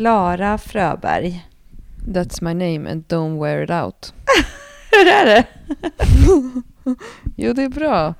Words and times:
Klara 0.00 0.58
Fröberg. 0.58 1.46
That's 2.06 2.42
my 2.42 2.54
name 2.54 2.90
and 2.90 3.04
don't 3.08 3.38
wear 3.38 3.62
it 3.62 3.70
out. 3.70 4.14
Hur 4.90 5.06
är 5.06 5.24
det? 5.24 5.46
Jo, 7.36 7.52
det 7.52 7.62
är 7.62 7.68
bra. 7.68 8.14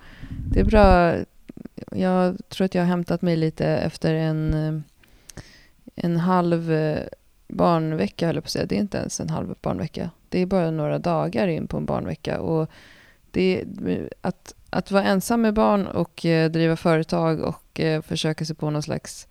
Det 0.53 0.61
är 0.61 0.65
bra. 0.65 1.17
Jag 1.93 2.39
tror 2.49 2.65
att 2.65 2.75
jag 2.75 2.83
har 2.83 2.89
hämtat 2.89 3.23
mig 3.23 3.37
lite 3.37 3.67
efter 3.67 4.15
en, 4.15 4.55
eh, 4.55 4.81
en 5.95 6.17
halv 6.17 6.73
eh, 6.73 7.07
barnvecka, 7.49 8.27
höll 8.27 8.35
jag 8.35 8.45
på 8.45 8.47
att 8.47 8.51
säga. 8.51 8.67
Det 8.67 8.77
är 8.77 8.81
inte 8.81 8.99
ens 8.99 9.21
en 9.21 9.31
halv 9.31 9.55
barnvecka. 9.63 10.11
Det 10.29 10.39
är 10.39 10.47
bara 10.47 10.71
några 10.71 10.99
dagar 10.99 11.49
in 11.49 11.67
på 11.67 11.77
en 11.77 11.87
barnvecka. 11.87 12.41
Och 12.41 12.71
det, 13.31 13.65
att, 14.21 14.55
att 14.71 14.91
vara 14.91 15.05
ensam 15.05 15.41
med 15.41 15.55
barn 15.55 15.87
och 15.87 16.27
eh, 16.27 16.51
driva 16.51 16.77
företag 16.77 17.41
och 17.41 17.81
eh, 17.81 18.03
försöka 18.03 18.45
sig 18.45 18.57
på 18.57 18.71
någon 18.71 18.83
slags 18.83 19.29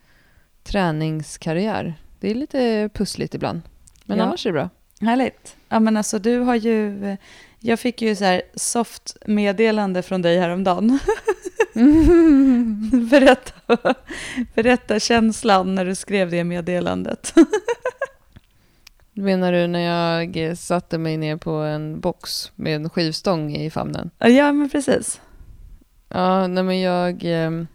träningskarriär. 0.63 1.97
Det 2.19 2.29
är 2.31 2.35
lite 2.35 2.89
pussligt 2.93 3.35
ibland. 3.35 3.61
Men 4.05 4.17
Ja. 4.17 4.23
annars 4.23 4.45
är 4.45 4.49
det 4.49 4.53
bra. 4.53 4.69
Härligt. 5.01 5.55
Ja, 5.69 5.79
men 5.79 5.97
alltså 5.97 6.19
du 6.19 6.39
har 6.39 6.55
ju... 6.55 7.17
Jag 7.59 7.79
fick 7.79 8.01
ju 8.01 8.15
så 8.15 8.23
här 8.23 8.41
soft 8.55 9.17
meddelande 9.25 10.01
från 10.01 10.21
dig 10.21 10.39
häromdagen. 10.39 10.99
berätta, 13.09 13.77
berätta 14.55 14.99
känslan 14.99 15.75
när 15.75 15.85
du 15.85 15.95
skrev 15.95 16.31
det 16.31 16.43
meddelandet. 16.43 17.33
Menar 19.13 19.51
du 19.51 19.67
när 19.67 19.79
jag 19.79 20.37
eh, 20.37 20.55
satte 20.55 20.97
mig 20.97 21.17
ner 21.17 21.37
på 21.37 21.51
en 21.51 21.99
box 21.99 22.51
med 22.55 22.75
en 22.75 22.89
skivstång 22.89 23.55
i 23.55 23.69
famnen? 23.69 24.09
ja, 24.17 24.51
men 24.53 24.69
precis. 24.69 25.21
Ja, 26.09 26.47
nej 26.47 26.63
men 26.63 26.79
jag... 26.79 27.21
ehm, 27.23 27.67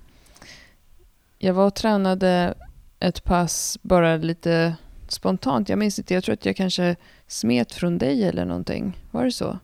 Jag 1.39 1.55
var 1.55 1.67
och 1.67 1.75
tränade 1.75 2.55
ett 3.05 3.25
pass 3.25 3.79
bara 3.83 4.17
lite 4.17 4.77
spontant. 5.09 5.69
Jag 5.69 5.79
minns 5.79 5.99
inte, 5.99 6.15
jag 6.15 6.25
tror 6.25 6.33
att 6.33 6.47
jag 6.47 6.57
kanske 6.57 6.97
smet 7.27 7.73
från 7.73 7.99
dig 7.99 8.25
eller 8.25 8.45
någonting. 8.45 8.99
Var 9.11 9.25
det 9.25 9.33
så? 9.33 9.59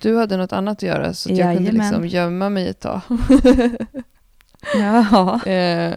Du 0.00 0.16
hade 0.16 0.36
något 0.36 0.52
annat 0.52 0.78
att 0.78 0.82
göra 0.82 1.14
så 1.14 1.32
att 1.32 1.38
jag 1.38 1.56
kunde 1.56 1.72
liksom 1.72 2.06
gömma 2.06 2.48
mig 2.48 2.68
ett 2.68 2.80
tag. 2.80 3.00
Ja. 4.74 5.44
Eh, 5.44 5.94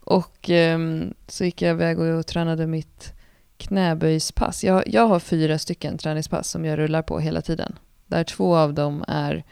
och 0.00 0.50
ehm, 0.50 1.14
så 1.28 1.44
gick 1.44 1.62
jag 1.62 1.70
iväg 1.70 1.98
och, 1.98 2.18
och 2.18 2.26
tränade 2.26 2.66
mitt 2.66 3.12
knäböjspass. 3.56 4.64
Jag, 4.64 4.88
jag 4.88 5.06
har 5.06 5.20
fyra 5.20 5.58
stycken 5.58 5.98
träningspass 5.98 6.50
som 6.50 6.64
jag 6.64 6.78
rullar 6.78 7.02
på 7.02 7.18
hela 7.18 7.42
tiden. 7.42 7.78
Där 8.06 8.24
två 8.24 8.56
av 8.56 8.74
dem 8.74 9.04
är 9.08 9.44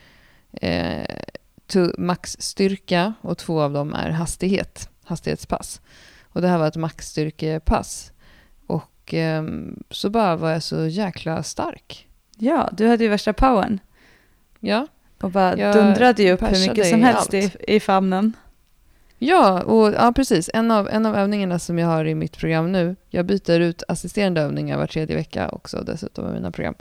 eh, 0.53 1.07
maxstyrka 1.99 3.15
och 3.21 3.39
två 3.39 3.61
av 3.61 3.73
dem 3.73 3.95
är 3.95 4.11
hastighet, 4.11 4.91
hastighetspass. 5.05 5.81
Och 6.39 6.43
det 6.43 6.49
här 6.49 6.59
var 6.59 6.69
ett 6.69 6.77
maxstyrkepass. 6.77 8.13
Och 8.67 9.15
ehm, 9.15 9.83
så 9.91 10.11
bara 10.11 10.37
var 10.37 10.51
jag 10.51 10.63
så 10.63 10.87
jäkla 10.87 11.43
stark. 11.43 12.09
ja, 12.37 12.71
du 12.73 12.89
hade 12.89 13.05
ju 13.05 13.11
värsta 13.11 13.33
powern. 13.33 13.79
Ja, 14.61 14.87
Och 15.21 15.31
bara 15.31 15.57
Jag 15.57 15.75
dundrade 15.75 16.23
ju 16.23 16.33
upp 16.33 16.43
hur 16.43 16.69
mycket 16.69 16.87
som 16.87 17.03
helst 17.03 17.35
i, 17.35 17.51
i 17.69 17.81
famnen. 17.81 18.33
Ja, 19.19 19.63
och, 19.63 19.93
ja 19.93 20.13
precis. 20.17 20.51
En 20.55 20.71
av, 20.71 20.89
en 20.89 21.07
av 21.07 21.17
övningarna 21.17 21.59
som 21.59 21.79
jag 21.79 21.87
har 21.87 22.05
i 22.05 22.15
mitt 22.15 22.39
program 22.39 22.73
nu, 22.73 22.97
jag 23.11 23.27
byter 23.27 23.61
ut 23.61 23.83
assisterande 23.89 24.41
övningar 24.41 24.79
var 24.79 24.87
tredje 24.87 25.17
vecka 25.17 25.49
också 25.49 25.83
dessutom 25.87 26.29
i 26.29 26.33
mina 26.33 26.51
program. 26.51 26.75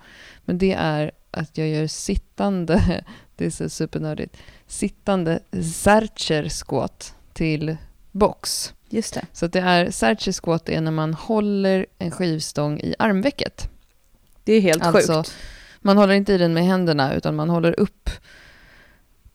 Men 0.46 0.58
det 0.58 0.74
är 0.74 1.12
att 1.32 1.58
jag 1.58 1.68
gör 1.68 1.88
sittande, 1.88 3.04
det 3.36 3.46
är 3.46 3.50
så 3.50 3.70
supernördigt, 3.70 4.38
sittande 4.68 5.40
Zercher 5.74 6.50
squat 6.50 7.16
till 7.34 7.78
box. 8.18 8.74
Just 8.90 9.14
det. 9.14 9.26
Så 9.34 9.48
det 9.48 9.60
är 9.60 9.92
Zercher 9.92 10.32
squat 10.32 10.70
är 10.70 10.82
när 10.82 10.92
man 10.92 11.14
håller 11.14 11.86
en 12.00 12.12
skivstång 12.12 12.80
i 12.80 12.96
armvecket. 13.00 13.70
Det 14.44 14.54
är 14.54 14.62
helt 14.62 14.84
Alltså, 14.84 15.14
sjukt. 15.14 15.34
Man 15.80 15.98
håller 15.98 16.14
inte 16.14 16.34
i 16.34 16.38
den 16.38 16.54
med 16.54 16.66
händerna 16.66 17.14
utan 17.14 17.36
man 17.36 17.50
håller 17.50 17.80
upp, 17.80 18.10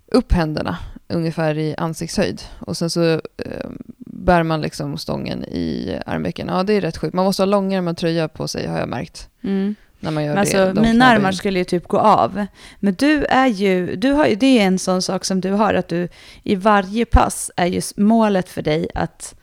upp 0.07 0.33
händerna 0.33 0.79
ungefär 1.09 1.59
i 1.59 1.75
ansiktshöjd. 1.79 2.43
Och 2.59 2.77
sen 2.77 2.91
så 2.91 3.13
eh, 3.37 3.71
bär 3.99 4.43
man 4.43 4.61
liksom 4.61 4.99
stången 4.99 5.45
i 5.45 5.99
armvecken. 6.07 6.49
Ja, 6.49 6.63
det 6.63 6.73
är 6.73 6.81
rätt 6.81 6.97
sjukt. 6.97 7.15
Man 7.15 7.25
måste 7.25 7.43
ha 7.43 7.47
långärmad 7.47 7.97
tröja 7.97 8.29
på 8.29 8.49
sig 8.49 8.67
har 8.67 8.79
jag 8.79 8.89
märkt. 8.89 9.29
Mm. 9.43 9.75
När 10.03 10.11
man 10.11 10.25
gör 10.25 10.35
Men 10.35 10.45
det. 10.45 10.59
alltså, 10.65 10.73
de 10.75 10.81
mina 10.81 11.05
armar 11.07 11.33
skulle 11.33 11.59
ju 11.59 11.65
typ 11.65 11.89
gå 11.89 11.99
av. 11.99 12.47
Men 12.81 12.95
du 12.95 13.25
är 13.25 13.47
ju, 13.47 13.97
du 13.97 14.13
har, 14.13 14.27
ju- 14.27 14.35
det 14.35 14.59
är 14.59 14.67
en 14.67 14.79
sån 14.79 15.03
sak 15.03 15.25
som 15.25 15.41
du 15.41 15.51
har, 15.51 15.75
att 15.75 15.89
du 15.89 16.09
i 16.43 16.55
varje 16.55 17.05
pass 17.05 17.51
är 17.57 17.67
ju 17.67 17.81
målet 17.97 18.49
för 18.49 18.63
dig 18.63 18.87
att 18.95 19.35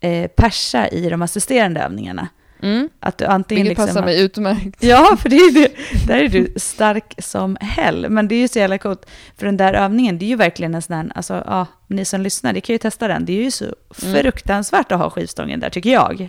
eh, 0.00 0.26
persa 0.28 0.88
i 0.88 1.08
de 1.08 1.22
assisterande 1.22 1.80
övningarna. 1.80 2.28
Mm, 2.62 2.88
Att 3.00 3.18
du 3.18 3.24
antingen 3.24 3.62
vilket 3.66 3.78
liksom... 3.78 3.94
passar 3.94 4.04
mig 4.04 4.22
utmärkt. 4.22 4.82
Ja, 4.84 5.16
för 5.20 5.28
det 5.28 5.36
är 5.36 5.52
det. 5.54 5.68
Där 6.06 6.18
är 6.18 6.28
du 6.28 6.52
stark 6.56 7.14
som 7.18 7.56
hell. 7.60 8.06
Men 8.10 8.28
det 8.28 8.34
är 8.34 8.40
ju 8.40 8.48
så 8.48 8.58
jävla 8.58 8.78
coolt. 8.78 9.06
För 9.36 9.46
den 9.46 9.56
där 9.56 9.74
övningen, 9.74 10.18
det 10.18 10.24
är 10.24 10.28
ju 10.28 10.36
verkligen 10.36 10.74
en 10.74 10.82
sån 10.82 10.96
här, 10.96 11.12
alltså 11.14 11.42
ja, 11.46 11.66
ni 11.86 12.04
som 12.04 12.20
lyssnar, 12.20 12.52
det 12.52 12.60
kan 12.60 12.74
ju 12.74 12.78
testa 12.78 13.08
den. 13.08 13.24
Det 13.24 13.32
är 13.32 13.42
ju 13.44 13.50
så 13.50 13.64
Mm. 13.64 14.14
fruktansvärt 14.22 14.92
att 14.92 14.98
ha 14.98 15.10
skivstången 15.10 15.60
där, 15.60 15.70
tycker 15.70 15.90
jag. 15.90 16.28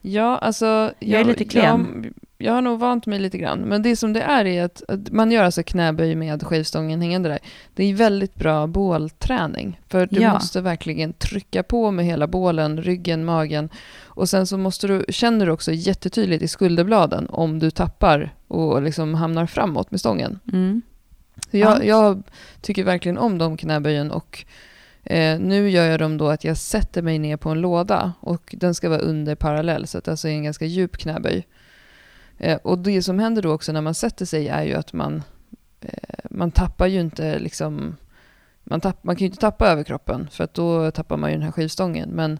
Ja, 0.00 0.38
alltså... 0.38 0.92
Jag 0.98 1.20
är 1.20 1.24
lite 1.24 1.44
klen. 1.44 1.64
Jag, 2.04 2.12
jag 2.40 2.52
har 2.52 2.60
nog 2.62 2.78
vant 2.78 3.06
mig 3.06 3.18
lite 3.18 3.38
grann. 3.38 3.58
Men 3.60 3.82
det 3.82 3.96
som 3.96 4.12
det 4.12 4.20
är 4.22 4.44
är 4.44 4.64
att, 4.64 4.82
att 4.88 5.10
man 5.10 5.32
gör 5.32 5.44
alltså 5.44 5.62
knäböj 5.62 6.14
med 6.14 6.42
skivstången 6.42 7.00
hängande 7.00 7.28
där. 7.28 7.38
Det 7.74 7.84
är 7.84 7.94
väldigt 7.94 8.34
bra 8.34 8.66
bålträning. 8.66 9.80
För 9.88 10.08
du 10.10 10.20
Ja. 10.20 10.32
måste 10.32 10.60
verkligen 10.60 11.12
trycka 11.12 11.62
på 11.62 11.90
med 11.90 12.04
hela 12.04 12.26
bålen, 12.26 12.82
ryggen, 12.82 13.24
magen. 13.24 13.68
Och 14.04 14.28
sen 14.28 14.46
så 14.46 14.58
måste 14.58 14.86
du, 14.86 15.04
känner 15.08 15.46
du 15.46 15.52
också 15.52 15.72
jättetydligt 15.72 16.42
i 16.42 16.48
skulderbladen 16.48 17.26
om 17.30 17.58
du 17.58 17.70
tappar 17.70 18.34
och 18.48 18.82
liksom 18.82 19.14
hamnar 19.14 19.46
framåt 19.46 19.90
med 19.90 20.00
stången. 20.00 20.38
Mm. 20.52 20.82
Så 21.50 21.56
jag, 21.56 21.78
Ja. 21.78 21.84
jag 21.84 22.22
tycker 22.60 22.84
verkligen 22.84 23.18
om 23.18 23.38
de 23.38 23.56
knäböjen 23.56 24.10
och 24.10 24.44
eh, 25.04 25.38
nu 25.40 25.70
gör 25.70 25.84
jag 25.86 25.98
dem 26.00 26.16
då 26.18 26.28
att 26.28 26.44
jag 26.44 26.56
sätter 26.56 27.02
mig 27.02 27.18
ner 27.18 27.36
på 27.36 27.48
en 27.50 27.60
låda 27.60 28.12
och 28.20 28.54
den 28.58 28.74
ska 28.74 28.88
vara 28.88 28.98
under 29.00 29.34
parallell 29.34 29.86
så 29.86 29.98
att 29.98 30.04
det 30.04 30.10
alltså 30.10 30.28
är 30.28 30.32
en 30.32 30.44
ganska 30.44 30.64
djup 30.64 30.96
knäböj. 30.96 31.46
Eh, 32.40 32.56
och 32.56 32.78
det 32.78 33.02
som 33.02 33.18
händer 33.18 33.42
då 33.42 33.52
också 33.52 33.72
när 33.72 33.80
man 33.80 33.94
sätter 33.94 34.24
sig 34.24 34.48
är 34.48 34.62
ju 34.62 34.74
att 34.74 34.92
man, 34.92 35.22
eh, 35.80 36.24
man 36.30 36.50
tappar 36.50 36.86
ju 36.86 37.00
inte 37.00 37.38
liksom 37.38 37.96
man, 38.64 38.80
tapp, 38.80 39.04
man 39.04 39.16
kan 39.16 39.20
ju 39.20 39.26
inte 39.26 39.40
tappa 39.40 39.68
överkroppen 39.68 40.28
för 40.30 40.44
att 40.44 40.54
då 40.54 40.90
tappar 40.90 41.16
man 41.16 41.30
ju 41.30 41.36
den 41.36 41.44
här 41.44 41.52
skivstången 41.52 42.08
men 42.08 42.38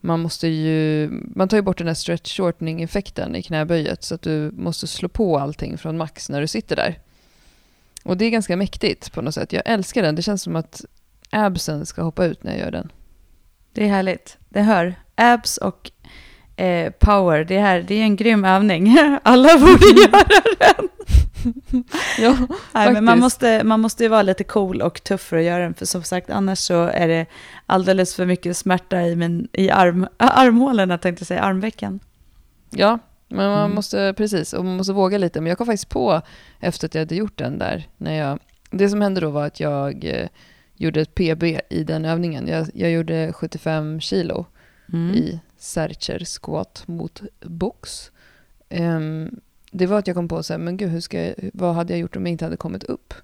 man 0.00 0.20
måste 0.20 0.48
ju, 0.48 1.10
man 1.10 1.48
tar 1.48 1.56
ju 1.56 1.62
bort 1.62 1.78
den 1.78 1.86
här 1.86 1.94
stretch 1.94 2.36
shortening 2.36 2.82
effekten 2.82 3.36
i 3.36 3.42
knäböjet 3.42 4.04
så 4.04 4.14
att 4.14 4.22
du 4.22 4.50
måste 4.50 4.86
slå 4.86 5.08
på 5.08 5.38
allting 5.38 5.78
från 5.78 5.96
max 5.96 6.28
när 6.28 6.40
du 6.40 6.46
sitter 6.46 6.76
där. 6.76 6.98
Och 8.04 8.16
det 8.16 8.24
är 8.24 8.30
ganska 8.30 8.56
mäktigt 8.56 9.12
på 9.12 9.22
något 9.22 9.34
sätt. 9.34 9.52
Jag 9.52 9.62
älskar 9.66 10.02
den. 10.02 10.14
Det 10.14 10.22
känns 10.22 10.42
som 10.42 10.56
att 10.56 10.84
absen 11.30 11.86
ska 11.86 12.02
hoppa 12.02 12.24
ut 12.24 12.44
när 12.44 12.52
jag 12.52 12.60
gör 12.60 12.70
den. 12.70 12.92
Det 13.72 13.84
är 13.84 13.88
härligt. 13.88 14.38
Det 14.48 14.62
hör. 14.62 14.94
Abs 15.14 15.56
och 15.56 15.90
eh, 16.60 16.90
power, 16.92 17.44
det, 17.44 17.58
här, 17.58 17.82
det 17.88 17.94
är 17.94 18.02
en 18.02 18.16
grym 18.16 18.44
övning. 18.44 18.96
Alla 19.22 19.58
borde 19.58 19.86
göra 20.00 20.24
den. 20.58 20.88
Ja, 22.18 22.36
Nej, 22.72 22.92
men 22.92 23.04
man, 23.04 23.18
måste, 23.18 23.64
man 23.64 23.80
måste 23.80 24.02
ju 24.02 24.08
vara 24.08 24.22
lite 24.22 24.44
cool 24.44 24.82
och 24.82 25.02
tuff 25.04 25.20
för 25.20 25.36
att 25.36 25.42
göra 25.44 25.62
den. 25.62 25.74
För 25.74 25.86
som 25.86 26.02
sagt, 26.02 26.30
annars 26.30 26.58
så 26.58 26.82
är 26.84 27.08
det 27.08 27.26
alldeles 27.66 28.14
för 28.14 28.26
mycket 28.26 28.56
smärta 28.56 29.02
i, 29.02 29.16
min, 29.16 29.48
i 29.52 29.70
arm, 29.70 30.06
armhålorna, 30.16 30.98
tänkte 30.98 31.22
jag 31.22 31.26
säga, 31.26 31.40
armvecken. 31.42 32.00
ja 32.70 32.98
men 33.28 33.50
man 33.50 33.58
Mm. 33.64 33.74
måste, 33.74 34.14
precis, 34.16 34.52
och 34.52 34.64
man 34.64 34.76
måste 34.76 34.92
våga 34.92 35.18
lite. 35.18 35.40
Men 35.40 35.48
jag 35.48 35.58
kom 35.58 35.66
faktiskt 35.66 35.88
på 35.88 36.20
efter 36.60 36.86
att 36.86 36.94
jag 36.94 37.00
hade 37.02 37.14
gjort 37.14 37.38
den 37.38 37.58
där, 37.58 37.88
när 37.96 38.14
jag, 38.18 38.38
det 38.70 38.88
som 38.88 39.00
hände 39.00 39.20
då 39.20 39.30
var 39.30 39.46
att 39.46 39.60
jag 39.60 40.04
eh, 40.04 40.28
gjorde 40.76 41.00
ett 41.00 41.14
PB 41.14 41.42
i 41.70 41.84
den 41.84 42.04
övningen. 42.04 42.48
Jag, 42.48 42.66
jag 42.74 42.90
gjorde 42.90 43.32
75 43.32 44.00
kilo 44.00 44.46
Mm. 44.92 45.14
i 45.14 45.40
Sercher 45.60 46.24
squat 46.24 46.82
mot 46.86 47.22
box. 47.40 48.10
Ehm, 48.68 49.40
det 49.70 49.86
var 49.86 49.98
att 49.98 50.06
jag 50.06 50.16
kom 50.16 50.28
på 50.28 50.42
så 50.42 50.52
här, 50.52 50.58
men 50.58 50.76
gud, 50.76 50.90
hur 50.90 51.00
ska 51.00 51.24
jag, 51.24 51.34
vad 51.52 51.74
hade 51.74 51.92
jag 51.92 52.00
gjort 52.00 52.16
om 52.16 52.26
jag 52.26 52.32
inte 52.32 52.44
hade 52.44 52.56
kommit 52.56 52.84
upp? 52.84 53.14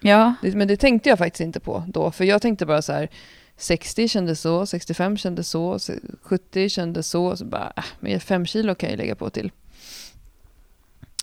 Ja, 0.00 0.34
Det, 0.42 0.54
men 0.54 0.68
det 0.68 0.76
tänkte 0.76 1.08
jag 1.08 1.18
faktiskt 1.18 1.40
inte 1.40 1.60
på 1.60 1.84
då, 1.88 2.10
för 2.10 2.24
jag 2.24 2.42
tänkte 2.42 2.66
bara 2.66 2.82
så 2.82 2.92
här, 2.92 3.08
60 3.56 4.08
kändes 4.08 4.40
så, 4.40 4.66
65 4.66 5.16
kändes 5.16 5.50
så, 5.50 5.78
70 6.22 6.68
kändes 6.68 7.08
så, 7.08 7.36
så 7.36 7.44
bara, 7.44 7.72
äh, 7.76 7.84
men 8.00 8.20
5 8.20 8.46
kilo 8.46 8.74
kan 8.74 8.90
jag 8.90 8.96
lägga 8.96 9.14
på 9.14 9.30
till. 9.30 9.50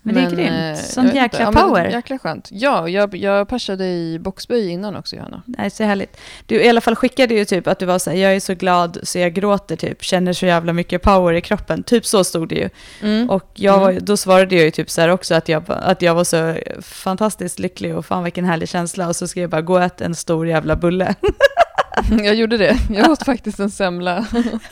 Men, 0.03 0.15
det 0.15 0.21
är 0.21 0.25
eh, 0.25 0.73
grymt. 0.73 0.77
Sån 0.89 1.05
jag 1.05 1.13
vet 1.13 1.21
jäkla 1.23 1.47
inte. 1.47 1.59
Ja, 1.59 1.65
power. 1.67 1.85
jäkla 1.89 2.19
skönt. 2.19 2.50
Ja, 2.51 2.89
jag, 2.89 3.15
jag 3.15 3.47
persade 3.47 3.85
i 3.85 4.19
boxböj 4.19 4.69
innan 4.69 4.95
också, 4.95 5.15
Johanna. 5.15 5.41
Nej, 5.45 5.69
så 5.69 5.83
härligt. 5.83 6.17
Du 6.45 6.63
i 6.63 6.69
alla 6.69 6.81
fall 6.81 6.95
skickade 6.95 7.33
ju 7.33 7.45
typ 7.45 7.67
att 7.67 7.79
du 7.79 7.85
var 7.85 8.00
så 8.00 8.09
här, 8.09 8.17
jag 8.17 8.35
är 8.35 8.39
så 8.39 8.53
glad 8.53 8.97
så 9.03 9.19
jag 9.19 9.33
gråter 9.33 9.75
typ, 9.75 10.03
känner 10.03 10.33
så 10.33 10.45
jävla 10.45 10.73
mycket 10.73 11.01
power 11.01 11.33
i 11.33 11.41
kroppen. 11.41 11.83
Typ 11.83 12.05
så 12.05 12.23
stod 12.23 12.50
det 12.50 12.55
ju. 12.55 12.69
Mm. 13.01 13.29
Och 13.29 13.51
jag 13.53 13.79
var, 13.79 13.89
Mm. 13.91 14.05
då 14.05 14.17
svarade 14.17 14.55
jag 14.55 14.65
ju 14.65 14.71
typ 14.71 14.89
så 14.89 15.01
här 15.01 15.09
också 15.09 15.35
att 15.35 15.50
jag, 15.50 15.63
att 15.67 16.01
jag 16.01 16.15
var 16.15 16.23
så 16.23 16.55
fantastiskt 16.81 17.59
lycklig 17.59 17.95
och 17.97 18.05
fan 18.05 18.23
vilken 18.23 18.45
härlig 18.45 18.69
känsla. 18.69 19.07
Och 19.07 19.15
så 19.15 19.27
skrev 19.27 19.41
jag 19.41 19.50
bara, 19.50 19.61
gå 19.61 19.73
och 19.73 19.83
ät 19.83 20.01
en 20.01 20.15
stor 20.15 20.47
jävla 20.47 20.75
bulle. 20.75 21.15
Jag 22.23 22.35
gjorde 22.35 22.57
det. 22.57 22.77
Jag 22.89 23.11
åt 23.11 23.23
faktiskt 23.25 23.59
en 23.59 23.71
semla. 23.71 24.25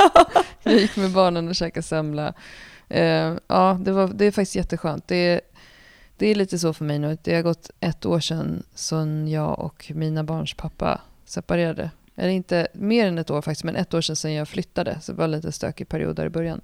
jag 0.64 0.74
gick 0.74 0.96
med 0.96 1.10
barnen 1.12 1.48
och 1.48 1.56
käkade 1.56 1.84
semla. 1.84 2.34
Eh, 2.92 3.38
ja, 3.48 3.78
det, 3.82 3.92
var, 3.92 4.08
det 4.08 4.26
är 4.26 4.32
faktiskt 4.32 4.56
jätteskönt. 4.56 5.08
Det 5.08 5.16
är, 5.16 5.42
det 6.18 6.28
är 6.28 6.36
lite 6.36 6.60
så 6.60 6.74
för 6.74 6.86
mig 6.86 7.00
nu. 7.00 7.18
Det 7.24 7.36
har 7.36 7.42
gått 7.42 7.72
ett 7.80 8.06
år 8.06 8.20
sedan 8.20 8.64
som 8.76 9.28
jag 9.28 9.60
och 9.60 9.92
mina 9.96 10.24
barns 10.24 10.54
pappa 10.54 11.02
separerade. 11.26 11.92
Eller 12.16 12.30
inte 12.30 12.68
mer 12.74 13.08
än 13.08 13.18
ett 13.18 13.30
år 13.30 13.42
faktiskt, 13.42 13.64
men 13.64 13.76
ett 13.76 13.94
år 13.94 14.02
sedan, 14.02 14.16
sedan 14.16 14.34
jag 14.34 14.48
flyttade. 14.48 14.98
Så 15.02 15.12
det 15.12 15.18
var 15.18 15.26
en 15.26 15.32
lite 15.32 15.52
stökig 15.52 15.88
period 15.90 16.16
där 16.16 16.26
i 16.26 16.30
början. 16.30 16.62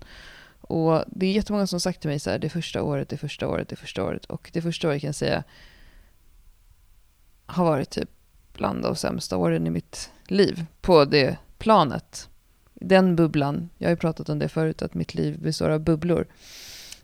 Och 0.62 1.04
det 1.08 1.26
är 1.26 1.32
jättemånga 1.32 1.68
som 1.68 1.80
sagt 1.80 2.02
till 2.02 2.10
mig 2.10 2.20
så 2.20 2.30
här, 2.30 2.40
det 2.40 2.50
första 2.50 2.84
året, 2.84 3.10
det 3.10 3.18
första 3.18 3.48
året, 3.48 3.70
det 3.70 3.76
första 3.76 4.04
året. 4.04 4.26
Och 4.26 4.50
det 4.54 4.62
första 4.62 4.88
året 4.88 5.02
kan 5.02 5.08
jag 5.08 5.16
säga 5.16 5.44
har 7.46 7.66
varit 7.66 7.90
typ 7.90 8.10
bland 8.54 8.82
de 8.82 8.96
sämsta 8.96 9.38
åren 9.38 9.68
i 9.68 9.70
mitt 9.70 10.12
liv 10.28 10.66
på 10.82 11.06
det 11.06 11.38
planet. 11.58 12.30
Den 12.82 13.16
bubblan, 13.16 13.70
jag 13.78 13.88
har 13.88 13.92
ju 13.92 13.98
pratat 13.98 14.30
om 14.30 14.40
det 14.40 14.50
förut, 14.50 14.82
att 14.82 14.94
mitt 14.94 15.14
liv 15.14 15.40
består 15.40 15.70
av 15.70 15.80
bubblor. 15.80 16.28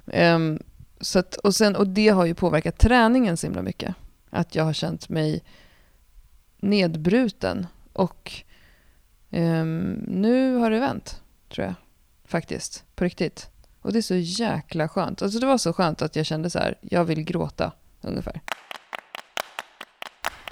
Um, 0.06 0.60
så 1.02 1.20
att, 1.20 1.36
och, 1.36 1.56
sen, 1.56 1.76
och 1.76 1.88
det 1.88 2.10
har 2.10 2.26
ju 2.26 2.36
påverkat 2.36 2.78
träningen 2.78 3.38
så 3.38 3.48
himla 3.48 3.62
mycket. 3.62 3.96
Att 4.30 4.56
jag 4.56 4.64
har 4.64 4.74
känt 4.74 5.10
mig 5.10 5.44
nedbruten. 6.58 7.68
Och 7.94 8.32
um, 9.30 9.92
nu 10.08 10.56
har 10.56 10.72
det 10.72 10.80
vänt, 10.80 11.22
tror 11.50 11.66
jag. 11.66 11.76
Faktiskt, 12.26 12.84
på 12.96 13.04
riktigt. 13.04 13.50
Och 13.82 13.94
det 13.94 14.00
är 14.00 14.02
så 14.02 14.16
jäkla 14.16 14.88
skönt. 14.88 15.22
Alltså 15.22 15.40
det 15.40 15.46
var 15.46 15.58
så 15.58 15.74
skönt 15.74 16.02
att 16.02 16.16
jag 16.16 16.26
kände 16.26 16.50
så 16.50 16.60
här, 16.60 16.78
jag 16.82 17.06
vill 17.06 17.24
gråta 17.24 17.72
ungefär. 18.02 18.42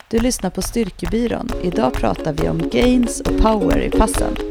Du 0.10 0.20
lyssnar 0.20 0.50
på 0.50 0.62
Styrkebyrån. 0.62 1.50
Idag 1.64 1.94
pratar 1.94 2.34
vi 2.34 2.50
om 2.50 2.70
gains 2.70 3.22
och 3.22 3.38
power 3.38 3.82
i 3.82 3.90
passen. 3.90 4.51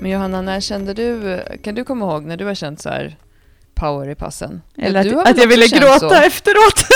Men 0.00 0.10
Johanna, 0.10 0.42
när 0.42 0.60
kände 0.60 0.94
du, 0.94 1.42
kan 1.62 1.74
du 1.74 1.84
komma 1.84 2.04
ihåg 2.04 2.24
när 2.24 2.36
du 2.36 2.44
har 2.44 2.54
känt 2.54 2.80
så 2.80 2.88
här? 2.88 3.16
Power 3.76 4.08
i 4.08 4.14
passen? 4.14 4.62
Eller 4.76 5.16
att, 5.16 5.28
att 5.28 5.38
jag 5.38 5.48
ville 5.48 5.66
gråta 5.66 5.98
så? 5.98 6.14
efteråt. 6.14 6.86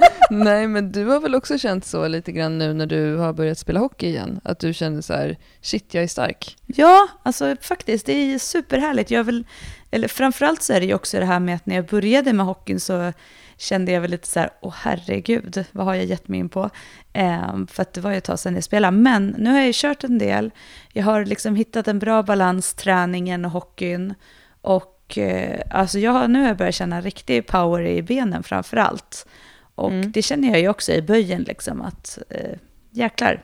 Nej, 0.30 0.66
men 0.66 0.92
du 0.92 1.04
har 1.04 1.20
väl 1.20 1.34
också 1.34 1.58
känt 1.58 1.86
så 1.86 2.08
lite 2.08 2.32
grann 2.32 2.58
nu 2.58 2.74
när 2.74 2.86
du 2.86 3.16
har 3.16 3.32
börjat 3.32 3.58
spela 3.58 3.80
hockey 3.80 4.06
igen? 4.06 4.40
Att 4.44 4.58
du 4.58 4.74
känner 4.74 5.00
så 5.00 5.12
här, 5.12 5.36
shit, 5.60 5.94
jag 5.94 6.04
är 6.04 6.08
stark. 6.08 6.56
Ja, 6.66 7.08
alltså 7.22 7.56
faktiskt, 7.60 8.06
det 8.06 8.12
är 8.12 8.38
superhärligt. 8.38 9.10
Jag 9.10 9.24
vill, 9.24 9.46
eller 9.90 10.08
framförallt 10.08 10.62
så 10.62 10.72
är 10.72 10.80
det 10.80 10.86
ju 10.86 10.94
också 10.94 11.18
det 11.18 11.26
här 11.26 11.40
med 11.40 11.54
att 11.54 11.66
när 11.66 11.74
jag 11.74 11.86
började 11.86 12.32
med 12.32 12.46
hockeyn 12.46 12.80
så 12.80 13.12
kände 13.56 13.92
jag 13.92 14.00
väl 14.00 14.10
lite 14.10 14.28
så 14.28 14.40
här, 14.40 14.50
åh 14.60 14.74
herregud, 14.76 15.64
vad 15.72 15.86
har 15.86 15.94
jag 15.94 16.04
gett 16.04 16.28
mig 16.28 16.40
in 16.40 16.48
på? 16.48 16.70
Eh, 17.12 17.56
för 17.68 17.82
att 17.82 17.92
det 17.92 18.00
var 18.00 18.10
ju 18.10 18.16
ett 18.16 18.24
tag 18.24 18.38
sedan 18.38 18.54
jag 18.54 18.64
spelade. 18.64 18.96
Men 18.96 19.34
nu 19.38 19.50
har 19.50 19.56
jag 19.56 19.66
ju 19.66 19.72
kört 19.74 20.04
en 20.04 20.18
del. 20.18 20.50
Jag 20.92 21.04
har 21.04 21.24
liksom 21.24 21.56
hittat 21.56 21.88
en 21.88 21.98
bra 21.98 22.22
balans, 22.22 22.74
träningen 22.74 23.44
och 23.44 23.50
hockeyn. 23.50 24.14
Och 24.60 24.93
eh, 25.18 25.60
alltså 25.70 25.98
jag 25.98 26.30
nu 26.30 26.40
har 26.40 26.48
jag 26.48 26.56
börjat 26.56 26.74
känna 26.74 27.00
riktig 27.00 27.46
power 27.46 27.86
i 27.86 28.02
benen 28.02 28.42
framför 28.42 28.76
allt. 28.76 29.26
Och 29.74 29.90
mm. 29.90 30.12
det 30.12 30.22
känner 30.22 30.48
jag 30.48 30.60
ju 30.60 30.68
också 30.68 30.92
i 30.92 31.02
böjen, 31.02 31.42
liksom, 31.42 31.80
att 31.80 32.18
eh, 32.30 32.58
jäklar, 32.90 33.42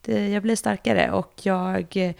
det, 0.00 0.28
jag 0.28 0.42
blir 0.42 0.56
starkare. 0.56 1.10
Och 1.10 1.32
jag, 1.42 2.14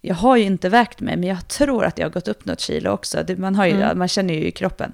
jag 0.00 0.14
har 0.14 0.36
ju 0.36 0.44
inte 0.44 0.68
vägt 0.68 1.00
mig, 1.00 1.16
men 1.16 1.28
jag 1.28 1.48
tror 1.48 1.84
att 1.84 1.98
jag 1.98 2.06
har 2.06 2.12
gått 2.12 2.28
upp 2.28 2.44
något 2.44 2.60
kilo 2.60 2.90
också. 2.90 3.22
Det, 3.22 3.36
man, 3.36 3.54
har 3.54 3.66
ju, 3.66 3.72
mm. 3.72 3.98
man 3.98 4.08
känner 4.08 4.34
ju 4.34 4.46
i 4.46 4.50
kroppen 4.50 4.92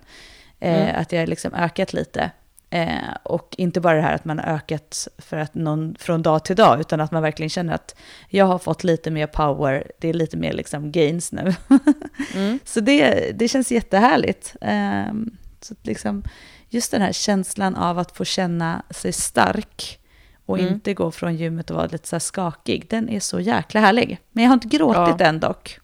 eh, 0.61 0.83
mm. 0.83 1.01
att 1.01 1.13
jag 1.13 1.21
har 1.21 1.27
liksom 1.27 1.55
ökat 1.55 1.93
lite. 1.93 2.31
Eh, 2.73 3.15
och 3.23 3.55
inte 3.59 3.81
bara 3.81 3.97
det 3.97 4.03
här 4.03 4.15
att 4.15 4.25
man 4.25 4.39
har 4.39 4.47
ökat 4.47 5.09
för 5.19 5.37
att 5.37 5.55
någon, 5.55 5.95
från 5.99 6.23
dag 6.23 6.45
till 6.45 6.57
dag, 6.57 6.81
utan 6.81 7.01
att 7.01 7.11
man 7.11 7.23
verkligen 7.23 7.51
känner 7.51 7.75
att 7.75 7.97
jag 8.29 8.45
har 8.45 8.59
fått 8.59 8.85
lite 8.85 9.11
mer 9.11 9.27
power, 9.27 9.93
det 9.99 10.09
är 10.09 10.15
lite 10.15 10.37
mer 10.37 10.53
liksom 10.53 10.93
gains 10.93 11.33
nu. 11.33 11.55
mm. 12.35 12.59
Så 12.65 12.81
det, 12.81 13.31
det 13.39 13.49
känns 13.49 13.73
jättehärligt. 13.73 14.57
Eh, 14.61 15.13
så 15.61 15.75
liksom, 15.83 16.23
just 16.69 16.91
den 16.91 17.03
här 17.03 17.13
känslan 17.13 17.77
av 17.77 17.99
att 17.99 18.17
få 18.17 18.25
känna 18.25 18.83
sig 18.91 19.13
stark 19.13 19.99
och 20.47 20.59
mm. 20.59 20.73
inte 20.73 20.95
gå 20.95 21.11
från 21.11 21.37
gymmet 21.37 21.71
och 21.71 21.77
vara 21.77 21.87
lite 21.87 22.09
så 22.09 22.21
skakig, 22.21 22.87
den 22.91 23.09
är 23.09 23.21
så 23.21 23.41
jäkla 23.41 23.81
härlig. 23.81 24.19
Men 24.33 24.45
jag 24.45 24.51
har 24.51 24.55
inte 24.55 24.69
gråtit 24.69 25.21
ja. 25.21 25.27
än 25.27 25.41
dock. 25.41 25.79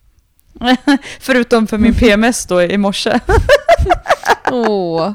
Förutom 1.20 1.67
för 1.67 1.79
min 1.79 1.94
PMS 1.99 2.46
då 2.46 2.62
i 2.62 2.79
morse. 2.79 3.20
Åh, 4.50 5.12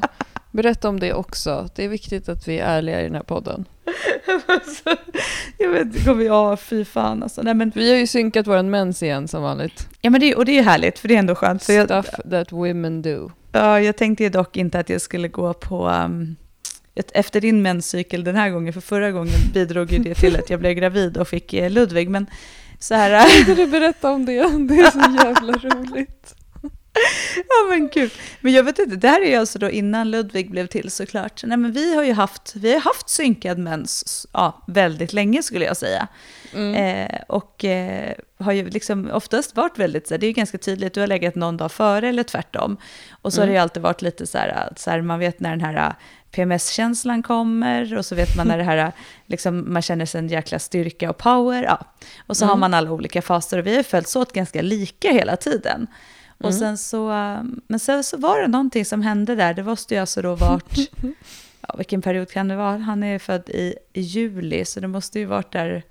berätta 0.54 0.88
om 0.88 1.00
det 1.00 1.12
också. 1.12 1.68
Det 1.74 1.84
är 1.84 1.88
viktigt 1.88 2.28
att 2.28 2.48
vi 2.48 2.58
är 2.58 2.66
ärliga 2.66 3.00
i 3.00 3.04
den 3.04 3.14
här 3.14 3.22
podden. 3.22 3.64
jag 5.58 5.70
vet 5.70 5.96
inte, 5.96 6.10
ja 6.10 6.56
fy 6.56 6.84
fan 6.84 7.22
alltså. 7.22 7.42
Nej, 7.42 7.54
men... 7.54 7.72
Vi 7.74 7.90
har 7.90 7.98
ju 7.98 8.06
synkat 8.06 8.46
våran 8.46 8.70
mens 8.70 9.02
igen 9.02 9.28
som 9.28 9.42
vanligt. 9.42 9.88
Ja 10.00 10.10
men 10.10 10.20
det, 10.20 10.34
och 10.34 10.44
det 10.44 10.52
är 10.52 10.56
ju 10.56 10.62
härligt 10.62 10.98
för 10.98 11.08
det 11.08 11.14
är 11.14 11.18
ändå 11.18 11.34
skönt. 11.34 11.62
Stuff 11.62 11.88
jag, 11.90 12.30
that 12.30 12.52
women 12.52 13.02
do. 13.02 13.30
Ja, 13.52 13.80
jag 13.80 13.96
tänkte 13.96 14.24
ju 14.24 14.30
dock 14.30 14.56
inte 14.56 14.78
att 14.78 14.88
jag 14.88 15.00
skulle 15.00 15.28
gå 15.28 15.54
på 15.54 15.88
um, 15.88 16.36
efter 16.94 17.40
din 17.40 17.62
menscykel 17.62 18.24
den 18.24 18.36
här 18.36 18.50
gången, 18.50 18.72
för 18.72 18.80
förra 18.80 19.10
gången 19.10 19.34
bidrog 19.54 19.92
ju 19.92 19.98
det 19.98 20.14
till 20.14 20.36
att 20.36 20.50
jag 20.50 20.60
blev 20.60 20.72
gravid 20.72 21.16
och 21.16 21.28
fick 21.28 21.54
eh, 21.54 21.70
Ludvig, 21.70 22.10
men 22.10 22.26
så 22.78 22.94
här... 22.94 23.28
Kan 23.28 23.38
inte 23.38 23.54
du 23.54 23.66
berätta 23.66 24.10
om 24.10 24.26
det? 24.26 24.32
Det 24.68 24.80
är 24.80 24.90
så 24.90 25.24
jävla 25.24 25.52
roligt. 25.52 26.33
ja 27.36 27.70
men 27.70 27.88
gud. 27.88 28.12
Men 28.40 28.52
jag 28.52 28.64
vet 28.64 28.78
inte, 28.78 28.96
det 28.96 29.08
här 29.08 29.22
är 29.22 29.38
alltså 29.38 29.58
då 29.58 29.70
innan 29.70 30.10
Ludvig 30.10 30.50
blev 30.50 30.66
till 30.66 30.90
såklart. 30.90 31.44
Nej 31.44 31.56
men 31.56 31.72
vi 31.72 31.94
har 31.94 32.04
ju 32.04 32.12
haft, 32.12 32.56
vi 32.56 32.72
har 32.72 32.80
haft 32.80 33.08
synkad 33.08 33.58
mens 33.58 34.26
ja, 34.32 34.62
väldigt 34.66 35.12
länge 35.12 35.42
skulle 35.42 35.64
jag 35.64 35.76
säga. 35.76 36.08
Mm. 36.54 36.74
Eh, 36.74 37.20
och 37.28 37.64
eh, 37.64 38.14
har 38.38 38.52
ju 38.52 38.70
liksom 38.70 39.10
oftast 39.12 39.56
varit 39.56 39.78
väldigt, 39.78 40.08
så 40.08 40.14
här, 40.14 40.18
det 40.18 40.26
är 40.26 40.28
ju 40.28 40.34
ganska 40.34 40.58
tydligt, 40.58 40.94
du 40.94 41.00
har 41.00 41.06
legat 41.06 41.34
någon 41.34 41.56
dag 41.56 41.72
före 41.72 42.08
eller 42.08 42.22
tvärtom. 42.22 42.76
Och 43.22 43.32
så 43.32 43.40
mm. 43.40 43.42
har 43.42 43.52
det 43.52 43.56
ju 43.56 43.62
alltid 43.62 43.82
varit 43.82 44.02
lite 44.02 44.26
så 44.26 44.38
här, 44.38 44.72
så 44.76 44.90
här, 44.90 45.00
man 45.00 45.18
vet 45.18 45.40
när 45.40 45.50
den 45.50 45.60
här 45.60 45.94
PMS-känslan 46.30 47.22
kommer 47.22 47.96
och 47.98 48.06
så 48.06 48.14
vet 48.14 48.36
man 48.36 48.48
när 48.48 48.58
det 48.58 48.64
här, 48.64 48.92
liksom, 49.26 49.72
man 49.72 49.82
känner 49.82 50.06
sig 50.06 50.18
en 50.18 50.28
jäkla 50.28 50.58
styrka 50.58 51.10
och 51.10 51.18
power. 51.18 51.62
Ja. 51.62 51.80
Och 52.26 52.36
så 52.36 52.44
mm. 52.44 52.50
har 52.50 52.56
man 52.56 52.74
alla 52.74 52.92
olika 52.92 53.22
faser 53.22 53.58
och 53.58 53.66
vi 53.66 53.76
har 53.76 53.82
följts 53.82 54.16
åt 54.16 54.32
ganska 54.32 54.62
lika 54.62 55.10
hela 55.10 55.36
tiden. 55.36 55.86
Och 56.38 56.50
mm. 56.50 56.58
sen 56.58 56.78
så, 56.78 57.08
men 57.68 57.80
sen 57.80 58.04
så 58.04 58.16
var 58.16 58.40
det 58.40 58.48
någonting 58.48 58.84
som 58.84 59.02
hände 59.02 59.34
där, 59.34 59.54
det 59.54 59.62
måste 59.62 59.94
ju 59.94 60.00
alltså 60.00 60.22
då 60.22 60.34
varit, 60.34 60.90
ja, 61.60 61.74
vilken 61.76 62.02
period 62.02 62.30
kan 62.30 62.48
det 62.48 62.56
vara? 62.56 62.76
Han 62.78 63.02
är 63.02 63.18
född 63.18 63.50
i, 63.50 63.74
i 63.92 64.00
juli, 64.00 64.64
så 64.64 64.80
det 64.80 64.88
måste 64.88 65.18
ju 65.18 65.24
varit 65.24 65.52
där 65.52 65.82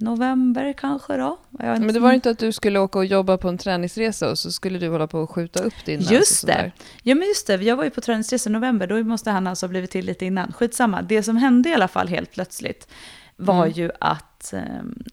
november 0.00 0.72
kanske 0.72 1.16
då. 1.16 1.38
Men 1.50 1.94
det 1.94 2.00
var 2.00 2.12
inte 2.12 2.30
att 2.30 2.38
du 2.38 2.52
skulle 2.52 2.78
åka 2.78 2.98
och 2.98 3.04
jobba 3.04 3.38
på 3.38 3.48
en 3.48 3.58
träningsresa 3.58 4.30
och 4.30 4.38
så 4.38 4.52
skulle 4.52 4.78
du 4.78 4.88
hålla 4.88 5.06
på 5.06 5.18
och 5.18 5.30
skjuta 5.30 5.62
upp 5.62 5.84
din 5.84 6.00
Just 6.00 6.46
det. 6.46 6.72
Ja 7.02 7.14
men 7.14 7.28
just 7.28 7.46
det, 7.46 7.54
jag 7.54 7.76
var 7.76 7.84
ju 7.84 7.90
på 7.90 8.00
träningsresa 8.00 8.50
i 8.50 8.52
november, 8.52 8.86
då 8.86 9.04
måste 9.04 9.30
han 9.30 9.46
alltså 9.46 9.66
ha 9.66 9.68
blivit 9.68 9.90
till 9.90 10.06
lite 10.06 10.26
innan. 10.26 10.52
Skitsamma, 10.52 11.02
det 11.02 11.22
som 11.22 11.36
hände 11.36 11.68
i 11.68 11.74
alla 11.74 11.88
fall 11.88 12.08
helt 12.08 12.32
plötsligt 12.32 12.88
var 13.36 13.64
mm. 13.64 13.70
ju 13.70 13.90
att 14.00 14.52
eh, 14.52 14.62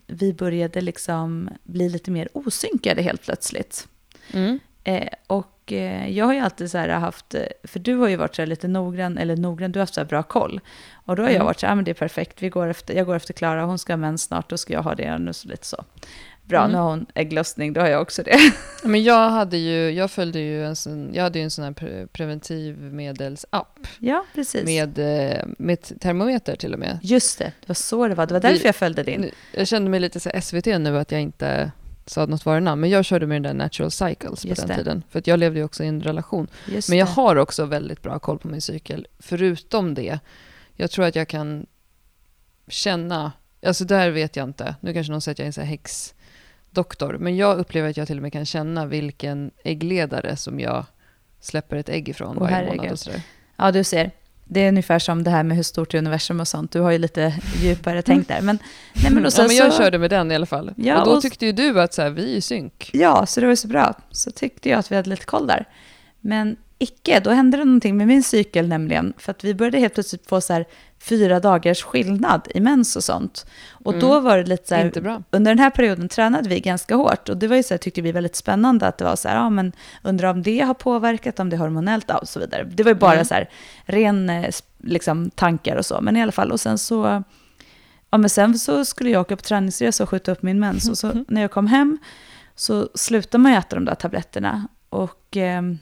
vi 0.07 0.33
började 0.33 0.81
liksom 0.81 1.49
bli 1.63 1.89
lite 1.89 2.11
mer 2.11 2.29
osynkade 2.33 3.01
helt 3.01 3.21
plötsligt. 3.21 3.87
Mm. 4.33 4.59
Eh, 4.87 5.07
och 5.27 5.73
eh, 5.73 6.09
jag 6.09 6.25
har 6.25 6.33
ju 6.33 6.39
alltid 6.39 6.71
så 6.71 6.77
här 6.77 6.89
haft, 6.89 7.35
eh, 7.35 7.41
för 7.63 7.79
du 7.79 7.95
har 7.95 8.07
ju 8.07 8.15
varit 8.15 8.35
så 8.35 8.45
lite 8.45 8.67
noggrann, 8.67 9.17
eller 9.17 9.35
noggrann, 9.35 9.71
du 9.71 9.79
har 9.79 9.81
haft 9.81 9.93
så 9.93 10.01
här 10.01 10.07
bra 10.07 10.23
koll. 10.23 10.61
Och 10.93 11.15
då 11.15 11.23
har 11.23 11.29
mm. 11.29 11.39
jag 11.39 11.45
varit 11.45 11.59
så 11.59 11.67
här, 11.67 11.75
men 11.75 11.85
det 11.85 11.91
är 11.91 11.93
perfekt, 11.93 12.41
vi 12.41 12.49
går 12.49 12.67
efter, 12.67 12.93
jag 12.93 13.05
går 13.05 13.15
efter 13.15 13.33
Klara, 13.33 13.65
hon 13.65 13.79
ska 13.79 13.93
ha 13.93 13.97
mens 13.97 14.23
snart, 14.23 14.49
då 14.49 14.57
ska 14.57 14.73
jag 14.73 14.83
ha 14.83 14.95
det, 14.95 15.17
nu 15.17 15.33
så 15.33 15.47
lite 15.47 15.65
så. 15.65 15.83
Bra, 16.43 16.59
mm. 16.59 16.71
nu 16.71 16.77
har 16.77 16.89
hon 16.89 17.05
ägglossning, 17.13 17.73
då 17.73 17.81
har 17.81 17.87
jag 17.87 18.01
också 18.01 18.23
det. 18.23 18.39
Men 18.83 19.03
jag 19.03 19.29
hade 19.29 19.57
ju, 19.57 19.91
jag 19.91 20.11
följde 20.11 20.39
ju 20.39 20.65
en 20.65 20.75
sån, 20.75 21.13
jag 21.13 21.23
hade 21.23 21.39
ju 21.39 21.43
en 21.43 21.51
sån 21.51 21.63
här 21.63 21.71
pre 21.71 22.07
preventivmedelsapp. 22.07 23.87
Ja, 23.99 24.25
precis. 24.35 24.65
Med, 24.65 24.97
med 25.57 25.99
termometer 25.99 26.55
till 26.55 26.73
och 26.73 26.79
med. 26.79 26.99
Just 27.01 27.39
det, 27.39 27.45
det 27.59 27.67
var 27.67 27.75
så 27.75 28.07
det 28.07 28.15
var, 28.15 28.25
det 28.25 28.33
var 28.33 28.41
därför 28.41 28.65
jag 28.65 28.75
följde 28.75 29.03
din. 29.03 29.31
Jag 29.53 29.67
kände 29.67 29.89
mig 29.89 29.99
lite 29.99 30.19
så 30.19 30.29
SVT 30.41 30.65
nu, 30.65 30.99
att 30.99 31.11
jag 31.11 31.21
inte 31.21 31.71
sa 32.09 32.25
något 32.25 32.45
varunamn, 32.45 32.81
men 32.81 32.89
jag 32.89 33.05
körde 33.05 33.27
med 33.27 33.35
den 33.35 33.43
där 33.43 33.63
Natural 33.63 33.91
Cycles 33.91 34.45
på 34.45 34.53
den 34.53 34.67
det. 34.67 34.75
tiden. 34.75 35.03
För 35.09 35.19
att 35.19 35.27
jag 35.27 35.39
levde 35.39 35.59
ju 35.59 35.65
också 35.65 35.83
i 35.83 35.87
en 35.87 36.01
relation. 36.01 36.47
Just 36.67 36.89
men 36.89 36.97
jag 36.97 37.07
det. 37.07 37.11
har 37.11 37.35
också 37.35 37.65
väldigt 37.65 38.01
bra 38.01 38.19
koll 38.19 38.39
på 38.39 38.47
min 38.47 38.61
cykel. 38.61 39.07
Förutom 39.19 39.93
det, 39.93 40.19
jag 40.73 40.91
tror 40.91 41.05
att 41.05 41.15
jag 41.15 41.27
kan 41.27 41.65
känna, 42.67 43.31
alltså 43.65 43.85
där 43.85 44.09
vet 44.09 44.35
jag 44.35 44.49
inte, 44.49 44.75
nu 44.81 44.93
kanske 44.93 45.11
någon 45.11 45.21
säger 45.21 45.33
att 45.33 45.39
jag 45.39 45.45
är 45.45 45.47
en 45.47 45.53
sån 45.53 45.63
här 45.63 45.69
häxdoktor, 45.69 47.17
men 47.19 47.37
jag 47.37 47.57
upplever 47.59 47.89
att 47.89 47.97
jag 47.97 48.07
till 48.07 48.17
och 48.17 48.23
med 48.23 48.33
kan 48.33 48.45
känna 48.45 48.85
vilken 48.85 49.51
äggledare 49.63 50.35
som 50.35 50.59
jag 50.59 50.85
släpper 51.39 51.77
ett 51.77 51.89
ägg 51.89 52.09
ifrån 52.09 52.37
oh, 52.37 52.41
varje 52.41 52.75
månad. 52.75 52.91
Och 52.91 52.99
sådär. 52.99 53.21
Ja, 53.57 53.71
du 53.71 53.83
ser. 53.83 54.11
Det 54.47 54.59
är 54.59 54.67
ungefär 54.67 54.99
som 54.99 55.23
det 55.23 55.29
här 55.31 55.43
med 55.43 55.57
hur 55.57 55.63
stort 55.63 55.93
är 55.93 55.97
universum 55.97 56.39
och 56.39 56.47
sånt. 56.47 56.71
Du 56.71 56.79
har 56.79 56.91
ju 56.91 56.97
lite 56.97 57.33
djupare 57.61 58.01
tänkt 58.01 58.27
där. 58.27 58.41
Men, 58.41 58.59
nej, 59.03 59.11
men, 59.13 59.31
sen 59.31 59.43
ja, 59.43 59.47
men 59.47 59.57
jag 59.57 59.73
så, 59.73 59.77
körde 59.83 59.97
med 59.97 60.09
den 60.09 60.31
i 60.31 60.35
alla 60.35 60.45
fall. 60.45 60.73
Ja, 60.75 60.99
och 60.99 61.05
då 61.05 61.11
och- 61.11 61.21
tyckte 61.21 61.45
ju 61.45 61.51
du 61.51 61.81
att 61.81 61.93
så 61.93 62.01
här, 62.01 62.09
vi 62.09 62.33
är 62.33 62.37
i 62.37 62.41
synk. 62.41 62.89
Ja, 62.93 63.25
så 63.25 63.39
det 63.39 63.45
var 63.45 63.51
ju 63.51 63.55
så 63.55 63.67
bra. 63.67 63.93
Så 64.11 64.31
tyckte 64.31 64.69
jag 64.69 64.79
att 64.79 64.91
vi 64.91 64.95
hade 64.95 65.09
lite 65.09 65.25
koll 65.25 65.47
där. 65.47 65.65
Men 66.21 66.55
icke, 66.79 67.19
då 67.19 67.29
hände 67.29 67.57
det 67.57 67.65
någonting 67.65 67.97
med 67.97 68.07
min 68.07 68.23
cykel 68.23 68.67
nämligen. 68.67 69.13
För 69.17 69.31
att 69.31 69.43
vi 69.43 69.53
började 69.53 69.79
helt 69.79 69.93
plötsligt 69.93 70.27
få 70.29 70.41
så 70.41 70.53
här 70.53 70.65
fyra 70.99 71.39
dagars 71.39 71.83
skillnad 71.83 72.47
i 72.55 72.59
mens 72.59 72.95
och 72.95 73.03
sånt. 73.03 73.45
Och 73.71 73.93
Mm. 73.93 74.01
då 74.07 74.19
var 74.19 74.37
det 74.37 74.43
lite 74.43 74.67
så 74.67 74.75
här, 74.75 74.85
Inte 74.85 75.01
bra. 75.01 75.23
under 75.31 75.51
den 75.51 75.59
här 75.59 75.69
perioden 75.69 76.09
tränade 76.09 76.49
vi 76.49 76.59
ganska 76.59 76.95
hårt. 76.95 77.29
Och 77.29 77.37
det 77.37 77.47
var 77.47 77.55
ju 77.55 77.63
så 77.63 77.73
här, 77.73 77.77
tyckte 77.79 78.01
vi 78.01 78.11
väldigt 78.11 78.35
spännande 78.35 78.87
att 78.87 78.97
det 78.97 79.03
var 79.05 79.15
så 79.15 79.27
här, 79.27 79.35
ja 79.35 79.49
men 79.49 79.71
undrar 80.03 80.29
om 80.31 80.43
det 80.43 80.59
har 80.59 80.73
påverkat, 80.73 81.39
om 81.39 81.49
det 81.49 81.55
är 81.55 81.57
hormonellt 81.57 82.05
ja, 82.07 82.17
och 82.17 82.27
så 82.29 82.39
vidare. 82.39 82.63
Det 82.63 82.83
var 82.83 82.91
ju 82.91 82.95
bara 82.95 83.13
Mm. 83.13 83.25
så 83.25 83.33
här, 83.33 83.49
ren 83.85 84.29
eh, 84.29 84.49
liksom, 84.83 85.29
tankar 85.29 85.75
och 85.75 85.85
så. 85.85 86.01
Men 86.01 86.17
i 86.17 86.21
alla 86.21 86.31
fall, 86.31 86.51
och 86.51 86.59
sen 86.59 86.77
så, 86.77 87.23
ja 88.09 88.17
men 88.17 88.29
sen 88.29 88.59
så 88.59 88.85
skulle 88.85 89.09
jag 89.09 89.21
åka 89.21 89.35
på 89.35 89.41
träningsresa 89.43 90.03
och 90.03 90.09
skjuta 90.09 90.31
upp 90.31 90.41
min 90.43 90.59
mens. 90.59 90.89
Och 90.89 90.97
så 90.97 91.25
när 91.27 91.41
jag 91.41 91.51
kom 91.51 91.67
hem 91.67 91.97
så 92.55 92.89
slutade 92.95 93.41
man 93.41 93.51
ju 93.51 93.57
äta 93.57 93.75
de 93.75 93.85
där 93.85 93.95
tabletterna. 93.95 94.67
Och 94.89 95.37
ehm, 95.37 95.77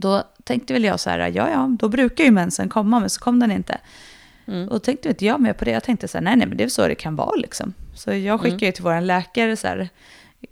då 0.00 0.22
tänkte 0.44 0.72
väl 0.72 0.84
jag 0.84 1.00
så 1.00 1.10
här, 1.10 1.18
ja 1.18 1.50
ja, 1.50 1.76
då 1.78 1.88
brukar 1.88 2.24
ju 2.24 2.30
mensen 2.30 2.68
komma, 2.68 3.00
men 3.00 3.10
så 3.10 3.20
kom 3.20 3.40
den 3.40 3.50
inte. 3.50 3.78
Mm. 4.46 4.68
Och 4.68 4.82
tänkte 4.82 5.08
inte 5.08 5.26
jag 5.26 5.40
med 5.40 5.58
på 5.58 5.64
det. 5.64 5.70
Jag 5.70 5.82
tänkte 5.84 6.08
så 6.08 6.18
här, 6.18 6.22
nej, 6.22 6.36
nej, 6.36 6.46
men 6.46 6.56
det 6.56 6.64
är 6.64 6.68
så 6.68 6.88
det 6.88 6.94
kan 6.94 7.16
vara 7.16 7.36
liksom. 7.36 7.74
Så 7.94 8.12
jag 8.14 8.40
skickade 8.40 8.66
ju 8.66 8.72
till 8.72 8.84
vår 8.84 9.00
läkare, 9.00 9.56
så 9.56 9.66
här, 9.66 9.88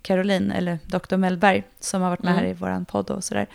Caroline, 0.01 0.51
eller 0.51 0.79
Dr. 0.85 1.17
Mellberg, 1.17 1.63
som 1.79 2.01
har 2.01 2.09
varit 2.09 2.23
med 2.23 2.31
Mm. 2.31 2.43
här 2.43 2.51
i 2.51 2.53
vår 2.53 2.85
podd 2.85 3.09
och 3.09 3.23
sådär. 3.23 3.47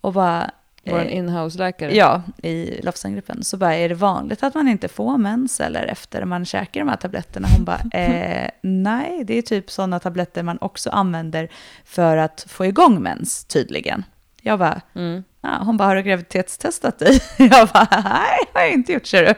Och 0.00 0.12
bara... 0.12 0.50
Vår 0.84 0.98
eh, 0.98 1.16
inhouse-läkare. 1.16 1.96
Ja, 1.96 2.22
i 2.42 2.80
Lofsangruppen. 2.82 3.44
Så 3.44 3.56
bara, 3.56 3.74
är 3.74 3.88
det 3.88 3.94
vanligt 3.94 4.42
att 4.42 4.54
man 4.54 4.68
inte 4.68 4.88
får 4.88 5.18
mens 5.18 5.60
eller 5.60 5.84
efter 5.86 6.24
man 6.24 6.44
käkar 6.44 6.80
de 6.80 6.88
här 6.88 6.96
tabletterna? 6.96 7.48
Hon 7.56 7.64
bara, 7.64 7.80
eh, 7.98 8.50
nej, 8.62 9.24
det 9.24 9.38
är 9.38 9.42
typ 9.42 9.70
sådana 9.70 10.00
tabletter 10.00 10.42
man 10.42 10.58
också 10.60 10.90
använder 10.90 11.48
för 11.84 12.16
att 12.16 12.46
få 12.48 12.66
igång 12.66 13.02
mens, 13.02 13.44
tydligen. 13.44 14.04
Jag 14.42 14.58
bara, 14.58 14.80
Mm. 14.94 15.24
Ja, 15.40 15.62
hon 15.64 15.76
bara, 15.76 15.88
har 15.88 15.96
du 15.96 16.02
graviditetstestat 16.02 16.98
dig? 16.98 17.20
Jag 17.38 17.68
bara, 17.68 17.88
nej, 18.04 18.38
har 18.54 18.60
jag 18.60 18.72
inte 18.72 18.92
gjort, 18.92 19.06
ser 19.06 19.24
du. 19.24 19.34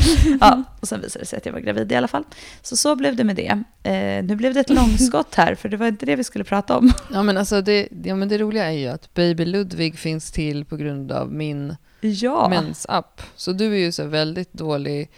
ja, 0.40 0.62
och 0.80 0.88
sen 0.88 1.00
visade 1.00 1.22
det 1.22 1.26
sig 1.26 1.36
att 1.36 1.46
jag 1.46 1.52
var 1.52 1.60
gravid 1.60 1.92
i 1.92 1.94
alla 1.94 2.08
fall. 2.08 2.24
Så 2.62 2.76
så 2.76 2.96
blev 2.96 3.16
det 3.16 3.24
med 3.24 3.36
det. 3.36 3.62
Eh, 3.90 4.24
nu 4.24 4.36
blev 4.36 4.54
det 4.54 4.60
ett 4.60 4.70
långskott 4.70 5.34
här, 5.34 5.54
för 5.54 5.68
det 5.68 5.76
var 5.76 5.86
inte 5.86 6.06
det 6.06 6.16
vi 6.16 6.24
skulle 6.24 6.44
prata 6.44 6.76
om. 6.76 6.92
Ja, 7.12 7.22
men 7.22 7.36
alltså 7.38 7.60
det, 7.60 7.88
ja, 8.04 8.14
men 8.14 8.28
det 8.28 8.38
roliga 8.38 8.64
är 8.64 8.76
ju 8.76 8.86
att 8.88 9.14
Baby 9.14 9.44
Ludvig 9.44 9.98
finns 9.98 10.32
till 10.32 10.64
på 10.64 10.76
grund 10.76 11.12
av 11.12 11.32
min 11.32 11.76
Ja, 12.00 12.48
mensapp. 12.48 13.22
Så 13.36 13.52
du 13.52 13.72
är 13.74 13.78
ju 13.78 13.92
så 13.92 14.04
väldigt 14.04 14.52
dålig, 14.52 15.10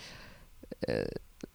eh, 0.80 0.94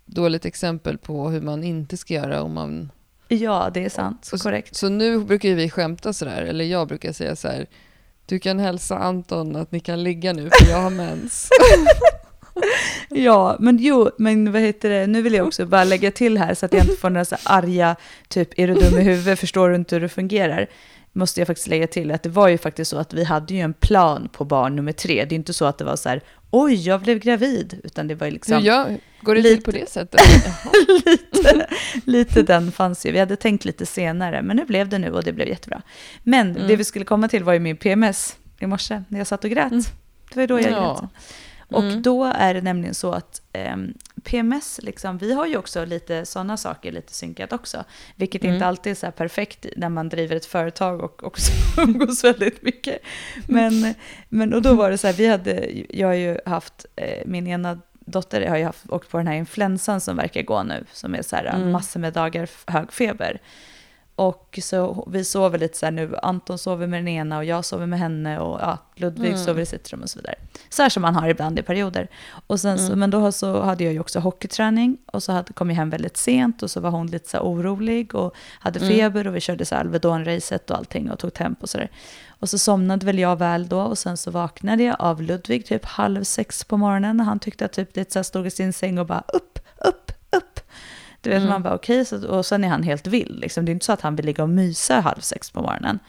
dåligt 0.06 0.46
exempel 0.46 0.98
på 0.98 1.30
hur 1.30 1.42
man 1.42 1.64
inte 1.64 1.98
ska 1.98 2.14
göra 2.14 2.42
om 2.44 2.54
man... 2.54 2.92
ja 3.28 3.70
det 3.74 3.86
är 3.86 3.90
sant. 3.90 4.26
Så- 4.26 4.38
Korrekt. 4.38 4.76
Så 4.76 4.90
nu 4.90 5.20
brukar 5.20 5.50
vi 5.50 5.70
skämta 5.70 6.14
sådär, 6.14 6.42
eller 6.42 6.66
jag 6.66 6.88
brukar 6.88 7.12
säga 7.14 7.36
så 7.36 7.48
här. 7.48 7.66
Du 8.26 8.40
kan 8.40 8.60
hälsa 8.60 8.98
Anton 8.98 9.56
att 9.56 9.72
ni 9.72 9.80
kan 9.80 10.04
ligga 10.04 10.34
nu 10.34 10.50
för 10.62 10.70
jag 10.72 10.78
har 10.82 10.90
mens. 10.90 11.50
Ja, 13.10 13.56
men 13.60 13.78
jo, 13.78 14.10
men 14.18 14.52
vad 14.52 14.62
heter 14.62 14.90
det, 14.90 15.08
nu 15.08 15.22
vill 15.22 15.34
jag 15.34 15.48
också 15.48 15.66
bara 15.66 15.84
lägga 15.84 16.12
till 16.12 16.38
här 16.38 16.54
så 16.54 16.66
att 16.66 16.74
jag 16.74 16.84
inte 16.84 16.96
får 16.96 17.10
några 17.10 17.26
så 17.26 17.36
arga, 17.44 17.96
typ, 18.28 18.60
är 18.60 18.68
du 18.68 18.74
dum 18.74 19.00
i 19.00 19.02
huvudet, 19.04 19.40
förstår 19.40 19.70
du 19.70 19.76
inte 19.76 19.96
hur 19.96 20.02
det 20.02 20.10
fungerar? 20.10 20.68
Måste 21.14 21.40
jag 21.42 21.48
faktiskt 21.48 21.68
lägga 21.68 21.88
till 21.88 22.12
att 22.12 22.24
det 22.24 22.30
var 22.30 22.48
ju 22.48 22.58
faktiskt 22.58 22.92
så 22.92 22.98
att 22.98 23.14
vi 23.14 23.24
hade 23.24 23.54
ju 23.54 23.60
en 23.60 23.74
plan 23.74 24.30
på 24.34 24.46
barn 24.46 24.76
nummer 24.76 24.92
tre. 24.92 25.26
Det 25.26 25.36
är 25.36 25.38
inte 25.38 25.54
så 25.54 25.66
att 25.66 25.78
det 25.78 25.84
var 25.84 25.96
så 25.96 26.10
här, 26.10 26.22
oj, 26.64 26.88
jag 26.88 27.02
blev 27.02 27.20
gravid, 27.20 27.80
utan 27.84 28.08
det 28.08 28.16
var 28.16 28.28
ju 28.28 28.32
liksom... 28.34 28.58
Hur 28.58 28.66
jag, 28.66 28.98
går 29.22 29.36
det 29.36 29.42
Lite. 29.42 29.56
till 29.56 29.64
på 29.66 29.72
det 29.72 29.90
sättet? 29.90 30.22
Lite, 31.06 31.68
lite 32.06 32.44
den 32.44 32.72
fanns 32.72 33.06
ju. 33.06 33.12
Vi 33.12 33.20
hade 33.20 33.36
tänkt 33.36 33.66
lite 33.66 33.86
senare, 33.86 34.42
men 34.42 34.58
nu 34.58 34.66
blev 34.66 34.90
det 34.90 35.00
nu 35.00 35.12
och 35.12 35.24
det 35.24 35.34
blev 35.34 35.48
jättebra. 35.48 35.82
Men 36.24 36.52
Mm. 36.56 36.68
det 36.68 36.76
vi 36.76 36.84
skulle 36.84 37.06
komma 37.06 37.28
till 37.28 37.44
var 37.44 37.54
ju 37.54 37.60
min 37.60 37.78
PMS 37.78 38.36
i 38.60 38.66
morse 38.68 39.04
när 39.08 39.18
jag 39.20 39.28
satt 39.28 39.44
och 39.44 39.50
grät. 39.50 39.72
Mm. 39.72 39.84
Det 40.30 40.36
var 40.36 40.42
ju 40.42 40.48
då 40.48 40.60
jag 40.60 40.72
Ja. 40.72 41.00
grät. 41.02 41.10
Och 41.70 41.84
Mm. 41.84 42.02
då 42.02 42.24
är 42.24 42.54
det 42.54 42.62
nämligen 42.62 42.94
så 42.96 43.12
att 43.12 43.42
ehm, 43.54 43.94
PMS, 44.24 44.80
liksom, 44.84 45.18
vi 45.18 45.34
har 45.34 45.46
ju 45.46 45.58
också 45.58 45.86
lite 45.86 46.26
sådana 46.26 46.58
saker 46.58 46.92
lite 46.92 47.14
synkat 47.14 47.54
också. 47.54 47.84
Vilket 48.16 48.44
Mm. 48.44 48.54
inte 48.54 48.66
alltid 48.66 48.92
är 48.92 48.96
så 48.96 49.06
här 49.06 49.12
perfekt 49.12 49.66
när 49.78 49.90
man 49.90 50.10
driver 50.10 50.36
ett 50.36 50.46
företag 50.46 51.02
och 51.04 51.24
också 51.24 51.52
umgås 51.82 52.24
väldigt 52.24 52.62
mycket. 52.62 53.00
Men, 53.48 53.94
men 54.30 54.54
och 54.54 54.62
då 54.62 54.74
var 54.74 54.92
det 54.92 54.98
så 54.98 55.08
här, 55.08 55.14
vi 55.14 55.28
hade, 55.28 55.70
jag 55.90 56.08
har 56.08 56.14
ju 56.14 56.38
haft, 56.46 56.86
eh, 56.96 57.24
min 57.26 57.48
ena 57.48 57.80
dotter 58.08 58.48
har 58.48 58.58
ju 58.58 58.64
haft, 58.66 58.90
åkt 58.90 59.10
på 59.10 59.18
den 59.18 59.28
här 59.28 59.36
influensan 59.36 60.02
som 60.02 60.18
verkar 60.18 60.42
gå 60.42 60.64
nu, 60.64 60.86
som 60.92 61.16
är 61.16 61.22
så 61.22 61.36
här 61.36 61.46
Mm. 61.46 61.72
massor 61.72 62.00
med 62.00 62.14
dagar 62.14 62.50
hög 62.68 62.92
feber. 62.94 63.42
Och 64.18 64.60
så 64.64 65.08
vi 65.12 65.24
sover 65.24 65.60
lite 65.60 65.78
så 65.78 65.86
här 65.86 65.92
nu, 65.92 66.16
Anton 66.22 66.58
sover 66.58 66.88
med 66.88 67.00
den 67.00 67.08
ena 67.08 67.38
och 67.38 67.46
jag 67.46 67.66
sover 67.66 67.86
med 67.86 68.00
henne 68.00 68.40
och 68.40 68.60
ja, 68.62 68.78
Ludvig 68.96 69.28
Mm. 69.32 69.40
sover 69.46 69.62
i 69.62 69.66
sitt 69.66 69.94
rum 69.94 70.02
och 70.02 70.10
så 70.10 70.20
vidare. 70.20 70.36
Så 70.70 70.82
här 70.82 70.90
som 70.90 71.02
man 71.02 71.16
har 71.16 71.28
ibland 71.28 71.60
i 71.60 71.62
perioder. 71.62 72.08
Och 72.48 72.60
sen 72.60 72.78
så, 72.78 72.86
Mm. 72.86 73.00
men 73.00 73.10
då 73.10 73.32
så 73.32 73.62
hade 73.62 73.84
jag 73.84 73.94
ju 73.94 74.00
också 74.00 74.20
hockeyträning 74.20 74.98
och 75.12 75.24
så 75.24 75.32
hade, 75.32 75.54
kom 75.54 75.70
jag 75.70 75.76
hem 75.78 75.90
väldigt 75.90 76.18
sent 76.18 76.64
och 76.64 76.72
så 76.72 76.80
var 76.80 76.90
hon 76.90 77.08
lite 77.08 77.30
så 77.30 77.40
orolig 77.40 78.16
och 78.16 78.36
hade 78.60 78.80
Mm. 78.80 78.92
feber 78.92 79.28
och 79.28 79.36
vi 79.36 79.40
körde 79.42 79.66
så 79.66 79.76
Alvedon-racet 79.76 80.72
och 80.72 80.78
allting 80.78 81.12
och 81.12 81.20
tog 81.20 81.34
tempo 81.34 81.62
och 81.64 81.70
sådär. 81.70 81.92
Och 82.40 82.50
så 82.50 82.58
somnade 82.58 83.06
väl 83.06 83.20
jag 83.20 83.36
väl 83.36 83.68
då 83.68 83.80
och 83.82 83.98
sen 83.98 84.18
så 84.18 84.32
vaknade 84.32 84.84
jag 84.84 84.96
av 85.00 85.22
Ludvig 85.22 85.66
typ 85.66 85.86
halv 85.86 86.24
sex 86.24 86.64
på 86.64 86.78
morgonen 86.78 87.20
och 87.20 87.26
han 87.26 87.40
tyckte 87.40 87.66
att 87.66 87.74
typ 87.74 87.96
lite 87.96 88.12
så 88.14 88.20
här 88.20 88.24
stod 88.24 88.48
i 88.48 88.52
sin 88.52 88.74
säng 88.74 88.98
och 89.00 89.06
bara 89.06 89.24
upp, 89.34 89.60
upp. 89.86 90.05
Du 91.26 91.32
vet, 91.32 91.38
Mm. 91.40 91.50
man 91.50 91.64
bara 91.64 91.76
okej, 91.76 92.06
så 92.06 92.28
och 92.28 92.46
sen 92.46 92.64
är 92.64 92.68
han 92.68 92.84
helt 92.84 93.08
vild. 93.08 93.40
Liksom. 93.40 93.66
Det 93.66 93.70
är 93.70 93.74
inte 93.74 93.86
så 93.86 93.92
att 93.94 94.02
han 94.02 94.16
vill 94.16 94.26
ligga 94.26 94.44
och 94.44 94.50
mysa 94.50 95.00
halv 95.00 95.20
sex 95.20 95.52
på 95.52 95.62
morgonen. 95.62 96.00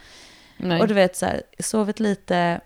Nej. 0.56 0.80
Och 0.80 0.88
du 0.88 0.94
vet, 0.94 1.16
så 1.16 1.26
här, 1.26 1.42
sovit 1.58 2.00
lite 2.00 2.60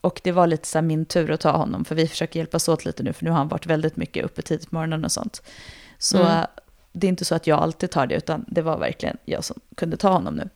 och 0.00 0.20
det 0.24 0.32
var 0.32 0.46
lite 0.46 0.66
så 0.68 0.78
här 0.78 0.82
min 0.82 1.04
tur 1.04 1.30
att 1.30 1.40
ta 1.40 1.50
honom, 1.56 1.84
för 1.84 1.94
vi 1.94 2.08
försöker 2.08 2.40
hjälpas 2.40 2.68
åt 2.68 2.84
lite 2.84 3.02
nu, 3.02 3.12
för 3.12 3.24
nu 3.24 3.30
har 3.30 3.38
han 3.38 3.48
varit 3.48 3.66
väldigt 3.66 3.96
mycket 3.96 4.24
uppe 4.24 4.42
tidigt 4.42 4.70
på 4.70 4.74
morgonen 4.74 5.04
och 5.04 5.12
sånt. 5.12 5.42
Så 5.98 6.18
Mm. 6.22 6.46
det 6.92 7.06
är 7.06 7.08
inte 7.08 7.24
så 7.24 7.34
att 7.34 7.46
jag 7.46 7.58
alltid 7.58 7.90
tar 7.90 8.06
det, 8.06 8.14
utan 8.14 8.44
det 8.48 8.62
var 8.62 8.78
verkligen 8.78 9.16
jag 9.24 9.44
som 9.44 9.60
kunde 9.76 9.96
ta 9.96 10.08
honom 10.12 10.34
nu. 10.34 10.48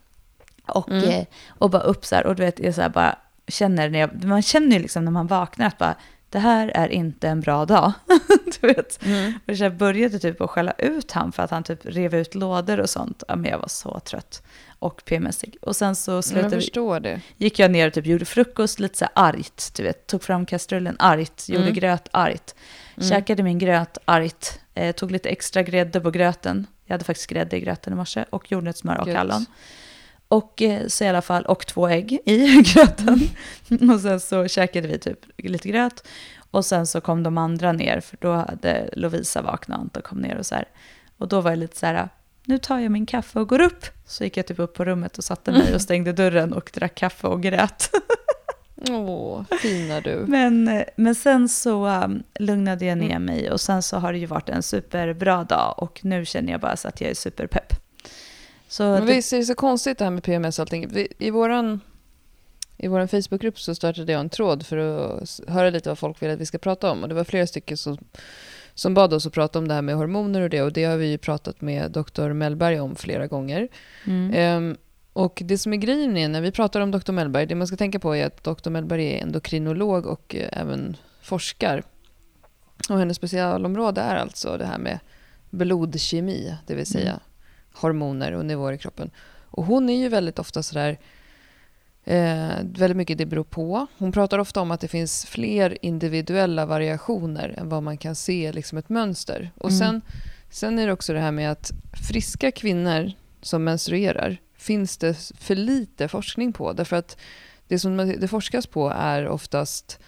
Och, 0.67 0.91
Mm. 0.91 1.05
eh, 1.09 1.25
och 1.49 1.71
bara 1.71 1.83
upp 1.83 2.05
så 2.05 2.15
här, 2.15 2.27
och 2.27 2.35
du 2.37 2.43
vet, 2.45 2.59
jag 2.59 2.75
så 2.75 2.81
här 2.83 2.89
bara 2.89 3.19
känner 3.49 3.89
när 3.91 3.99
jag, 3.99 4.25
man 4.25 4.43
känner 4.43 4.77
ju 4.77 4.83
liksom 4.83 5.05
när 5.05 5.13
man 5.13 5.27
vaknar 5.27 5.67
att 5.67 5.79
bara, 5.79 5.95
det 6.35 6.41
här 6.41 6.69
är 6.75 6.89
inte 6.89 7.29
en 7.29 7.41
bra 7.41 7.65
dag. 7.65 7.93
du 8.61 8.67
vet. 8.67 9.05
Mm. 9.05 9.33
Och 9.49 9.55
jag 9.55 9.77
började 9.77 10.19
typ 10.19 10.41
att 10.41 10.51
skälla 10.51 10.73
ut 10.79 11.13
han 11.13 11.33
för 11.33 11.43
att 11.43 11.51
han 11.51 11.63
typ 11.65 11.79
rev 11.83 12.15
ut 12.15 12.35
lådor 12.35 12.81
och 12.81 12.91
sånt. 12.91 13.23
Ja, 13.29 13.37
men 13.37 13.51
jag 13.51 13.59
var 13.59 13.69
så 13.69 14.01
trött 14.01 14.43
och 14.79 15.05
PMSig. 15.05 15.57
Och 15.63 15.77
sen 15.77 15.97
så 15.97 16.11
Jag 16.13 16.25
slutade 16.25 16.57
vi, 16.57 16.63
förstår 16.63 17.01
det. 17.01 17.21
gick 17.37 17.59
jag 17.59 17.71
ner 17.71 17.87
och 17.87 17.93
typ 17.95 18.07
gjorde 18.07 18.25
frukost 18.25 18.81
lite 18.81 18.99
så 18.99 19.07
argt. 19.15 19.75
Du 19.77 19.83
vet, 19.83 20.07
tog 20.07 20.23
fram 20.23 20.47
kastrullen 20.47 20.97
argt, 20.99 21.49
gjorde 21.49 21.63
Mm. 21.63 21.75
gröt 21.75 22.09
argt. 22.11 22.55
Mm. 22.97 23.09
Käkade 23.09 23.43
min 23.43 23.59
gröt 23.59 23.99
argt. 24.05 24.61
Eh, 24.75 24.93
tog 24.95 25.11
lite 25.11 25.29
extra 25.29 25.63
grädde 25.63 26.01
på 26.01 26.11
gröten. 26.11 26.67
Jag 26.85 26.95
hade 26.95 27.05
faktiskt 27.05 27.31
grädde 27.31 27.57
i 27.57 27.61
gröten 27.61 27.93
i 27.93 27.97
morse. 27.97 28.25
Och 28.31 28.53
jordnötssmör 28.53 29.01
och 29.01 29.09
hallon. 29.09 29.47
Och 30.35 30.63
eh, 30.63 30.87
så 30.87 31.05
i 31.05 31.09
alla 31.09 31.23
fall, 31.23 31.45
och 31.45 31.67
två 31.67 31.89
ägg 31.89 32.19
i 32.25 32.63
gröten. 32.75 33.21
och 33.91 34.01
sen 34.01 34.21
så 34.21 34.49
käkade 34.49 34.89
vi 34.89 34.99
typ 34.99 35.19
lite 35.37 35.69
gröt. 35.69 36.07
Och 36.51 36.65
sen 36.65 36.87
så 36.87 37.01
kom 37.01 37.23
de 37.23 37.39
andra 37.39 37.73
ner, 37.73 38.01
för 38.01 38.17
då 38.21 38.33
hade 38.33 38.91
Lovisa 38.93 39.43
vaknat 39.43 39.79
och 39.79 39.83
Anton 39.83 40.03
kom 40.03 40.19
ner 40.19 40.39
och 40.39 40.47
så 40.47 40.55
här. 40.55 40.65
Och 41.19 41.29
då 41.29 41.41
var 41.41 41.51
jag 41.51 41.59
lite 41.59 41.77
så 41.77 41.87
här, 41.87 42.09
nu 42.45 42.59
tar 42.59 42.79
jag 42.79 42.93
min 42.93 43.07
kaffe 43.07 43.41
och 43.41 43.49
går 43.49 43.61
upp. 43.61 43.87
Så 44.07 44.25
gick 44.25 44.37
jag 44.37 44.47
typ 44.47 44.59
upp 44.59 44.75
på 44.75 44.85
rummet 44.85 45.19
och 45.19 45.25
satte 45.25 45.53
mig 45.53 45.75
och 45.75 45.81
stängde 45.81 46.13
dörren 46.13 46.53
och 46.53 46.71
drack 46.75 46.95
kaffe 46.95 47.27
och 47.27 47.43
grät. 47.43 47.91
Åh, 48.91 49.43
fina 49.63 50.01
du. 50.01 50.25
Men, 50.29 50.69
eh, 50.69 50.85
men 50.97 51.15
sen 51.15 51.49
så 51.49 51.87
um, 51.87 52.23
lugnade 52.39 52.85
jag 52.85 52.99
ner 52.99 53.19
mig 53.19 53.51
och 53.51 53.61
sen 53.61 53.83
så 53.83 53.97
har 53.97 54.13
det 54.13 54.19
ju 54.19 54.27
varit 54.27 54.49
en 54.49 54.63
superbra 54.63 55.45
dag 55.45 55.75
och 55.77 56.01
nu 56.05 56.25
känner 56.25 56.53
jag 56.53 56.61
bara 56.61 56.77
så 56.77 56.89
att 56.89 57.01
jag 57.01 57.11
är 57.11 57.15
superpepp. 57.15 57.84
Så 58.77 58.83
Men 58.83 59.07
det, 59.07 59.15
visst 59.15 59.33
är 59.33 59.37
det 59.37 59.45
så 59.45 59.55
konstigt 59.55 59.99
det 59.99 60.05
här 60.05 60.11
med 60.11 60.23
PMS 60.23 60.59
och 60.59 60.63
allting. 60.63 60.89
Vi- 60.89 61.13
I 61.19 61.31
våran, 61.31 61.81
i 62.77 62.89
våran 62.89 63.09
Facebookgrupp 63.09 63.59
så 63.61 63.75
startade 63.75 64.13
jag 64.13 64.21
en 64.21 64.29
tråd 64.29 64.67
för 64.67 64.77
att 64.77 65.41
höra 65.49 65.71
lite 65.71 65.89
vad 65.89 65.99
folk 65.99 66.23
vill 66.23 66.31
att 66.31 66.39
vi 66.41 66.47
ska 66.47 66.59
prata 66.59 66.91
om. 66.91 67.03
Och 67.03 67.09
det 67.09 67.15
var 67.15 67.25
flera 67.25 67.47
stycken 67.47 67.77
som, 67.77 67.99
som 68.75 68.95
bad 68.95 69.13
oss 69.13 69.27
att 69.27 69.33
prata 69.33 69.59
om 69.59 69.69
det 69.69 69.75
här 69.75 69.83
med 69.83 69.95
hormoner 69.97 70.41
och 70.41 70.51
det. 70.51 70.63
Och 70.63 70.73
det 70.73 70.85
har 70.85 70.97
vi 70.97 71.07
ju 71.07 71.19
pratat 71.19 71.61
med 71.61 71.91
Dr. 71.91 72.29
Mellberg 72.33 72.81
om 72.81 72.97
flera 72.97 73.27
gånger. 73.27 73.69
mm, 74.07 74.33
Ehm, 74.35 74.77
och 75.13 75.43
det 75.45 75.59
som 75.59 75.73
är 75.73 75.77
grejen 75.77 76.17
är 76.17 76.29
när 76.29 76.41
vi 76.41 76.51
pratar 76.53 76.81
om 76.81 76.91
Dr. 76.91 77.13
Mellberg, 77.13 77.47
det 77.47 77.55
man 77.55 77.67
ska 77.67 77.77
tänka 77.77 77.99
på 77.99 78.17
är 78.17 78.27
att 78.27 78.45
Dr. 78.45 78.71
Mellberg 78.71 79.07
är 79.07 79.23
endokrinolog 79.23 80.07
och 80.07 80.35
eh, 80.35 80.49
även 80.61 80.97
forskar. 81.23 81.83
Och 82.91 82.99
hennes 82.99 83.17
specialområde 83.17 84.01
är 84.01 84.17
alltså 84.17 84.57
det 84.57 84.67
här 84.67 84.79
med 84.79 84.99
blodkemi, 85.51 86.55
det 86.67 86.75
vill 86.75 86.87
säga 86.87 87.11
Mm. 87.11 87.21
Hormoner 87.75 88.33
och 88.33 88.45
nivåer 88.45 88.73
i 88.73 88.79
kroppen. 88.79 89.11
Och 89.51 89.65
hon 89.65 89.91
är 89.91 89.97
ju 89.97 90.09
väldigt 90.09 90.39
ofta 90.39 90.63
sådär 90.63 90.99
Eh, 92.07 92.49
väldigt 92.63 92.97
mycket 92.97 93.19
det 93.19 93.27
beror 93.27 93.45
på. 93.45 93.87
Hon 93.99 94.13
pratar 94.13 94.39
ofta 94.39 94.61
om 94.61 94.71
att 94.71 94.81
det 94.81 94.89
finns 94.89 95.27
fler 95.27 95.79
individuella 95.85 96.67
variationer 96.67 97.55
än 97.59 97.69
vad 97.69 97.83
man 97.83 97.99
kan 97.99 98.15
se 98.15 98.53
liksom 98.53 98.79
ett 98.79 98.89
mönster. 98.89 99.51
Och 99.59 99.71
Mm. 99.71 99.79
sen, 99.79 100.01
sen 100.51 100.79
är 100.79 100.87
det 100.87 100.93
också 100.93 101.13
det 101.13 101.21
här 101.21 101.33
med 101.33 101.51
att 101.51 101.73
friska 102.09 102.51
kvinnor 102.51 103.13
som 103.43 103.65
menstruerar 103.65 104.37
finns 104.57 104.97
det 104.97 105.15
för 105.39 105.55
lite 105.55 106.09
forskning 106.09 106.53
på. 106.53 106.73
Därför 106.73 106.97
att 106.97 107.17
det 107.69 107.79
som 107.79 107.97
det 107.97 108.29
forskas 108.29 108.67
på 108.67 108.91
är 108.97 109.29
oftast 109.29 109.99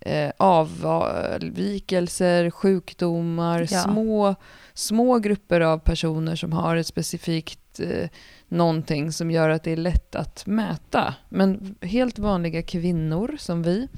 eh, 0.00 0.30
avvikelser, 0.36 2.50
sjukdomar, 2.50 3.68
Ja. 3.70 3.82
små, 3.82 4.34
små 4.74 5.18
grupper 5.18 5.60
av 5.60 5.78
personer 5.78 6.36
som 6.36 6.52
har 6.52 6.76
ett 6.76 6.86
specifikt 6.86 7.80
eh, 7.80 8.08
någonting 8.48 9.12
som 9.12 9.30
gör 9.30 9.48
att 9.48 9.62
det 9.62 9.72
är 9.72 9.76
lätt 9.76 10.14
att 10.14 10.46
mäta. 10.46 11.14
Men 11.28 11.74
helt 11.80 12.18
vanliga 12.18 12.62
kvinnor 12.62 13.36
som 13.38 13.62
vi, 13.62 13.88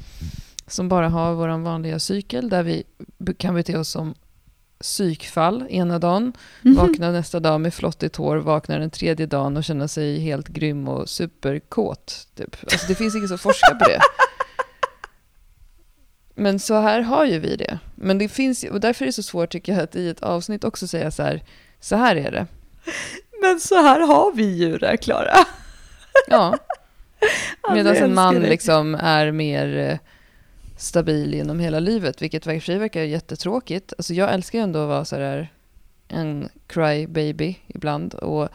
som 0.67 0.89
bara 0.89 1.09
har 1.09 1.35
vår 1.35 1.59
vanliga 1.59 1.99
cykel, 1.99 2.49
där 2.49 2.63
vi 2.63 2.85
kan 3.39 3.55
bete 3.55 3.79
oss 3.79 3.89
som 3.89 4.15
psykfall 4.81 5.67
ena 5.71 5.99
dagen, 5.99 6.33
vakna 6.63 7.11
nästa 7.11 7.41
dag 7.41 7.61
med 7.61 7.75
flottigt 7.75 8.17
hår, 8.17 8.37
vakna 8.37 8.79
den 8.79 8.91
tredje 8.91 9.27
dagen 9.27 9.57
och 9.57 9.65
känna 9.65 9.89
sig 9.89 10.19
helt 10.19 10.49
grym 10.49 10.89
och 10.89 11.09
superkåt. 11.09 12.29
Typ. 12.35 12.57
Alltså 12.63 12.87
det 12.89 12.95
finns 12.95 13.15
inget 13.17 13.29
som 13.29 13.39
forskar 13.39 13.75
på 13.75 13.85
det. 13.85 14.01
Men 16.39 16.59
så 16.59 16.81
här 16.81 17.01
har 17.01 17.25
ju 17.25 17.39
vi 17.39 17.57
det. 17.57 17.79
Men 17.95 18.19
det 18.19 18.29
finns, 18.29 18.65
och 18.65 18.81
därför 18.81 19.05
är 19.05 19.07
det 19.07 19.13
så 19.13 19.23
svårt 19.23 19.51
tycker 19.51 19.73
jag 19.73 19.83
att 19.83 19.97
i 19.97 20.09
ett 20.09 20.23
avsnitt 20.23 20.65
också 20.65 20.89
säga 20.89 21.11
så 21.11 21.23
här, 21.23 21.43
så 21.81 21.97
här 21.97 22.17
är 22.17 22.31
det. 22.31 22.47
Men 23.43 23.61
så 23.61 23.75
här 23.75 24.01
har 24.01 24.33
vi 24.33 24.57
ju 24.57 24.79
det, 24.79 24.97
Klara. 24.97 25.37
Ja. 26.29 26.59
Medan 27.73 27.97
en 27.97 28.15
man 28.15 28.35
liksom 28.35 28.95
är 28.95 29.31
mer 29.31 29.77
eh, 29.77 29.99
stabil 30.79 31.35
genom 31.35 31.61
hela 31.61 31.81
livet, 31.81 32.23
vilket 32.23 32.47
i 32.47 32.51
och 32.51 32.53
för 32.53 32.67
sig 32.67 32.79
verkar 32.79 33.03
jättetråkigt. 33.03 33.93
Alltså 33.99 34.15
jag 34.15 34.33
älskar 34.35 34.59
ju 34.59 34.63
ändå 34.63 34.79
att 34.83 34.89
vara 34.89 35.05
så 35.05 35.17
här 35.17 35.53
en 36.09 36.49
cry 36.67 37.07
baby 37.07 37.57
ibland 37.67 38.15
och 38.15 38.49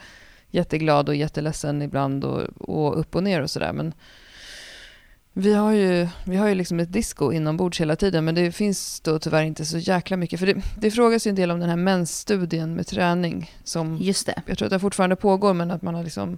jätteglad 0.50 1.10
och 1.10 1.16
jätteledsen 1.16 1.82
ibland 1.82 2.24
och, 2.24 2.42
och 2.58 3.00
upp 3.00 3.16
och 3.16 3.24
ner 3.24 3.42
och 3.42 3.50
sådär. 3.50 3.74
Men 3.74 3.94
vi 5.34 5.54
har 5.54 5.72
ju, 5.72 6.08
vi 6.26 6.38
har 6.38 6.48
ju 6.48 6.56
liksom 6.56 6.80
ett 6.80 6.92
disco 6.94 7.32
inombords 7.32 7.82
hela 7.82 7.96
tiden, 7.96 8.26
men 8.26 8.36
det 8.36 8.52
finns 8.52 9.00
då 9.00 9.20
tyvärr 9.20 9.44
inte 9.44 9.66
så 9.66 9.78
jäkla 9.78 10.18
mycket. 10.18 10.40
För 10.40 10.48
det, 10.48 10.62
det 10.78 10.92
frågas 10.92 11.28
ju 11.28 11.30
en 11.30 11.36
del 11.36 11.52
om 11.52 11.60
den 11.60 11.70
här 11.70 11.76
mensstudien 11.78 12.76
med 12.76 12.88
träning 12.88 13.52
som 13.64 13.98
Just 14.02 14.26
det. 14.26 14.42
jag 14.46 14.58
tror 14.58 14.66
att 14.66 14.72
det 14.72 14.80
fortfarande 14.80 15.16
pågår, 15.16 15.54
men 15.54 15.72
att 15.72 15.82
man 15.82 15.96
har 15.96 16.04
liksom 16.04 16.38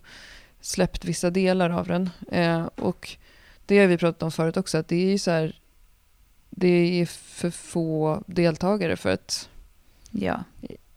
släppt 0.61 1.05
vissa 1.05 1.29
delar 1.29 1.69
av 1.69 1.87
den. 1.87 2.09
Eh, 2.31 2.63
och 2.75 3.17
det 3.65 3.79
har 3.79 3.87
vi 3.87 3.97
pratat 3.97 4.23
om 4.23 4.31
förut 4.31 4.57
också, 4.57 4.77
att 4.77 4.87
det 4.87 4.95
är 4.95 5.11
ju 5.11 5.17
så 5.17 5.31
här, 5.31 5.59
det 6.49 7.01
är 7.01 7.05
för 7.05 7.49
få 7.49 8.23
deltagare 8.27 8.95
för 8.95 9.09
att 9.09 9.49
Ja. 10.11 10.43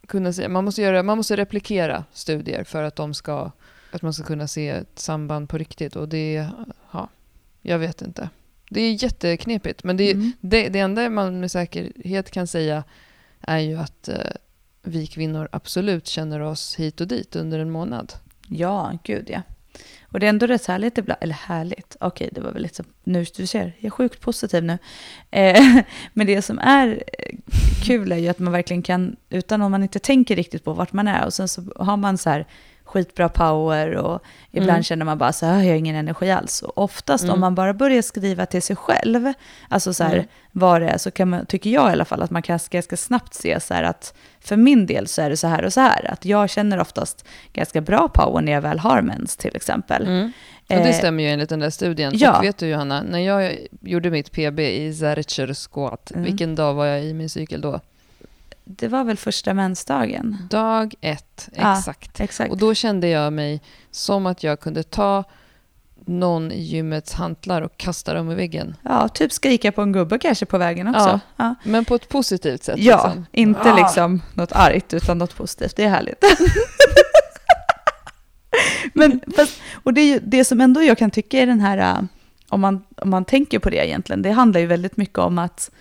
kunna 0.07 0.33
se, 0.33 0.47
man 0.47 0.65
måste, 0.65 0.81
göra, 0.81 1.03
man 1.03 1.17
måste 1.17 1.35
replikera 1.35 2.03
studier 2.13 2.63
för 2.63 2.83
att 2.83 2.95
de 2.95 3.13
ska, 3.13 3.51
att 3.91 4.01
man 4.01 4.13
ska 4.13 4.23
kunna 4.23 4.47
se 4.47 4.69
ett 4.69 4.99
samband 4.99 5.49
på 5.49 5.57
riktigt 5.57 5.95
och 5.95 6.09
det, 6.09 6.49
ja, 6.91 7.09
jag 7.67 7.79
vet 7.79 8.01
inte. 8.01 8.29
Det 8.69 8.81
är 8.81 9.03
jätteknepigt, 9.03 9.83
men 9.83 9.97
det, 9.97 10.11
Mm. 10.11 10.31
det, 10.41 10.69
det 10.69 10.79
enda 10.79 11.09
man 11.09 11.39
med 11.39 11.51
säkerhet 11.51 12.31
kan 12.31 12.47
säga 12.47 12.83
är 13.41 13.59
ju 13.59 13.77
att 13.77 14.07
eh, 14.07 14.15
vi 14.83 15.07
kvinnor 15.07 15.49
absolut 15.51 16.07
känner 16.07 16.39
oss 16.39 16.75
hit 16.75 17.01
och 17.01 17.07
dit 17.07 17.35
under 17.35 17.59
en 17.59 17.71
månad. 17.71 18.13
Ja, 18.47 18.97
gud 19.03 19.29
ja. 19.29 19.41
Och 20.11 20.19
det 20.19 20.25
är 20.25 20.29
ändå 20.29 20.47
rätt 20.47 20.65
härligt 20.65 20.97
ibland, 20.97 21.17
eller 21.21 21.33
härligt, 21.33 21.97
okej 21.99 22.29
det 22.31 22.41
var 22.41 22.51
väl 22.51 22.61
lite, 22.61 22.83
nu 23.03 23.25
du 23.37 23.47
ser, 23.47 23.73
jag 23.77 23.85
är 23.85 23.89
sjukt 23.89 24.21
positiv 24.21 24.63
nu. 24.63 24.77
Eh, 25.31 25.77
men 26.13 26.27
det 26.27 26.41
som 26.41 26.59
är 26.59 27.03
eh, 27.17 27.37
kul 27.83 28.11
är 28.11 28.17
ju 28.17 28.27
att 28.27 28.39
man 28.39 28.53
verkligen 28.53 28.83
kan, 28.83 29.15
utan 29.29 29.61
om 29.61 29.71
man 29.71 29.83
inte 29.83 29.99
tänker 29.99 30.35
riktigt 30.35 30.63
på 30.63 30.73
vart 30.73 30.93
man 30.93 31.07
är, 31.07 31.25
och 31.25 31.33
sen 31.33 31.47
så 31.47 31.61
har 31.75 31.97
man 31.97 32.17
så 32.17 32.29
här 32.29 32.47
skitbra 32.87 33.29
power 33.29 33.95
och 33.95 34.21
ibland 34.51 34.69
Mm. 34.69 34.83
känner 34.83 35.05
man 35.05 35.17
bara 35.17 35.33
så 35.33 35.45
här, 35.45 35.63
jag 35.63 35.69
har 35.71 35.75
ingen 35.77 35.95
energi 35.95 36.31
alls. 36.31 36.61
Och 36.61 36.77
oftast 36.77 37.23
Mm. 37.23 37.33
om 37.33 37.39
man 37.39 37.55
bara 37.55 37.73
börjar 37.73 38.01
skriva 38.01 38.45
till 38.45 38.61
sig 38.61 38.75
själv, 38.75 39.33
alltså 39.69 39.93
så 39.93 40.03
här, 40.03 40.13
Mm. 40.13 40.25
vad 40.51 40.81
det 40.81 40.87
är, 40.89 40.97
så 40.97 41.11
kan 41.11 41.29
man, 41.29 41.45
tycker 41.45 41.69
jag 41.69 41.89
i 41.89 41.91
alla 41.91 42.05
fall, 42.05 42.21
att 42.21 42.31
man 42.31 42.41
kan 42.41 42.59
ganska 42.71 42.97
snabbt 42.97 43.33
se 43.33 43.59
så 43.59 43.73
här 43.73 43.83
att 43.83 44.13
för 44.39 44.55
min 44.57 44.85
del 44.85 45.07
så 45.07 45.21
är 45.21 45.29
det 45.29 45.37
så 45.37 45.47
här 45.47 45.65
och 45.65 45.73
så 45.73 45.81
här, 45.81 46.11
att 46.11 46.25
jag 46.25 46.49
känner 46.49 46.79
oftast 46.79 47.25
ganska 47.53 47.81
bra 47.81 48.07
power 48.13 48.41
när 48.41 48.51
jag 48.51 48.61
väl 48.61 48.79
har 48.79 49.01
mens 49.01 49.37
till 49.37 49.55
exempel. 49.55 50.07
Mm. 50.07 50.31
Och 50.69 50.75
det 50.75 50.89
Eh, 50.89 50.93
stämmer 50.97 51.23
ju 51.23 51.29
enligt 51.29 51.49
den 51.49 51.59
där 51.59 51.69
studien. 51.69 52.11
ja. 52.15 52.37
Och 52.37 52.43
vet 52.43 52.57
du 52.57 52.67
Johanna, 52.67 53.01
när 53.01 53.19
jag 53.19 53.57
gjorde 53.81 54.09
mitt 54.09 54.31
PB 54.31 54.59
i 54.59 54.93
Zercher 54.93 55.53
squat, 55.69 56.11
Mm. 56.11 56.23
vilken 56.23 56.55
dag 56.55 56.73
var 56.73 56.85
jag 56.85 57.03
i 57.03 57.13
min 57.13 57.29
cykel 57.29 57.61
då? 57.61 57.79
Det 58.69 58.87
var 58.87 59.03
väl 59.03 59.17
första 59.17 59.53
mensdagen? 59.53 60.37
Dag 60.49 60.95
ett, 61.01 61.49
Ja. 61.55 61.77
exakt. 61.77 62.19
Exakt. 62.19 62.51
Och 62.51 62.57
då 62.57 62.73
kände 62.73 63.07
jag 63.07 63.33
mig 63.33 63.61
som 63.91 64.25
att 64.25 64.43
jag 64.43 64.59
kunde 64.59 64.83
ta 64.83 65.23
någon 66.05 66.51
i 66.51 66.61
gymmets 66.61 67.13
hantlar 67.13 67.61
och 67.61 67.77
kasta 67.77 68.13
dem 68.13 68.31
i 68.31 68.35
väggen. 68.35 68.75
Ja, 68.83 69.07
typ 69.07 69.31
skrika 69.31 69.71
på 69.71 69.81
en 69.81 69.91
gubbe 69.91 70.19
kanske 70.19 70.45
på 70.45 70.57
vägen 70.57 70.87
också. 70.87 71.09
Ja. 71.09 71.19
Ja, 71.35 71.55
Men 71.63 71.85
på 71.85 71.95
ett 71.95 72.09
positivt 72.09 72.63
sätt. 72.63 72.75
ja 72.79 73.03
liksom. 73.05 73.25
inte 73.31 73.71
Ah. 73.73 73.77
liksom 73.77 74.21
något 74.33 74.51
argt 74.51 74.93
utan 74.93 75.17
något 75.17 75.35
positivt. 75.35 75.75
Det 75.75 75.83
är 75.83 75.89
härligt. 75.89 76.23
Men, 78.93 79.19
fast, 79.35 79.61
och 79.83 79.93
det, 79.93 80.01
är 80.01 80.05
ju, 80.05 80.19
det 80.23 80.45
som 80.45 80.61
ändå 80.61 80.83
jag 80.83 80.97
kan 80.97 81.11
tycka 81.11 81.39
är 81.39 81.45
den 81.45 81.59
här, 81.59 81.77
äh, 81.77 82.01
om 82.49 82.61
man, 82.61 82.83
om 82.97 83.09
man 83.09 83.25
tänker 83.25 83.59
på 83.59 83.69
det 83.69 83.87
egentligen, 83.87 84.21
det 84.21 84.31
handlar 84.31 84.59
ju 84.61 84.65
väldigt 84.67 84.97
mycket 84.97 85.17
om 85.19 85.37
att 85.37 85.71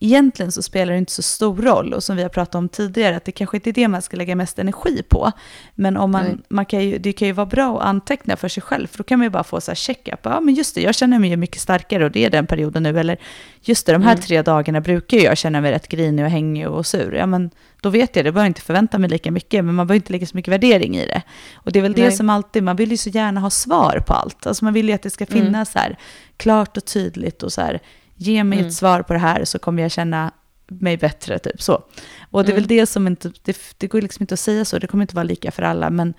egentligen 0.00 0.52
så 0.52 0.62
spelar 0.62 0.92
det 0.92 0.98
inte 0.98 1.12
så 1.12 1.22
stor 1.22 1.56
roll, 1.62 1.94
och 1.94 2.02
som 2.04 2.16
vi 2.16 2.22
har 2.22 2.28
pratat 2.28 2.54
om 2.54 2.68
tidigare, 2.68 3.16
att 3.16 3.24
det 3.24 3.32
kanske 3.32 3.56
inte 3.56 3.70
är 3.70 3.72
det 3.72 3.88
man 3.88 4.02
ska 4.02 4.16
lägga 4.16 4.36
mest 4.36 4.58
energi 4.58 5.02
på. 5.08 5.32
Men 5.74 5.96
om 5.96 6.10
Nej. 6.10 6.22
man, 6.22 6.42
man 6.48 6.66
kan 6.66 6.84
ju, 6.84 6.98
det 6.98 7.12
kan 7.12 7.28
ju 7.28 7.32
vara 7.32 7.46
bra 7.46 7.80
att 7.80 7.86
anteckna 7.86 8.36
för 8.36 8.48
sig 8.48 8.62
själv, 8.62 8.86
för 8.86 8.98
då 8.98 9.04
kan 9.04 9.18
man 9.18 9.26
ju 9.26 9.30
bara 9.30 9.44
få 9.44 9.60
så 9.60 9.70
här 9.70 9.76
check-up. 9.76 10.20
Ja, 10.22 10.40
men 10.40 10.54
just 10.54 10.74
det, 10.74 10.80
jag 10.82 10.94
känner 10.94 11.18
mig 11.18 11.30
ju 11.30 11.36
mycket 11.36 11.60
starkare 11.60 12.04
och 12.04 12.10
det 12.10 12.24
är 12.24 12.30
den 12.30 12.46
perioden 12.46 12.82
nu. 12.82 12.98
Eller 13.00 13.16
just 13.62 13.86
det, 13.86 13.92
de 13.92 14.02
här 14.02 14.12
Mm. 14.12 14.22
tre 14.22 14.42
dagarna 14.42 14.80
brukar 14.80 15.18
jag 15.18 15.38
känna 15.38 15.60
mig 15.60 15.72
rätt 15.72 15.88
grinig 15.88 16.24
och 16.24 16.30
hängig 16.30 16.68
och 16.68 16.86
sur. 16.86 17.14
Ja, 17.14 17.26
men 17.26 17.50
då 17.82 17.88
vet 17.90 18.16
jag 18.16 18.24
det, 18.24 18.32
behöver 18.32 18.46
inte 18.48 18.60
förvänta 18.60 18.98
mig 18.98 19.10
lika 19.10 19.30
mycket, 19.30 19.64
men 19.64 19.74
man 19.74 19.86
behöver 19.86 19.96
inte 20.02 20.12
lägga 20.12 20.26
så 20.26 20.36
mycket 20.36 20.52
värdering 20.52 20.96
i 20.96 21.06
det. 21.06 21.22
Och 21.54 21.72
det 21.72 21.78
är 21.78 21.82
väl 21.82 21.92
det 21.92 22.02
Nej. 22.02 22.12
som 22.12 22.30
alltid, 22.30 22.62
man 22.62 22.76
vill 22.76 22.90
ju 22.90 22.96
så 22.96 23.10
gärna 23.10 23.40
ha 23.40 23.50
svar 23.50 24.02
på 24.06 24.12
allt. 24.12 24.46
Alltså 24.46 24.64
man 24.64 24.74
vill 24.74 24.88
ju 24.88 24.94
att 24.94 25.02
det 25.02 25.10
ska 25.10 25.26
Mm. 25.30 25.44
finnas 25.44 25.72
så 25.72 25.78
här 25.78 25.98
klart 26.36 26.76
och 26.76 26.84
tydligt 26.84 27.42
och 27.42 27.52
så 27.52 27.60
här, 27.60 27.80
ge 28.20 28.44
mig 28.44 28.58
Mm. 28.58 28.68
ett 28.68 28.74
svar 28.74 29.02
på 29.02 29.12
det 29.12 29.18
här 29.18 29.44
så 29.44 29.58
kommer 29.58 29.82
jag 29.82 29.90
känna 29.90 30.30
mig 30.68 30.96
bättre, 30.96 31.38
typ 31.38 31.62
så. 31.62 31.82
Och 32.30 32.44
det 32.44 32.48
är 32.48 32.52
Mm. 32.52 32.62
väl 32.62 32.66
det 32.68 32.86
som 32.86 33.06
inte, 33.06 33.32
det, 33.42 33.56
det 33.78 33.86
går 33.86 34.00
liksom 34.02 34.22
inte 34.22 34.34
att 34.34 34.40
säga 34.40 34.64
så, 34.64 34.78
det 34.78 34.86
kommer 34.86 35.02
inte 35.04 35.14
vara 35.16 35.24
lika 35.24 35.50
för 35.50 35.62
alla, 35.62 35.90
men, 35.90 36.14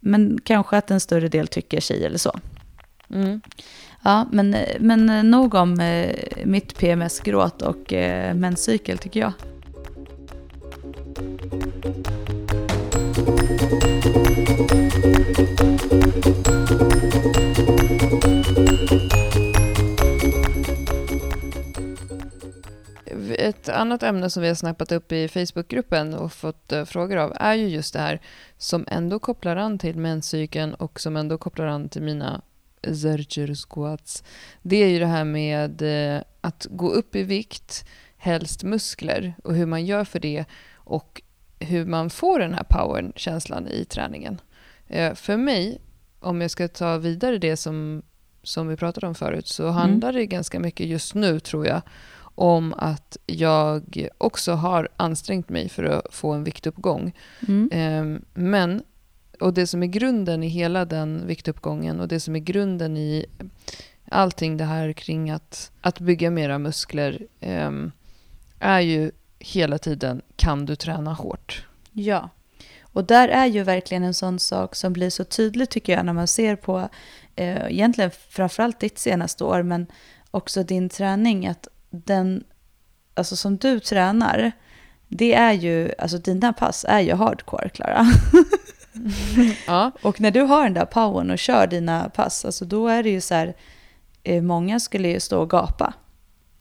men 0.00 0.38
kanske 0.44 0.76
att 0.76 0.90
en 0.90 1.00
större 1.00 1.28
del 1.28 1.48
tycker 1.48 1.80
sig 1.80 2.04
eller 2.04 2.18
så. 2.18 2.38
Mm. 3.14 3.40
Ja, 4.04 4.26
men, 4.32 4.56
men 4.80 5.30
nog 5.30 5.54
om 5.54 5.80
eh, 5.80 6.14
mitt 6.44 6.78
PMS-gråt 6.78 7.62
och 7.62 7.92
eh, 7.92 8.34
menscykel 8.34 8.98
tycker 8.98 9.20
jag. 9.20 9.32
Annat 23.78 24.02
ämne 24.02 24.30
som 24.30 24.42
vi 24.42 24.48
har 24.48 24.54
snappat 24.54 24.92
upp 24.92 25.12
i 25.12 25.28
Facebookgruppen 25.28 26.14
och 26.14 26.32
fått 26.32 26.72
eh, 26.72 26.84
frågor 26.84 27.16
av 27.16 27.32
är 27.36 27.54
ju 27.54 27.68
just 27.68 27.92
det 27.92 28.00
här 28.00 28.20
som 28.56 28.84
ändå 28.88 29.18
kopplar 29.18 29.56
an 29.56 29.78
till 29.78 29.98
menscykeln 29.98 30.74
och 30.74 31.00
som 31.00 31.16
ändå 31.16 31.38
kopplar 31.38 31.66
an 31.66 31.88
till 31.88 32.02
mina 32.02 32.42
Zercher 32.82 33.54
squats. 33.54 34.24
Det 34.62 34.76
är 34.76 34.88
ju 34.88 34.98
det 34.98 35.06
här 35.06 35.24
med 35.24 35.82
eh, 35.82 36.22
att 36.40 36.66
gå 36.70 36.90
upp 36.90 37.16
i 37.16 37.22
vikt, 37.22 37.84
helst 38.16 38.62
muskler 38.62 39.34
och 39.44 39.54
hur 39.54 39.66
man 39.66 39.86
gör 39.86 40.04
för 40.04 40.20
det 40.20 40.44
och 40.74 41.22
hur 41.58 41.86
man 41.86 42.10
får 42.10 42.38
den 42.38 42.54
här 42.54 42.64
powern, 42.64 43.12
känslan 43.16 43.68
i 43.68 43.84
träningen. 43.84 44.40
Eh, 44.86 45.14
för 45.14 45.36
mig, 45.36 45.80
om 46.20 46.40
jag 46.40 46.50
ska 46.50 46.68
ta 46.68 46.98
vidare 46.98 47.38
det 47.38 47.56
som, 47.56 48.02
som 48.42 48.68
vi 48.68 48.76
pratade 48.76 49.06
om 49.06 49.14
förut, 49.14 49.46
så 49.46 49.68
handlar 49.68 50.12
det 50.12 50.26
ganska 50.26 50.60
mycket 50.60 50.86
just 50.86 51.14
nu 51.14 51.40
tror 51.40 51.66
jag 51.66 51.82
om 52.38 52.74
att 52.78 53.16
jag 53.26 54.08
också 54.18 54.52
har 54.52 54.88
ansträngt 54.96 55.48
mig 55.48 55.68
för 55.68 55.84
att 55.84 56.14
få 56.14 56.32
en 56.32 56.44
viktuppgång. 56.44 57.12
Mm. 57.48 57.68
Ehm, 57.72 58.24
men, 58.34 58.82
och 59.40 59.54
det 59.54 59.66
som 59.66 59.82
är 59.82 59.86
grunden 59.86 60.42
i 60.42 60.48
hela 60.48 60.84
den 60.84 61.26
viktuppgången 61.26 62.00
och 62.00 62.08
det 62.08 62.20
som 62.20 62.36
är 62.36 62.40
grunden 62.40 62.96
i 62.96 63.26
allting 64.08 64.56
det 64.56 64.64
här 64.64 64.92
kring 64.92 65.30
att, 65.30 65.72
att 65.80 66.00
bygga 66.00 66.30
mera 66.30 66.58
muskler 66.58 67.26
ehm, 67.40 67.92
är 68.58 68.80
ju 68.80 69.10
hela 69.38 69.78
tiden, 69.78 70.22
kan 70.36 70.66
du 70.66 70.76
träna 70.76 71.12
hårt? 71.12 71.66
Ja, 71.92 72.30
och 72.82 73.04
där 73.04 73.28
är 73.28 73.46
ju 73.46 73.62
verkligen 73.62 74.04
en 74.04 74.14
sån 74.14 74.38
sak 74.38 74.74
som 74.74 74.92
blir 74.92 75.10
så 75.10 75.24
tydlig 75.24 75.70
tycker 75.70 75.92
jag 75.92 76.06
när 76.06 76.12
man 76.12 76.26
ser 76.26 76.56
på 76.56 76.88
eh, 77.36 77.66
egentligen 77.66 78.10
framförallt 78.28 78.80
ditt 78.80 78.98
senaste 78.98 79.44
år, 79.44 79.62
men 79.62 79.86
också 80.30 80.62
din 80.62 80.88
träning, 80.88 81.46
att 81.46 81.68
den, 81.90 82.44
alltså 83.14 83.36
som 83.36 83.56
du 83.56 83.80
tränar, 83.80 84.52
det 85.08 85.34
är 85.34 85.52
ju, 85.52 85.92
alltså 85.98 86.18
dina 86.18 86.52
pass 86.52 86.84
är 86.88 87.00
ju 87.00 87.14
hardcore, 87.14 87.68
Klara. 87.68 88.06
Ja. 89.66 89.90
Och 90.02 90.20
när 90.20 90.30
du 90.30 90.40
har 90.40 90.64
den 90.64 90.74
där 90.74 90.84
powern 90.84 91.30
och 91.30 91.38
kör 91.38 91.66
dina 91.66 92.08
pass, 92.08 92.44
alltså 92.44 92.64
då 92.64 92.88
är 92.88 93.02
det 93.02 93.10
ju 93.10 93.20
så 93.20 93.34
här, 93.34 93.54
eh, 94.22 94.42
många 94.42 94.80
skulle 94.80 95.08
ju 95.08 95.20
stå 95.20 95.40
och 95.40 95.50
gapa. 95.50 95.94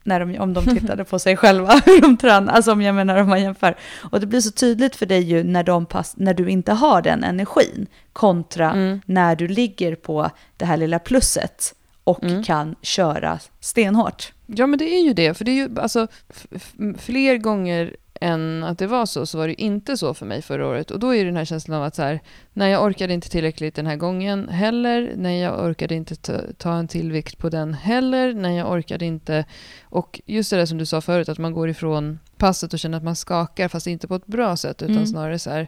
När 0.04 0.20
de, 0.20 0.40
om 0.40 0.54
de 0.54 0.66
tittade 0.80 1.04
på 1.06 1.20
sig 1.20 1.38
själva, 1.38 1.74
hur 1.86 2.02
de 2.02 2.18
tränar, 2.18 2.54
alltså 2.54 2.72
om 2.72 2.82
jag 2.82 2.96
menar 2.96 3.18
om 3.18 3.30
man 3.30 3.42
jämför. 3.42 3.76
Och 4.12 4.20
det 4.20 4.26
blir 4.28 4.42
så 4.42 4.52
tydligt 4.52 4.96
för 4.96 5.06
dig 5.06 5.22
ju 5.22 5.44
när, 5.44 5.64
de 5.64 5.86
pass, 5.86 6.14
när 6.18 6.34
du 6.34 6.50
inte 6.50 6.74
har 6.74 7.02
den 7.02 7.24
energin, 7.24 7.88
kontra 8.14 8.72
Mm. 8.72 9.02
när 9.06 9.36
du 9.36 9.48
ligger 9.48 9.96
på 9.96 10.30
det 10.58 10.66
här 10.66 10.78
lilla 10.78 11.00
plusset 11.00 11.74
och 12.08 12.24
Mm. 12.24 12.44
kan 12.44 12.76
köra 12.82 13.40
stenhårt. 13.60 14.34
Ja, 14.46 14.68
men 14.68 14.80
det 14.80 14.86
är 14.86 15.04
ju 15.04 15.14
det. 15.14 15.34
För 15.34 15.46
det 15.46 15.52
är 15.52 15.56
ju 15.68 15.80
alltså 15.80 16.08
fler 16.98 17.38
gånger 17.38 17.96
än 18.22 18.64
att 18.64 18.78
det 18.78 18.88
var 18.88 19.06
så, 19.06 19.26
så 19.26 19.38
var 19.38 19.48
det 19.48 19.62
inte 19.62 19.98
så 19.98 20.14
för 20.14 20.26
mig 20.26 20.42
förra 20.42 20.68
året. 20.68 20.92
Och 20.92 21.00
då 21.00 21.16
är 21.16 21.20
det 21.20 21.26
den 21.30 21.38
här 21.38 21.46
känslan 21.46 21.78
av 21.78 21.84
att 21.84 21.96
så 21.96 22.02
här, 22.02 22.20
nej, 22.54 22.72
jag 22.72 22.84
orkade 22.84 23.14
inte 23.14 23.30
tillräckligt 23.30 23.76
den 23.76 23.86
här 23.86 23.96
gången 23.96 24.50
heller. 24.50 25.14
Nej, 25.16 25.40
jag 25.40 25.64
orkade 25.66 25.96
inte 25.96 26.16
ta, 26.16 26.34
ta 26.58 26.74
en 26.74 26.88
tillvikt 26.88 27.38
på 27.38 27.50
den 27.50 27.74
heller. 27.74 28.34
Nej, 28.34 28.56
jag 28.58 28.72
orkade 28.72 29.06
inte. 29.06 29.46
Och 29.84 30.22
just 30.26 30.50
det 30.50 30.58
där 30.58 30.66
som 30.66 30.78
du 30.78 30.86
sa 30.86 31.02
förut, 31.02 31.30
att 31.30 31.38
man 31.38 31.54
går 31.54 31.70
ifrån 31.70 32.20
passet 32.38 32.74
och 32.74 32.80
känner 32.80 32.98
att 32.98 33.04
man 33.04 33.16
skakar, 33.16 33.68
fast 33.68 33.88
inte 33.88 34.08
på 34.08 34.16
ett 34.16 34.26
bra 34.28 34.56
sätt, 34.56 34.82
utan 34.82 34.96
Mm. 34.96 35.08
snarare 35.08 35.40
så 35.40 35.50
här, 35.50 35.68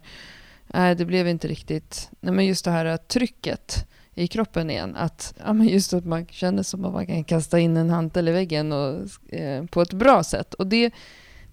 nej, 0.68 0.96
det 0.96 1.06
blev 1.06 1.28
inte 1.28 1.48
riktigt, 1.48 2.10
nej, 2.20 2.34
men 2.34 2.46
just 2.46 2.66
det 2.66 2.72
här 2.72 2.98
trycket 2.98 3.86
i 4.20 4.28
kroppen 4.28 4.70
igen. 4.70 4.96
Att, 4.96 5.34
ja, 5.46 5.54
men 5.54 5.68
just 5.68 5.94
att 5.94 6.06
man 6.06 6.26
känner 6.28 6.64
som 6.64 6.86
att 6.86 6.94
man 6.94 7.06
kan 7.06 7.24
kasta 7.24 7.60
in 7.60 7.78
en 7.78 7.90
hantel 7.90 8.28
i 8.28 8.32
väggen 8.32 8.72
och, 8.72 9.34
eh, 9.34 9.66
på 9.66 9.82
ett 9.82 9.94
bra 9.94 10.24
sätt. 10.24 10.54
Och 10.54 10.68
det, 10.68 10.92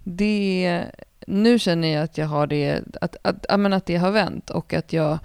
det, 0.04 0.84
nu 1.26 1.58
känner 1.58 1.88
jag 1.88 2.02
att 2.02 2.18
jag 2.18 2.26
har 2.26 2.46
det, 2.46 2.82
att, 3.00 3.16
att, 3.22 3.46
ja, 3.48 3.56
men 3.56 3.72
att 3.72 3.86
det 3.86 3.96
har 3.96 4.10
vänt 4.10 4.50
och 4.50 4.72
att 4.72 4.92
jag, 4.92 5.18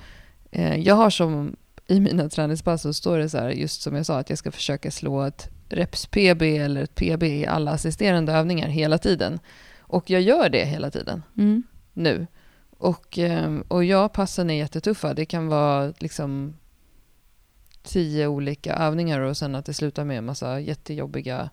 eh, 0.52 0.76
jag 0.76 0.96
har 0.96 1.10
som 1.10 1.56
i 1.88 2.00
mina 2.00 2.30
träningspass 2.30 2.82
så 2.82 2.94
står 2.94 3.18
det 3.18 3.30
så 3.30 3.38
här, 3.38 3.50
just 3.50 3.82
som 3.82 3.96
jag 3.96 4.06
sa, 4.06 4.20
att 4.20 4.30
jag 4.30 4.40
ska 4.40 4.52
försöka 4.52 4.92
slå 4.92 5.22
ett 5.22 5.50
reps-PB 5.70 6.42
eller 6.58 6.84
ett 6.84 6.96
PB 6.96 7.24
i 7.24 7.46
alla 7.46 7.72
assisterande 7.72 8.34
övningar 8.34 8.68
hela 8.68 8.98
tiden. 8.98 9.40
Och 9.80 10.10
jag 10.10 10.22
gör 10.22 10.50
det 10.50 10.66
hela 10.66 10.92
tiden 10.92 11.24
Mm. 11.38 11.64
nu. 11.94 12.28
Och, 12.78 13.20
eh, 13.20 13.60
och 13.68 13.84
ja, 13.84 14.10
passen 14.10 14.50
är 14.50 14.54
jättetuffa. 14.54 15.14
Det 15.14 15.26
kan 15.26 15.48
vara 15.48 15.94
liksom 16.00 16.54
tio 17.84 18.28
olika 18.28 18.74
övningar 18.74 19.20
och 19.20 19.38
sen 19.38 19.56
att 19.56 19.65
det 19.65 19.74
slutar 19.74 20.06
med 20.06 20.17
en 20.17 20.26
massa 20.26 20.60
jättejobbiga 20.60 21.50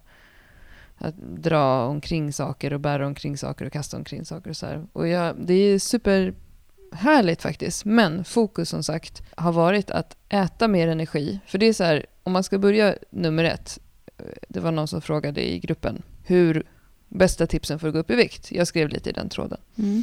att 0.99 1.15
dra 1.19 1.87
omkring 1.87 2.33
saker 2.33 2.73
och 2.73 2.81
bära 2.81 3.07
omkring 3.07 3.39
saker 3.39 3.65
och 3.67 3.73
kasta 3.73 3.97
omkring 3.97 4.25
saker 4.25 4.51
och 4.51 4.57
så 4.57 4.67
här. 4.67 4.87
Och 4.93 5.09
jag, 5.09 5.37
det 5.39 5.55
är 5.55 5.79
superhärligt 5.79 7.43
faktiskt. 7.43 7.85
Men 7.85 8.25
fokus 8.25 8.69
som 8.69 8.83
sagt 8.83 9.23
har 9.37 9.53
varit 9.53 9.91
att 9.91 10.17
äta 10.29 10.69
mer 10.69 10.89
energi. 10.89 11.41
För 11.47 11.59
det 11.59 11.67
är 11.67 11.73
så 11.73 11.85
här, 11.85 12.07
om 12.23 12.33
man 12.33 12.45
ska 12.45 12.59
börja 12.59 12.95
nummer 13.11 13.45
ett. 13.45 13.79
eh, 14.19 14.25
Det 14.49 14.61
var 14.61 14.73
någon 14.73 14.89
som 14.89 15.01
frågade 15.01 15.51
i 15.51 15.59
gruppen 15.59 16.03
hur 16.25 16.67
bästa 17.09 17.47
tipsen 17.47 17.79
för 17.79 17.89
att 17.89 17.95
gå 17.95 18.01
upp 18.01 18.11
i 18.11 18.15
vikt. 18.15 18.53
Jag 18.53 18.67
skrev 18.67 18.89
lite 18.89 19.11
i 19.11 19.13
den 19.13 19.29
tråden. 19.29 19.59
Mm. 19.79 20.03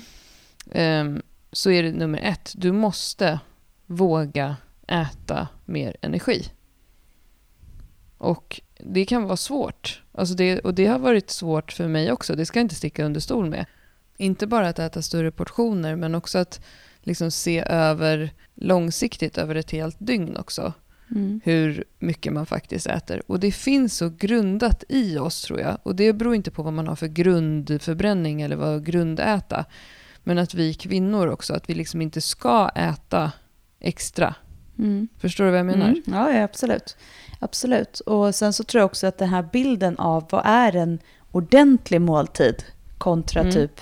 Ehm, 0.71 1.21
så 1.51 1.71
är 1.71 1.83
det 1.83 1.91
nummer 1.91 2.19
ett. 2.19 2.53
Du 2.55 2.71
måste 2.71 3.39
våga 3.85 4.55
äta 4.87 5.47
mer 5.65 5.95
energi. 6.01 6.51
Och 8.17 8.61
det 8.79 9.05
kan 9.05 9.23
vara 9.23 9.37
svårt. 9.37 10.03
Alltså 10.11 10.35
det, 10.35 10.59
och 10.59 10.73
det 10.73 10.85
har 10.85 10.99
varit 10.99 11.29
svårt 11.29 11.71
för 11.71 11.87
mig 11.87 12.11
också. 12.11 12.35
Det 12.35 12.45
ska 12.45 12.59
jag 12.59 12.65
inte 12.65 12.75
sticka 12.75 13.05
under 13.05 13.19
stol 13.19 13.49
med. 13.49 13.65
Inte 14.17 14.47
bara 14.47 14.67
att 14.67 14.79
äta 14.79 15.01
större 15.01 15.31
portioner, 15.31 15.95
men 15.95 16.15
också 16.15 16.37
att 16.37 16.65
liksom 17.01 17.31
se 17.31 17.63
över 17.67 18.33
långsiktigt 18.55 19.37
över 19.37 19.55
ett 19.55 19.71
helt 19.71 19.97
dygn 19.99 20.37
också 20.37 20.73
Mm. 21.11 21.41
hur 21.43 21.83
mycket 21.99 22.33
man 22.33 22.45
faktiskt 22.45 22.87
äter. 22.87 23.21
Och 23.27 23.39
det 23.39 23.51
finns 23.51 23.97
så 23.97 24.09
grundat 24.09 24.83
i 24.89 25.17
oss 25.17 25.41
tror 25.41 25.59
jag. 25.59 25.77
Och 25.83 25.95
det 25.95 26.13
beror 26.13 26.35
inte 26.35 26.51
på 26.51 26.63
vad 26.63 26.73
man 26.73 26.87
har 26.87 26.95
för 26.95 27.07
grundförbränning 27.07 28.41
eller 28.41 28.55
vad 28.55 28.85
grundäta. 28.85 29.65
Men 30.23 30.37
att 30.37 30.53
vi 30.53 30.73
kvinnor 30.73 31.27
också, 31.27 31.53
att 31.53 31.69
vi 31.69 31.73
liksom 31.73 32.01
inte 32.01 32.21
ska 32.21 32.69
äta 32.69 33.31
extra. 33.79 34.35
Mm. 34.79 35.07
Förstår 35.19 35.43
du 35.43 35.49
vad 35.49 35.59
jag 35.59 35.65
menar? 35.65 35.87
Mm. 35.87 36.01
Ja, 36.05 36.31
ja, 36.31 36.43
absolut. 36.43 36.97
Absolut. 37.39 37.99
Och 37.99 38.35
sen 38.35 38.53
så 38.53 38.63
tror 38.63 38.79
jag 38.79 38.85
också 38.85 39.07
att 39.07 39.17
den 39.17 39.29
här 39.29 39.47
bilden 39.53 39.97
av 39.99 40.25
vad 40.29 40.41
är 40.45 40.75
en 40.75 40.99
ordentlig 41.31 42.01
måltid 42.01 42.63
kontra 42.97 43.41
Mm. 43.41 43.53
typ 43.53 43.81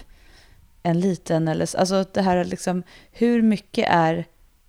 en 0.83 0.99
liten 0.99 1.47
eller 1.47 1.65
så- 1.65 1.77
alltså 1.77 2.05
det 2.13 2.21
här 2.21 2.37
är 2.37 2.45
liksom 2.45 2.83
hur 3.11 3.41
mycket 3.41 3.87
är 3.89 4.25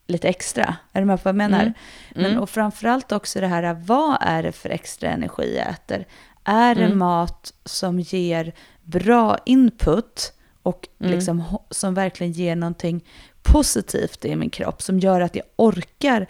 lite 0.06 0.28
extra? 0.28 0.76
Är 0.92 1.00
du 1.00 1.06
med 1.06 1.18
på 1.18 1.22
vad 1.24 1.30
jag 1.30 1.36
menar? 1.36 1.60
Mm. 1.60 1.74
Men, 2.14 2.24
Mm. 2.26 2.38
och 2.38 2.50
framförallt 2.50 3.12
också 3.12 3.40
det 3.40 3.46
här, 3.46 3.74
vad 3.86 4.16
är 4.20 4.42
det 4.42 4.52
för 4.52 4.68
extra 4.70 5.10
energi 5.10 5.56
jag 5.56 5.68
äter? 5.68 6.06
Är 6.44 6.74
det 6.74 6.84
Mm. 6.84 6.98
mat 6.98 7.52
som 7.64 8.00
ger 8.00 8.52
bra 8.82 9.38
input 9.46 10.32
och 10.62 10.88
liksom, 10.98 11.44
som 11.70 11.94
verkligen 11.94 12.32
ger 12.32 12.56
någonting 12.56 13.04
positivt 13.44 14.24
i 14.24 14.36
min 14.36 14.50
kropp, 14.50 14.82
som 14.82 14.98
gör 14.98 15.20
att 15.20 15.36
jag 15.36 15.44
orkar 15.56 16.26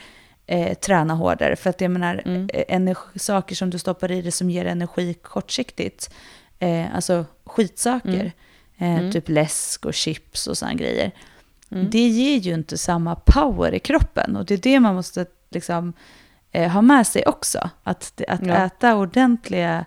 eh, 0.46 0.74
träna 0.74 1.14
hårdare? 1.14 1.56
För 1.56 1.70
att 1.70 1.80
jag 1.80 1.90
menar, 1.90 2.22
Mm. 2.24 2.48
eh, 2.54 2.64
energi, 2.68 3.18
saker 3.18 3.54
som 3.54 3.70
du 3.70 3.78
stoppar 3.78 4.10
i 4.10 4.22
dig 4.22 4.32
som 4.32 4.50
ger 4.50 4.64
energi 4.64 5.14
kortsiktigt, 5.14 6.14
eh, 6.58 6.94
alltså 6.94 7.24
skitsaker, 7.44 8.08
Mm. 8.08 8.32
eh, 8.78 8.98
Mm. 9.00 9.12
typ 9.12 9.28
läsk 9.28 9.84
och 9.86 9.94
chips 9.94 10.46
och 10.46 10.58
sådana 10.58 10.74
grejer, 10.74 11.10
Mm. 11.70 11.90
det 11.90 12.08
ger 12.08 12.38
ju 12.38 12.54
inte 12.54 12.78
samma 12.78 13.14
power 13.14 13.74
i 13.74 13.78
kroppen. 13.78 14.36
Och 14.36 14.44
det 14.44 14.54
är 14.54 14.58
det 14.58 14.80
man 14.80 14.94
måste 14.94 15.26
liksom, 15.50 15.92
eh, 16.52 16.70
ha 16.72 16.82
med 16.82 17.06
sig 17.06 17.26
också. 17.26 17.70
Att, 17.82 18.20
att 18.28 18.46
Ja. 18.46 18.54
äta 18.54 18.96
ordentliga 18.96 19.84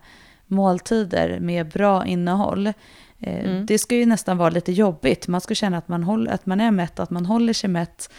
måltider 0.47 1.39
med 1.39 1.67
bra 1.67 2.05
innehåll. 2.05 2.73
Eh, 3.19 3.45
Mm. 3.49 3.65
Det 3.65 3.77
ska 3.79 3.95
ju 3.95 4.05
nästan 4.05 4.37
vara 4.37 4.49
lite 4.49 4.71
jobbigt. 4.71 5.27
Man 5.27 5.41
ska 5.41 5.55
känna 5.55 5.77
att 5.77 5.87
man, 5.87 6.03
håller, 6.03 6.31
att 6.31 6.45
man 6.45 6.61
är 6.61 6.71
mätt, 6.71 6.99
att 6.99 7.09
man 7.09 7.25
håller 7.25 7.53
sig 7.53 7.69
mätt. 7.69 8.09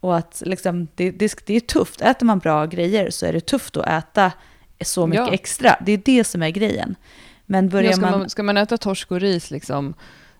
Och 0.00 0.16
att 0.16 0.42
liksom, 0.46 0.88
det, 0.94 1.10
det, 1.10 1.34
det 1.46 1.54
är 1.54 1.60
tufft. 1.60 2.00
Äter 2.00 2.26
man 2.26 2.38
bra 2.38 2.66
grejer 2.66 3.10
så 3.10 3.26
är 3.26 3.32
det 3.32 3.40
tufft 3.40 3.76
att 3.76 3.86
äta 3.88 4.32
så 4.84 5.06
mycket 5.06 5.26
Ja. 5.26 5.32
extra. 5.32 5.76
Det 5.86 5.92
är 5.92 6.02
det 6.04 6.24
som 6.24 6.42
är 6.42 6.50
grejen. 6.50 6.94
Men 7.46 7.68
börjar 7.68 7.90
Ja, 7.90 7.92
ska, 7.96 8.00
man... 8.00 8.18
man, 8.18 8.30
ska 8.30 8.42
man 8.42 8.56
äta 8.56 8.76
torsk 8.78 9.10
och 9.12 9.20
ris 9.20 9.50
liksom, 9.50 9.94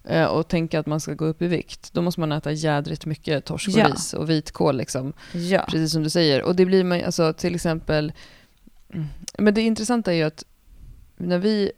eh, 0.05 0.25
och 0.25 0.49
tänka 0.49 0.81
att 0.81 0.87
man 0.87 1.01
ska 1.01 1.15
gå 1.15 1.25
upp 1.25 1.43
i 1.43 1.47
vikt, 1.47 1.93
då 1.93 2.03
måste 2.03 2.21
man 2.21 2.33
äta 2.33 2.53
jädrigt 2.53 3.07
mycket 3.07 3.45
torsk 3.45 3.69
och 3.69 3.75
Ja. 3.79 3.89
ris 3.89 4.15
och 4.15 4.31
vitkål. 4.31 4.77
Liksom. 4.77 5.13
Ja. 5.33 5.65
Precis 5.69 5.93
som 5.93 6.03
du 6.03 6.11
säger. 6.11 6.43
Och 6.43 6.57
det 6.57 6.65
blir 6.67 6.85
man 6.85 7.05
alltså 7.05 7.33
till 7.33 7.55
exempel... 7.55 8.13
Men 9.39 9.55
det 9.55 9.61
intressanta 9.63 10.13
är 10.13 10.17
ju 10.17 10.23
att 10.23 10.45
när 11.17 11.39
vi, 11.39 11.73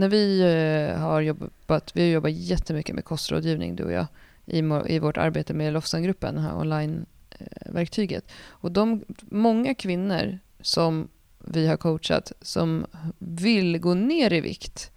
när 0.00 0.08
vi 0.08 0.40
eh, 0.40 0.98
har 1.00 1.20
jobbat, 1.20 1.90
vi 1.94 2.02
har 2.02 2.08
jobbat 2.08 2.32
jättemycket 2.32 2.94
med 2.94 3.04
kostrådgivning 3.04 3.76
du 3.76 3.84
och 3.84 3.92
jag 3.92 4.06
i, 4.46 4.58
i 4.88 4.98
vårt 4.98 5.16
arbete 5.16 5.54
med 5.54 5.72
Lofsangruppen, 5.72 6.34
det 6.34 6.40
här 6.40 6.56
online-verktyget. 6.56 8.24
Och 8.48 8.72
de, 8.72 9.04
många 9.20 9.74
kvinnor 9.74 10.38
som 10.60 11.08
vi 11.38 11.66
har 11.66 11.76
coachat 11.76 12.32
som 12.40 12.86
vill 13.18 13.78
gå 13.78 13.94
ner 13.94 14.32
i 14.32 14.40
vikt, 14.40 14.90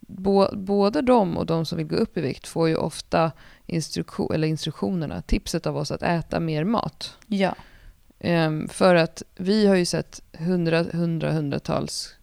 Bå, 0.00 0.48
både 0.52 1.02
de 1.02 1.36
och 1.36 1.46
de 1.46 1.66
som 1.66 1.78
vill 1.78 1.86
gå 1.86 1.96
upp 1.96 2.18
i 2.18 2.20
vikt 2.20 2.46
får 2.46 2.68
ju 2.68 2.76
ofta 2.76 3.32
instruktion, 3.66 4.34
eller 4.34 4.48
instruktionerna, 4.48 5.22
tipset 5.22 5.66
av 5.66 5.76
oss 5.76 5.90
att 5.90 6.02
äta 6.02 6.40
mer 6.40 6.64
mat. 6.64 7.16
ja. 7.26 7.54
Ehm, 8.24 8.68
för 8.68 8.94
att 8.94 9.22
vi 9.36 9.66
har 9.66 9.74
ju 9.74 9.84
sett 9.84 10.22
hundra, 10.32 10.82
hundra, 10.82 11.32
hundratals 11.32 12.14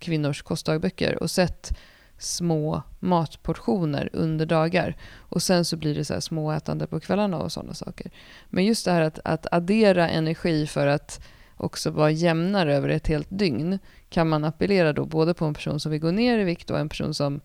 kvinnors 0.00 0.42
kostdagböcker 0.42 1.22
och 1.22 1.30
sett 1.30 1.78
små 2.18 2.82
matportioner 2.98 4.10
under 4.12 4.46
dagar. 4.46 4.96
Och 5.16 5.42
sen 5.42 5.64
så 5.64 5.76
blir 5.76 5.94
det 5.94 6.04
så 6.04 6.12
här 6.12 6.20
småätande 6.20 6.86
på 6.86 7.00
kvällarna 7.00 7.38
och 7.38 7.52
sådana 7.52 7.74
saker. 7.74 8.10
Men 8.48 8.64
just 8.64 8.84
det 8.84 8.92
här 8.92 9.00
att, 9.00 9.18
att 9.24 9.46
addera 9.52 10.08
energi 10.08 10.66
för 10.66 10.86
att 10.86 11.20
också 11.56 11.90
vara 11.90 12.10
jämnare 12.10 12.76
över 12.76 12.88
ett 12.88 13.06
helt 13.06 13.28
dygn 13.30 13.78
kan 14.08 14.28
man 14.28 14.44
appellera 14.44 14.92
då 14.92 15.04
både 15.04 15.34
på 15.34 15.44
en 15.44 15.54
person 15.54 15.80
som 15.80 15.92
vill 15.92 16.00
gå 16.00 16.10
ner 16.10 16.38
i 16.38 16.44
vikt 16.44 16.70
och 16.70 16.78
en 16.78 16.88
person 16.88 17.14
som, 17.14 17.40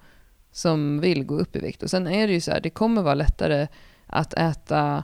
som 0.52 1.00
vill 1.00 1.24
gå 1.24 1.40
upp 1.40 1.56
i 1.56 1.60
vikt. 1.60 1.84
Och 1.84 1.90
sen 1.90 2.08
är 2.08 2.28
det 2.28 2.34
ju 2.34 2.42
så 2.42 2.52
här, 2.52 2.62
det 2.62 2.70
kommer 2.70 3.02
vara 3.02 3.14
lättare 3.14 3.68
att 4.08 4.34
äta 4.34 5.04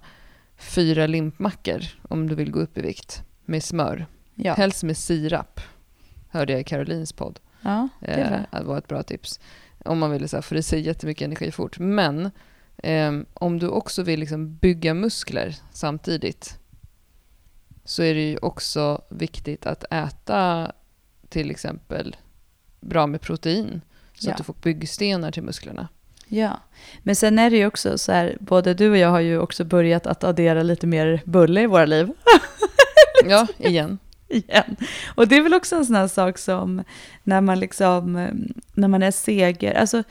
fyra 0.57 1.07
limpmackor 1.07 1.81
om 2.09 2.27
du 2.27 2.35
vill 2.35 2.51
gå 2.51 2.59
upp 2.59 2.77
i 2.77 2.81
vikt 2.81 3.23
med 3.45 3.63
smör. 3.63 4.05
Ja. 4.35 4.53
Helst 4.53 4.83
med 4.83 4.97
sirap, 4.97 5.61
hörde 6.31 6.53
jag 6.53 6.61
i 6.61 6.63
Carolines 6.63 7.13
podd. 7.13 7.39
ja, 7.61 7.87
det 7.99 8.11
är 8.11 8.47
Eh, 8.51 8.59
det 8.59 8.65
var 8.65 8.77
ett 8.77 8.87
bra 8.87 9.03
tips. 9.03 9.39
Om 9.85 9.99
man 9.99 10.11
vill 10.11 10.29
så 10.29 10.37
här, 10.37 10.41
få 10.41 10.55
i 10.55 10.63
sig 10.63 10.79
jättemycket 10.81 11.25
energi 11.25 11.51
fort. 11.51 11.79
Men 11.79 12.31
ehm, 12.83 13.25
om 13.33 13.59
du 13.59 13.67
också 13.67 14.03
vill 14.03 14.19
liksom 14.19 14.55
bygga 14.55 14.93
muskler 14.93 15.55
samtidigt 15.71 16.57
så 17.85 18.03
är 18.03 18.13
det 18.13 18.29
ju 18.29 18.37
också 18.37 19.01
viktigt 19.09 19.65
att 19.65 19.83
äta 19.91 20.71
till 21.29 21.51
exempel 21.51 22.15
bra 22.79 23.07
med 23.07 23.21
protein 23.21 23.81
så 24.13 24.27
Ja. 24.27 24.31
att 24.31 24.37
du 24.37 24.43
får 24.43 24.55
byggstenar 24.61 25.31
till 25.31 25.43
musklerna. 25.43 25.87
Ja, 26.27 26.59
men 27.03 27.15
sen 27.15 27.39
är 27.39 27.49
det 27.49 27.57
ju 27.57 27.65
också 27.65 27.97
så 27.97 28.11
här, 28.11 28.37
både 28.39 28.73
du 28.73 28.89
och 28.89 28.97
jag 28.97 29.09
har 29.09 29.19
ju 29.19 29.39
också 29.39 29.63
börjat 29.63 30.07
att 30.07 30.23
addera 30.23 30.63
lite 30.63 30.87
mer 30.87 31.21
bulle 31.25 31.61
i 31.61 31.67
våra 31.67 31.85
liv. 31.85 32.11
Ja, 33.25 33.47
igen. 33.57 33.97
igen. 34.35 34.75
Och 35.15 35.27
det 35.27 35.35
är 35.37 35.41
väl 35.41 35.53
också 35.53 35.75
en 35.75 35.85
sån 35.85 35.95
här 35.95 36.07
sak 36.07 36.37
som 36.37 36.83
när 37.23 37.41
man 37.41 37.59
liksom, 37.59 38.27
när 38.73 38.87
man 38.87 39.03
är 39.03 39.11
seger, 39.11 39.73
alltså 39.73 40.03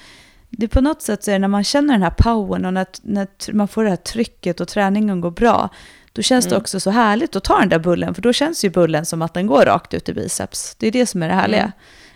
det 0.50 0.68
på 0.68 0.80
något 0.80 1.02
sätt 1.02 1.24
så 1.24 1.30
är 1.30 1.32
det 1.32 1.38
när 1.38 1.48
man 1.48 1.64
känner 1.64 1.94
den 1.94 2.02
här 2.02 2.10
powern 2.18 2.64
och 2.64 2.74
när, 2.74 2.86
när 3.02 3.26
man 3.52 3.68
får 3.68 3.84
det 3.84 3.90
här 3.90 3.96
trycket 3.96 4.60
och 4.60 4.68
träningen 4.68 5.20
går 5.20 5.30
bra, 5.30 5.68
då 6.12 6.22
känns 6.22 6.44
det 6.44 6.50
Mm. 6.50 6.60
också 6.60 6.80
så 6.80 6.90
härligt 6.90 7.36
att 7.36 7.44
ta 7.44 7.58
den 7.58 7.68
där 7.68 7.78
bullen, 7.78 8.14
för 8.14 8.22
då 8.22 8.32
känns 8.32 8.64
ju 8.64 8.70
bullen 8.70 9.06
som 9.06 9.22
att 9.22 9.34
den 9.34 9.46
går 9.46 9.62
rakt 9.64 9.94
ut 9.94 10.08
i 10.08 10.12
biceps. 10.14 10.74
Det 10.78 10.86
är 10.86 10.90
det 10.92 11.06
som 11.06 11.22
är 11.22 11.28
det 11.28 11.34
härliga. 11.34 11.60
Mm. 11.62 11.72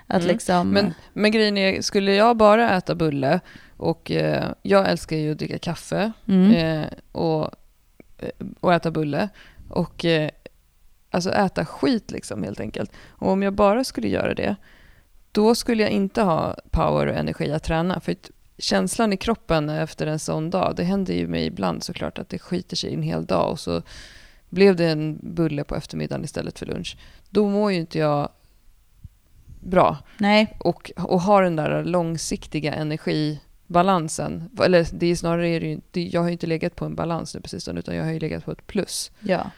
Att 0.07 0.23
Mm. 0.23 0.29
liksom, 0.29 0.69
Men, 0.71 0.95
men 1.12 1.31
grejen 1.31 1.59
är, 1.59 1.83
skulle 1.83 2.14
jag 2.14 2.37
bara 2.37 2.71
äta 2.77 2.95
bulle 2.95 3.40
och 3.77 4.11
eh, 4.11 4.45
jag 4.62 4.88
älskar 4.90 5.17
ju 5.17 5.33
att 5.33 5.38
dricka 5.38 5.59
kaffe 5.59 6.12
mm, 6.29 6.51
eh, 6.53 6.88
och, 7.12 7.51
eh, 8.19 8.29
och 8.61 8.75
äta 8.75 8.90
bulle 8.90 9.29
och 9.69 10.05
eh, 10.05 10.31
alltså 11.14 11.31
äta 11.31 11.66
skit 11.66 12.11
liksom 12.11 12.42
helt 12.42 12.61
enkelt. 12.61 12.92
Och 13.09 13.29
om 13.29 13.42
jag 13.42 13.53
bara 13.53 13.85
skulle 13.85 14.09
göra 14.09 14.35
det, 14.35 14.57
då 15.33 15.55
skulle 15.55 15.83
jag 15.83 15.92
inte 15.92 16.22
ha 16.22 16.57
power 16.70 17.07
och 17.07 17.14
energi 17.14 17.53
att 17.53 17.62
träna. 17.62 18.00
För 18.00 18.16
känslan 18.59 19.12
i 19.12 19.16
kroppen 19.16 19.68
efter 19.68 20.07
en 20.07 20.18
sån 20.18 20.50
dag, 20.50 20.74
det 20.77 20.85
händer 20.85 21.14
ju 21.14 21.27
mig 21.27 21.46
ibland 21.46 21.83
såklart 21.83 22.18
att 22.18 22.29
det 22.29 22.38
skiter 22.38 22.77
sig 22.77 22.94
en 22.94 23.03
hel 23.03 23.27
dag 23.27 23.50
och 23.50 23.61
så 23.61 23.83
blev 24.48 24.77
det 24.77 24.90
en 24.90 25.18
bulle 25.22 25.64
på 25.64 25.77
eftermiddagen 25.77 26.24
istället 26.24 26.59
för 26.59 26.66
lunch. 26.66 26.96
Då 27.31 27.48
mår 27.48 27.72
ju 27.72 27.79
inte 27.79 27.98
jag 27.98 28.29
bra 29.61 29.98
nej, 30.18 30.57
och, 30.61 30.92
och 30.96 31.20
har 31.20 31.42
den 31.42 31.57
där 31.57 31.85
långsiktiga 31.85 32.74
energibalansen. 32.74 34.50
Eller 34.64 34.87
det 34.92 35.07
är 35.07 35.16
snarare, 35.16 35.48
är 35.48 35.61
det 35.61 35.66
ju, 35.66 35.81
det, 35.90 36.03
jag 36.03 36.20
har 36.20 36.29
ju 36.29 36.33
inte 36.33 36.46
legat 36.46 36.77
på 36.77 36.85
en 36.85 36.94
balans 36.94 37.35
nu 37.35 37.40
sistone 37.44 37.79
utan 37.79 37.96
jag 37.96 38.05
har 38.05 38.12
ju 38.12 38.18
legat 38.18 38.44
på 38.44 38.53
ett 38.53 38.66
plus. 38.66 39.11
ja. 39.20 39.50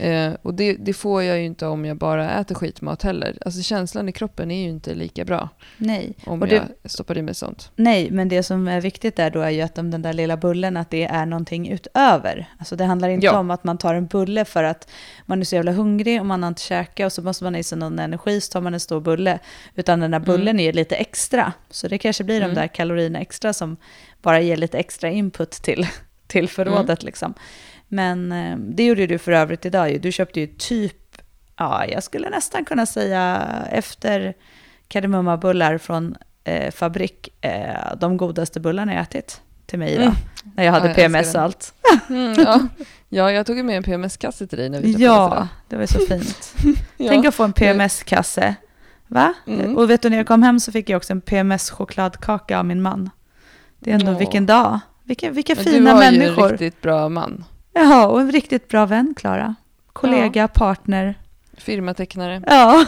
Eh, 0.00 0.32
och 0.42 0.54
det, 0.54 0.72
det 0.72 0.92
får 0.92 1.22
jag 1.22 1.38
ju 1.38 1.44
inte 1.44 1.66
om 1.66 1.84
jag 1.84 1.96
bara 1.96 2.30
äter 2.30 2.54
skitmat 2.54 3.02
heller. 3.02 3.38
Alltså 3.44 3.62
känslan 3.62 4.08
i 4.08 4.12
kroppen 4.12 4.50
är 4.50 4.62
ju 4.62 4.68
inte 4.68 4.94
lika 4.94 5.24
bra 5.24 5.48
Nej. 5.76 6.12
om 6.26 6.42
Och 6.42 6.48
det- 6.48 6.62
jag 6.82 6.90
stoppar 6.90 7.18
i 7.18 7.22
mig 7.22 7.34
sånt. 7.34 7.70
Nej, 7.76 8.10
men 8.10 8.28
det 8.28 8.42
som 8.42 8.68
är 8.68 8.80
viktigt 8.80 9.16
där 9.16 9.30
då 9.30 9.40
är 9.40 9.50
ju 9.50 9.60
att 9.62 9.78
om 9.78 9.90
den 9.90 10.02
där 10.02 10.12
lilla 10.12 10.36
bullen, 10.36 10.76
att 10.76 10.90
det 10.90 11.04
är 11.04 11.26
någonting 11.26 11.68
utöver. 11.68 12.48
Alltså 12.58 12.76
det 12.76 12.84
handlar 12.84 13.08
inte 13.08 13.26
Ja. 13.26 13.38
om 13.38 13.50
att 13.50 13.64
man 13.64 13.78
tar 13.78 13.94
en 13.94 14.06
bulle 14.06 14.44
för 14.44 14.64
att 14.64 14.90
man 15.26 15.40
är 15.40 15.44
så 15.44 15.54
jävla 15.54 15.72
hungrig 15.72 16.20
och 16.20 16.26
man 16.26 16.42
har 16.42 16.48
inte 16.48 16.62
käkat 16.62 17.06
och 17.06 17.12
så 17.12 17.22
måste 17.22 17.44
man 17.44 17.54
ha 17.54 17.58
i 17.58 17.62
sig 17.62 17.78
någon 17.78 17.98
energi 17.98 18.40
så 18.40 18.52
tar 18.52 18.60
man 18.60 18.74
en 18.74 18.80
stor 18.80 19.00
bulle. 19.00 19.38
Utan 19.74 20.00
den 20.00 20.10
där 20.10 20.20
bullen 20.20 20.60
är 20.60 20.72
lite 20.72 20.96
extra. 20.96 21.52
Så 21.70 21.88
det 21.88 21.98
kanske 21.98 22.24
blir 22.24 22.36
Mm. 22.36 22.48
de 22.54 22.60
där 22.60 22.66
kalorierna 22.68 23.18
extra 23.20 23.52
som 23.52 23.76
bara 24.22 24.40
ger 24.40 24.56
lite 24.56 24.78
extra 24.78 25.10
input 25.10 25.50
till, 25.50 25.86
till 26.26 26.48
förrådet 26.48 27.02
liksom. 27.02 27.34
Men 27.88 28.32
eh, 28.32 28.56
det 28.58 28.84
gjorde 28.86 29.06
du 29.06 29.18
för 29.18 29.32
övrigt 29.32 29.66
idag 29.66 29.90
ju. 29.90 29.98
Du 29.98 30.12
köpte 30.12 30.40
ju 30.40 30.46
typ, 30.46 30.96
ja 31.56 31.86
jag 31.86 32.02
skulle 32.02 32.30
nästan 32.30 32.64
kunna 32.64 32.86
säga 32.86 33.48
efter 33.70 34.34
kardemummabullar 34.88 35.78
från 35.78 36.16
eh, 36.44 36.70
fabrik, 36.72 37.28
eh, 37.44 37.96
de 38.00 38.16
godaste 38.16 38.60
bullarna 38.60 38.94
jag 38.94 39.02
ätit 39.02 39.40
till 39.66 39.78
mig 39.78 39.92
idag. 39.92 40.02
Mm. 40.04 40.16
När 40.56 40.64
jag 40.64 40.72
hade 40.72 40.88
Ja, 40.88 40.94
PMS 40.94 41.34
och 41.34 41.40
allt. 41.40 41.74
Mm, 42.08 42.34
ja. 42.38 42.60
ja, 43.08 43.32
jag 43.32 43.46
tog 43.46 43.56
ju 43.56 43.62
med 43.62 43.76
en 43.76 43.82
PMS-kasse 43.82 44.46
till 44.46 44.58
dig 44.58 44.68
när 44.70 44.80
vi 44.80 44.92
Ja, 44.92 45.48
det 45.68 45.76
var 45.76 45.86
så 45.86 45.98
fint. 45.98 46.54
Ja. 46.96 47.08
Tänk 47.08 47.26
att 47.26 47.34
få 47.34 47.44
en 47.44 47.52
PMS-kasse. 47.52 48.54
Va? 49.06 49.34
Mm. 49.46 49.76
Och 49.76 49.90
vet 49.90 50.02
du, 50.02 50.10
när 50.10 50.16
jag 50.16 50.26
kom 50.26 50.42
hem 50.42 50.60
så 50.60 50.72
fick 50.72 50.90
jag 50.90 50.96
också 50.96 51.12
en 51.12 51.20
PMS-chokladkaka 51.20 52.58
av 52.58 52.64
min 52.64 52.82
man. 52.82 53.10
Det 53.78 53.90
är 53.90 53.94
ändå, 53.94 54.12
Ja. 54.12 54.18
vilken 54.18 54.46
dag. 54.46 54.80
Vilka, 55.04 55.30
vilka 55.30 55.56
fina 55.56 55.90
du 55.90 55.96
har 55.96 56.04
ju 56.12 56.18
människor. 56.18 56.44
en 56.44 56.50
riktigt 56.50 56.82
bra 56.82 57.08
man. 57.08 57.44
Ja, 57.80 58.06
och 58.06 58.20
en 58.20 58.32
riktigt 58.32 58.68
bra 58.68 58.86
vän, 58.86 59.14
Klara. 59.16 59.54
Kollega, 59.92 60.48
partner. 60.48 61.14
Firmatecknare. 61.56 62.42
Ja. 62.46 62.84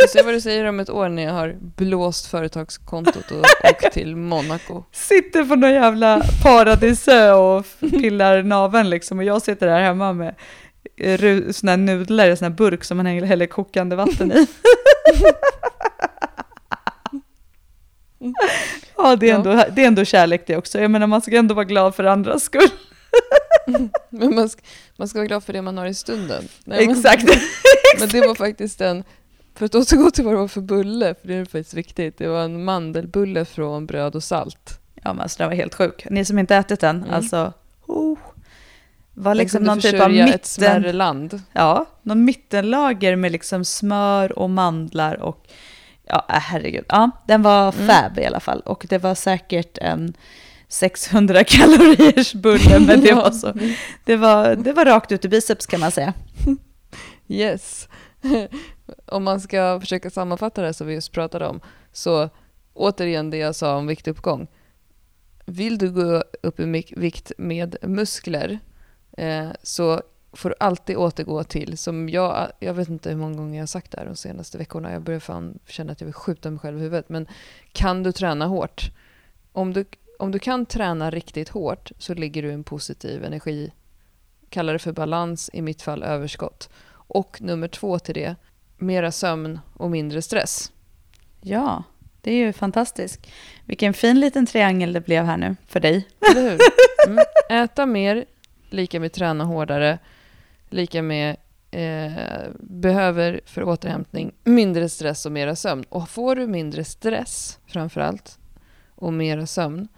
Får 0.00 0.06
se 0.08 0.22
vad 0.22 0.34
du 0.34 0.40
säger 0.40 0.64
om 0.64 0.80
ett 0.80 0.90
år 0.90 1.08
när 1.08 1.22
jag 1.22 1.32
har 1.32 1.56
blåst 1.60 2.26
företagskontot 2.26 3.30
och 3.30 3.38
åkt 3.70 3.92
till 3.92 4.16
Monaco. 4.16 4.82
Sitter 4.92 5.44
på 5.44 5.56
någon 5.56 5.72
jävla 5.72 6.22
paradisö 6.42 7.32
och 7.32 7.66
pillar 7.80 8.42
naveln 8.42 8.90
liksom. 8.90 9.18
Och 9.18 9.24
jag 9.24 9.42
sitter 9.42 9.66
där 9.66 9.80
hemma 9.80 10.12
med 10.12 10.34
eh, 10.96 11.50
såna 11.50 11.72
här 11.72 11.76
nudlar 11.76 12.28
i 12.28 12.36
sån 12.36 12.44
här 12.44 12.56
burk 12.56 12.84
som 12.84 12.96
man 12.96 13.06
häller 13.06 13.46
kokande 13.46 13.96
vatten 13.96 14.32
i. 14.32 14.46
Ja, 18.96 19.16
det 19.16 19.26
är, 19.26 19.30
Ja. 19.30 19.36
ändå, 19.36 19.64
det 19.72 19.82
är 19.82 19.86
ändå 19.86 20.04
kärlek 20.04 20.44
det 20.46 20.56
också. 20.56 20.80
Jag 20.80 20.90
menar, 20.90 21.06
man 21.06 21.22
ska 21.22 21.36
ändå 21.36 21.54
vara 21.54 21.64
glad 21.64 21.94
för 21.94 22.04
andras 22.04 22.42
skull. 22.42 22.68
Men 24.10 24.34
man 24.34 24.48
ska, 24.48 24.62
man 24.96 25.08
ska 25.08 25.18
vara 25.18 25.26
glad 25.26 25.44
för 25.44 25.52
det 25.52 25.62
man 25.62 25.78
har 25.78 25.86
i 25.86 25.94
stunden. 25.94 26.44
Nej, 26.64 26.86
men- 26.86 26.96
Exakt. 26.96 27.24
Men 28.00 28.08
det 28.08 28.20
var 28.20 28.34
faktiskt 28.34 28.80
en, 28.80 29.04
för 29.54 29.66
att 29.66 29.74
återgå 29.74 30.10
till 30.10 30.24
vad 30.24 30.34
det 30.34 30.38
var 30.38 30.48
för 30.48 30.60
bulle, 30.60 31.14
för 31.20 31.28
det 31.28 31.34
är 31.34 31.44
faktiskt 31.44 31.74
viktigt. 31.74 32.18
Det 32.18 32.28
var 32.28 32.42
en 32.42 32.64
mandelbulle 32.64 33.44
från 33.44 33.86
bröd 33.86 34.14
och 34.14 34.24
salt. 34.24 34.80
Ja, 35.02 35.12
men 35.12 35.20
alltså, 35.20 35.38
den 35.38 35.48
var 35.48 35.56
helt 35.56 35.74
sjuk. 35.74 36.06
Ni 36.10 36.24
som 36.24 36.38
inte 36.38 36.56
ätit 36.56 36.80
den, 36.80 36.96
Mm. 36.96 37.14
alltså, 37.14 37.52
oh, 37.86 38.18
var 39.14 39.34
liksom 39.34 39.62
någon 39.62 39.80
typ 39.80 39.94
av 39.94 39.98
försörja 39.98 40.24
ett 40.24 40.30
mitten, 40.32 40.44
smärre 40.44 40.92
land. 40.92 41.42
ja, 41.52 41.86
någon 42.02 42.24
mittenlager 42.24 43.16
med 43.16 43.32
liksom 43.32 43.64
smör 43.64 44.38
och 44.38 44.50
mandlar 44.50 45.14
och 45.22 45.46
ja, 46.06 46.26
äh, 46.28 46.34
herregud. 46.40 46.84
Ja, 46.88 47.10
den 47.26 47.42
var 47.42 47.74
Mm. 47.74 47.86
fab 47.88 48.18
i 48.18 48.24
alla 48.26 48.40
fall 48.40 48.60
och 48.60 48.86
det 48.88 48.98
var 48.98 49.14
säkert 49.14 49.78
en 49.78 50.14
600 50.70 51.44
kaloriers 51.44 52.34
bulle, 52.34 52.80
men 52.80 53.00
det 53.00 53.14
var 53.14 53.30
så, 53.30 53.52
det 54.04 54.16
var, 54.16 54.56
det 54.56 54.72
var 54.72 54.84
rakt 54.84 55.12
ut 55.12 55.24
i 55.24 55.28
biceps 55.28 55.66
kan 55.66 55.80
man 55.80 55.90
säga. 55.90 56.14
Yes. 57.28 57.88
om 59.06 59.24
man 59.24 59.40
ska 59.40 59.80
försöka 59.80 60.10
sammanfatta 60.10 60.62
det 60.62 60.74
som 60.74 60.86
vi 60.86 60.94
just 60.94 61.12
pratade 61.12 61.46
om, 61.46 61.60
så 61.92 62.28
återigen 62.74 63.30
det 63.30 63.36
jag 63.36 63.54
sa 63.54 63.76
om 63.76 63.86
viktuppgång. 63.86 64.46
Vill 65.46 65.78
du 65.78 65.90
gå 65.90 66.24
upp 66.42 66.60
i 66.60 66.84
vikt 66.96 67.32
med 67.38 67.76
muskler 67.82 68.58
eh, 69.16 69.48
så 69.62 70.02
får 70.32 70.48
du 70.48 70.54
alltid 70.60 70.96
återgå 70.96 71.44
till, 71.44 71.78
som 71.78 72.08
jag, 72.08 72.52
jag 72.60 72.74
vet 72.74 72.88
inte 72.88 73.10
hur 73.10 73.16
många 73.16 73.36
gånger 73.36 73.54
jag 73.54 73.62
har 73.62 73.66
sagt 73.66 73.90
det 73.90 73.98
här 73.98 74.06
de 74.06 74.16
senaste 74.16 74.58
veckorna, 74.58 74.92
jag 74.92 75.02
börjar 75.02 75.20
fan 75.20 75.58
känna 75.66 75.92
att 75.92 76.00
jag 76.00 76.06
vill 76.06 76.14
skjuta 76.14 76.50
mig 76.50 76.58
själv 76.58 76.78
i 76.78 76.80
huvudet, 76.80 77.08
men 77.08 77.26
kan 77.72 78.02
du 78.02 78.12
träna 78.12 78.46
hårt? 78.46 78.90
Om 79.52 79.72
du, 79.72 79.84
om 80.20 80.32
du 80.32 80.38
kan 80.38 80.66
träna 80.66 81.10
riktigt 81.10 81.48
hårt 81.48 81.92
så 81.98 82.14
ligger 82.14 82.42
du 82.42 82.48
i 82.48 82.52
en 82.52 82.64
positiv 82.64 83.24
energi, 83.24 83.72
kallar 84.48 84.72
det 84.72 84.78
för 84.78 84.92
balans, 84.92 85.50
i 85.52 85.62
mitt 85.62 85.82
fall 85.82 86.02
överskott. 86.02 86.70
Och 86.92 87.42
nummer 87.42 87.68
två 87.68 87.98
till 87.98 88.14
det, 88.14 88.36
mera 88.78 89.12
sömn 89.12 89.60
och 89.74 89.90
mindre 89.90 90.22
stress. 90.22 90.72
Ja, 91.40 91.82
det 92.20 92.30
är 92.30 92.36
ju 92.36 92.52
fantastiskt. 92.52 93.26
Vilken 93.64 93.94
fin 93.94 94.20
liten 94.20 94.46
triangel 94.46 94.92
det 94.92 95.00
blev 95.00 95.24
här 95.24 95.36
nu 95.36 95.56
för 95.66 95.80
dig. 95.80 96.08
Eller 96.30 96.50
hur? 96.50 96.58
Mm. 97.06 97.24
Äta 97.50 97.86
mer, 97.86 98.24
lika 98.70 99.00
med 99.00 99.12
träna 99.12 99.44
hårdare, 99.44 99.98
lika 100.68 101.02
med 101.02 101.36
eh, 101.70 102.50
behöver 102.58 103.40
för 103.44 103.64
återhämtning 103.64 104.32
mindre 104.44 104.88
stress 104.88 105.26
och 105.26 105.32
mera 105.32 105.56
sömn. 105.56 105.84
Och 105.88 106.08
får 106.08 106.36
du 106.36 106.46
mindre 106.46 106.84
stress 106.84 107.58
framförallt 107.66 108.38
och 108.94 109.12
mera 109.12 109.46
sömn 109.46 109.88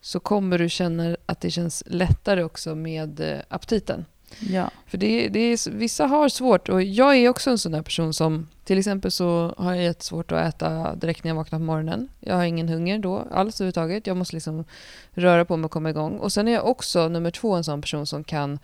så 0.00 0.20
kommer 0.20 0.58
du 0.58 0.68
känna 0.68 1.16
att 1.26 1.40
det 1.40 1.50
känns 1.50 1.82
lättare 1.86 2.42
också 2.42 2.74
med 2.74 3.20
eh, 3.20 3.38
aptiten. 3.48 4.04
Ja, 4.38 4.70
För 4.86 4.98
det, 4.98 5.28
det 5.28 5.40
är, 5.40 5.70
vissa 5.70 6.06
har 6.06 6.28
svårt 6.28 6.68
och 6.68 6.82
jag 6.82 7.16
är 7.16 7.28
också 7.28 7.50
en 7.50 7.58
sån 7.58 7.72
där 7.72 7.82
person 7.82 8.14
som 8.14 8.48
till 8.64 8.78
exempel 8.78 9.10
så 9.10 9.54
har 9.58 9.74
jag 9.74 9.84
jättesvårt 9.84 10.32
att 10.32 10.54
äta 10.54 10.94
direkt 10.94 11.24
när 11.24 11.28
jag 11.28 11.36
vaknar 11.36 11.58
på 11.58 11.64
morgonen. 11.64 12.08
Jag 12.20 12.34
har 12.34 12.44
ingen 12.44 12.68
hunger 12.68 12.98
då 12.98 13.26
alls 13.30 13.60
överhuvudtaget. 13.60 14.06
Jag 14.06 14.16
måste 14.16 14.36
liksom 14.36 14.64
röra 15.10 15.44
på 15.44 15.56
mig 15.56 15.64
och 15.64 15.70
komma 15.70 15.90
igång. 15.90 16.18
Och 16.18 16.32
sen 16.32 16.48
är 16.48 16.52
jag 16.52 16.66
också 16.66 17.08
nummer 17.08 17.30
två 17.30 17.54
en 17.54 17.64
sån 17.64 17.80
person 17.80 18.06
som 18.06 18.24
kan 18.24 18.58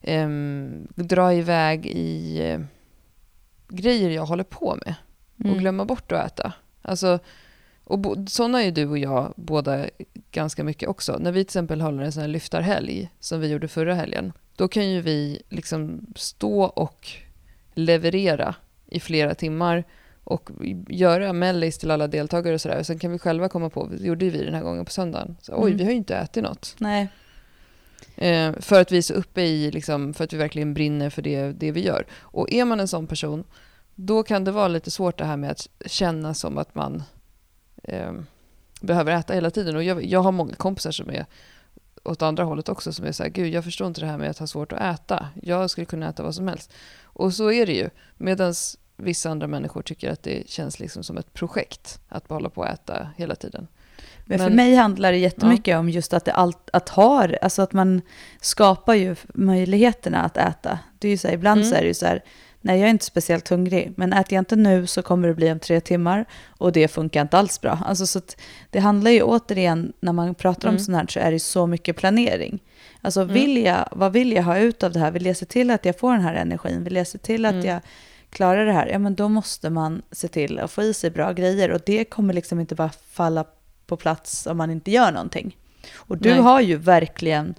ehm, 0.00 0.88
dra 0.94 1.34
iväg 1.34 1.86
i 1.86 2.38
eh, 2.42 2.60
grejer 3.68 4.10
jag 4.10 4.26
håller 4.26 4.44
på 4.44 4.78
med 4.84 4.94
och 5.38 5.44
mm. 5.44 5.58
glömma 5.58 5.84
bort 5.84 6.12
att 6.12 6.26
äta. 6.26 6.52
Alltså, 6.82 7.18
och 7.84 8.16
sådana 8.26 8.62
är 8.62 8.70
du 8.70 8.86
och 8.86 8.98
jag 8.98 9.32
båda 9.36 9.86
ganska 10.30 10.64
mycket 10.64 10.88
också. 10.88 11.18
När 11.20 11.32
vi 11.32 11.40
till 11.40 11.46
exempel 11.48 11.80
håller 11.80 12.02
en 12.02 12.12
sån 12.12 12.20
här 12.20 12.28
lyftarhelg 12.28 13.10
som 13.20 13.40
vi 13.40 13.48
gjorde 13.48 13.68
förra 13.68 13.94
helgen, 13.94 14.32
då 14.56 14.68
kan 14.68 14.90
ju 14.90 15.00
vi 15.00 15.42
liksom 15.48 16.06
stå 16.16 16.62
och 16.62 17.08
leverera 17.74 18.54
i 18.86 19.00
flera 19.00 19.34
timmar 19.34 19.84
och 20.24 20.50
göra 20.88 21.32
mellis 21.32 21.78
till 21.78 21.90
alla 21.90 22.06
deltagare 22.06 22.54
och 22.54 22.60
sådär. 22.60 22.78
Och 22.78 22.86
sen 22.86 22.98
kan 22.98 23.12
vi 23.12 23.18
själva 23.18 23.48
komma 23.48 23.70
på, 23.70 23.86
det 23.86 24.06
gjorde 24.06 24.30
vi 24.30 24.44
den 24.44 24.54
här 24.54 24.62
gången 24.62 24.84
på 24.84 24.90
söndagen, 24.90 25.36
så, 25.40 25.52
oj 25.56 25.66
Mm. 25.66 25.76
vi 25.78 25.84
har 25.84 25.90
ju 25.90 25.96
inte 25.96 26.16
ätit 26.16 26.42
något. 26.42 26.74
nej. 26.78 27.08
Eh, 28.16 28.52
för 28.60 28.80
att 28.80 28.92
vi 28.92 28.98
är 28.98 29.02
så 29.02 29.14
uppe 29.14 29.42
i, 29.42 29.70
liksom, 29.70 30.14
för 30.14 30.24
att 30.24 30.32
vi 30.32 30.36
verkligen 30.36 30.74
brinner 30.74 31.10
för 31.10 31.22
det, 31.22 31.52
det 31.52 31.70
vi 31.72 31.80
gör. 31.80 32.06
Och 32.20 32.52
är 32.52 32.64
man 32.64 32.80
en 32.80 32.88
sån 32.88 33.06
person, 33.06 33.44
då 33.94 34.22
kan 34.22 34.44
det 34.44 34.50
vara 34.50 34.68
lite 34.68 34.90
svårt 34.90 35.18
det 35.18 35.24
här 35.24 35.36
med 35.36 35.50
att 35.50 35.68
känna 35.86 36.34
som 36.34 36.58
att 36.58 36.74
man 36.74 37.02
eh, 37.82 38.12
behöver 38.80 39.12
äta 39.12 39.34
hela 39.34 39.50
tiden. 39.50 39.76
Och 39.76 39.82
jag, 39.82 40.04
jag 40.04 40.20
har 40.22 40.32
många 40.32 40.54
kompisar 40.54 40.90
som 40.90 41.10
är 41.10 41.26
åt 42.04 42.22
andra 42.22 42.44
hållet 42.44 42.68
också, 42.68 42.92
som 42.92 43.06
är 43.06 43.12
så 43.12 43.22
här, 43.22 43.30
gud 43.30 43.54
jag 43.54 43.64
förstår 43.64 43.86
inte 43.86 44.00
det 44.00 44.06
här 44.06 44.18
med 44.18 44.30
att 44.30 44.38
ha 44.38 44.46
svårt 44.46 44.72
att 44.72 44.80
äta. 44.80 45.28
Jag 45.42 45.70
skulle 45.70 45.84
kunna 45.84 46.08
äta 46.08 46.22
vad 46.22 46.34
som 46.34 46.48
helst. 46.48 46.72
Och 47.02 47.34
så 47.34 47.52
är 47.52 47.66
det 47.66 47.72
ju. 47.72 47.90
Medan 48.16 48.54
vissa 48.96 49.30
andra 49.30 49.46
människor 49.46 49.82
tycker 49.82 50.10
att 50.12 50.22
det 50.22 50.50
känns 50.50 50.80
liksom 50.80 51.04
som 51.04 51.16
ett 51.16 51.34
projekt 51.34 52.00
att 52.08 52.28
hålla 52.28 52.48
på 52.48 52.60
och 52.60 52.68
äta 52.68 53.08
hela 53.16 53.34
tiden. 53.34 53.68
Men, 54.24 54.38
för 54.38 54.50
mig 54.50 54.74
handlar 54.74 55.12
det 55.12 55.18
jättemycket 55.18 55.72
ja. 55.72 55.78
om 55.78 55.88
just 55.88 56.12
att, 56.12 56.24
det 56.24 56.32
allt, 56.32 56.70
att 56.72 56.88
ha, 56.88 57.28
alltså 57.42 57.62
att 57.62 57.72
man 57.72 58.02
skapar 58.40 58.94
ju 58.94 59.16
möjligheterna 59.34 60.22
att 60.22 60.36
äta. 60.36 60.78
Det 60.98 61.08
är 61.08 61.10
ju 61.10 61.18
så 61.18 61.28
här, 61.28 61.34
ibland 61.34 61.60
mm. 61.60 61.70
så 61.70 61.76
är 61.76 61.80
det 61.80 61.88
ju 61.88 61.94
så 61.94 62.06
här, 62.06 62.24
nej 62.62 62.78
jag 62.78 62.86
är 62.86 62.90
inte 62.90 63.04
speciellt 63.04 63.48
hungrig, 63.48 63.92
men 63.96 64.12
äter 64.12 64.32
jag 64.32 64.40
inte 64.40 64.56
nu 64.56 64.86
så 64.86 65.02
kommer 65.02 65.28
det 65.28 65.34
bli 65.34 65.52
om 65.52 65.58
tre 65.58 65.80
timmar 65.80 66.24
och 66.48 66.72
det 66.72 66.88
funkar 66.88 67.22
inte 67.22 67.38
alls 67.38 67.60
bra. 67.60 67.78
Alltså 67.86 68.06
så 68.06 68.20
det 68.70 68.78
handlar 68.78 69.10
ju 69.10 69.22
återigen, 69.22 69.92
när 70.00 70.12
man 70.12 70.34
pratar 70.34 70.68
mm. 70.68 70.74
om 70.74 70.84
sånt 70.84 70.96
här 70.96 71.06
så 71.06 71.20
är 71.20 71.32
det 71.32 71.40
så 71.40 71.66
mycket 71.66 71.96
planering. 71.96 72.62
Alltså 73.00 73.20
mm. 73.20 73.34
vill 73.34 73.56
jag, 73.56 73.88
vad 73.92 74.12
vill 74.12 74.32
jag 74.32 74.42
ha 74.42 74.58
ut 74.58 74.82
av 74.82 74.92
det 74.92 74.98
här? 74.98 75.10
Vill 75.10 75.26
jag 75.26 75.36
se 75.36 75.46
till 75.46 75.70
att 75.70 75.84
jag 75.84 75.98
får 75.98 76.12
den 76.12 76.20
här 76.20 76.34
energin? 76.34 76.84
Vill 76.84 76.96
jag 76.96 77.06
se 77.06 77.18
till 77.18 77.44
att 77.44 77.52
mm. 77.52 77.66
jag 77.66 77.80
klarar 78.30 78.66
det 78.66 78.72
här? 78.72 78.86
Ja 78.86 78.98
men 78.98 79.14
då 79.14 79.28
måste 79.28 79.70
man 79.70 80.02
se 80.10 80.28
till 80.28 80.58
att 80.58 80.70
få 80.70 80.82
i 80.82 80.94
sig 80.94 81.10
bra 81.10 81.32
grejer 81.32 81.70
och 81.70 81.80
det 81.86 82.04
kommer 82.04 82.34
liksom 82.34 82.60
inte 82.60 82.74
bara 82.74 82.90
falla 83.10 83.44
på 83.86 83.96
plats 83.96 84.46
om 84.46 84.56
man 84.56 84.70
inte 84.70 84.90
gör 84.90 85.12
någonting. 85.12 85.56
Och 85.94 86.18
du 86.18 86.30
Nej. 86.30 86.38
har 86.38 86.60
ju 86.60 86.76
verkligen 86.76 87.54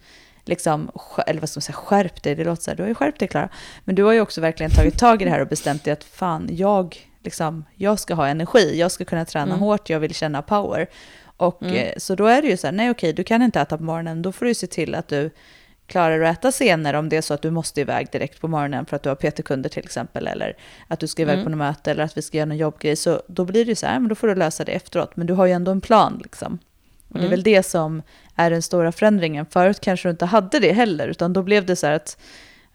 liksom, 0.46 0.92
eller 1.28 1.40
vad 1.40 1.50
ska 1.50 1.58
man 1.58 1.62
säga, 1.62 1.76
skärpt 1.76 2.24
dig, 2.24 2.36
det 2.36 2.44
låter 2.44 2.64
så 2.64 2.72
här, 2.72 2.76
du 2.76 2.84
har 2.84 2.88
ju 2.88 2.96
skärpt 2.96 3.20
dig 3.20 3.28
Klara. 3.28 3.50
Men 3.84 3.96
du 3.96 4.04
har 4.04 4.14
ju 4.14 4.22
också 4.22 4.42
verkligen 4.42 4.72
tagit 4.72 5.00
tag 5.00 5.22
i 5.22 5.26
det 5.26 5.32
här 5.32 5.42
och 5.42 5.48
bestämt 5.48 5.84
dig 5.84 5.94
att 5.94 6.04
fan, 6.04 6.50
jag, 6.52 6.98
liksom, 7.24 7.66
jag 7.76 8.00
ska 8.00 8.14
ha 8.14 8.28
energi, 8.28 8.80
jag 8.80 8.92
ska 8.92 9.06
kunna 9.06 9.26
träna 9.26 9.54
mm. 9.54 9.60
hårt, 9.60 9.90
jag 9.90 10.00
vill 10.00 10.16
känna 10.16 10.42
power. 10.42 10.88
Och 11.38 11.64
mm. 11.64 11.76
Eh, 11.76 11.94
så 11.98 12.16
då 12.16 12.26
är 12.26 12.42
det 12.42 12.48
ju 12.48 12.58
så 12.58 12.68
här, 12.68 12.72
nej 12.72 12.90
okej, 12.90 13.14
du 13.14 13.24
kan 13.24 13.42
inte 13.42 13.62
äta 13.62 13.78
på 13.78 13.84
morgonen, 13.84 14.22
då 14.22 14.32
får 14.32 14.46
du 14.46 14.54
se 14.54 14.68
till 14.68 14.96
att 14.96 15.08
du 15.08 15.30
klarar 15.88 16.22
att 16.22 16.38
äta 16.38 16.52
senare 16.52 16.98
om 16.98 17.10
det 17.10 17.18
är 17.18 17.22
så 17.22 17.34
att 17.34 17.42
du 17.42 17.52
måste 17.52 17.82
iväg 17.82 18.08
direkt 18.12 18.42
på 18.42 18.48
morgonen 18.48 18.86
för 18.86 18.96
att 18.96 19.04
du 19.04 19.10
har 19.10 19.16
PT-kunder 19.16 19.70
till 19.70 19.84
exempel, 19.84 20.28
eller 20.28 20.58
att 20.88 21.00
du 21.00 21.08
ska 21.08 21.22
iväg 21.22 21.34
mm. 21.34 21.44
på 21.44 21.50
något 21.50 21.58
möte, 21.58 21.92
eller 21.92 22.04
att 22.04 22.18
vi 22.18 22.22
ska 22.22 22.38
göra 22.38 22.46
någon 22.46 22.58
jobbgrej, 22.58 22.96
så 22.96 23.22
då 23.28 23.46
blir 23.46 23.66
det 23.66 23.70
ju 23.70 23.76
så 23.76 23.86
här, 23.86 24.00
men 24.00 24.10
då 24.10 24.16
får 24.16 24.28
du 24.28 24.36
lösa 24.36 24.66
det 24.66 24.72
efteråt, 24.72 25.16
men 25.16 25.28
du 25.28 25.34
har 25.34 25.46
ju 25.46 25.52
ändå 25.52 25.72
en 25.72 25.82
plan 25.82 26.20
liksom. 26.24 26.60
Och 27.14 27.20
det 27.20 27.26
är 27.26 27.28
mm. 27.28 27.32
väl 27.32 27.44
det 27.44 27.64
som 27.64 28.02
är 28.36 28.50
den 28.50 28.62
stora 28.62 28.92
förändringen. 28.92 29.46
Förut 29.46 29.80
kanske 29.80 30.08
du 30.08 30.12
inte 30.12 30.26
hade 30.26 30.60
det 30.60 30.74
heller, 30.74 31.08
utan 31.08 31.34
då 31.34 31.44
blev 31.44 31.66
det 31.66 31.76
så 31.76 31.88
här 31.88 31.94
att 31.94 32.18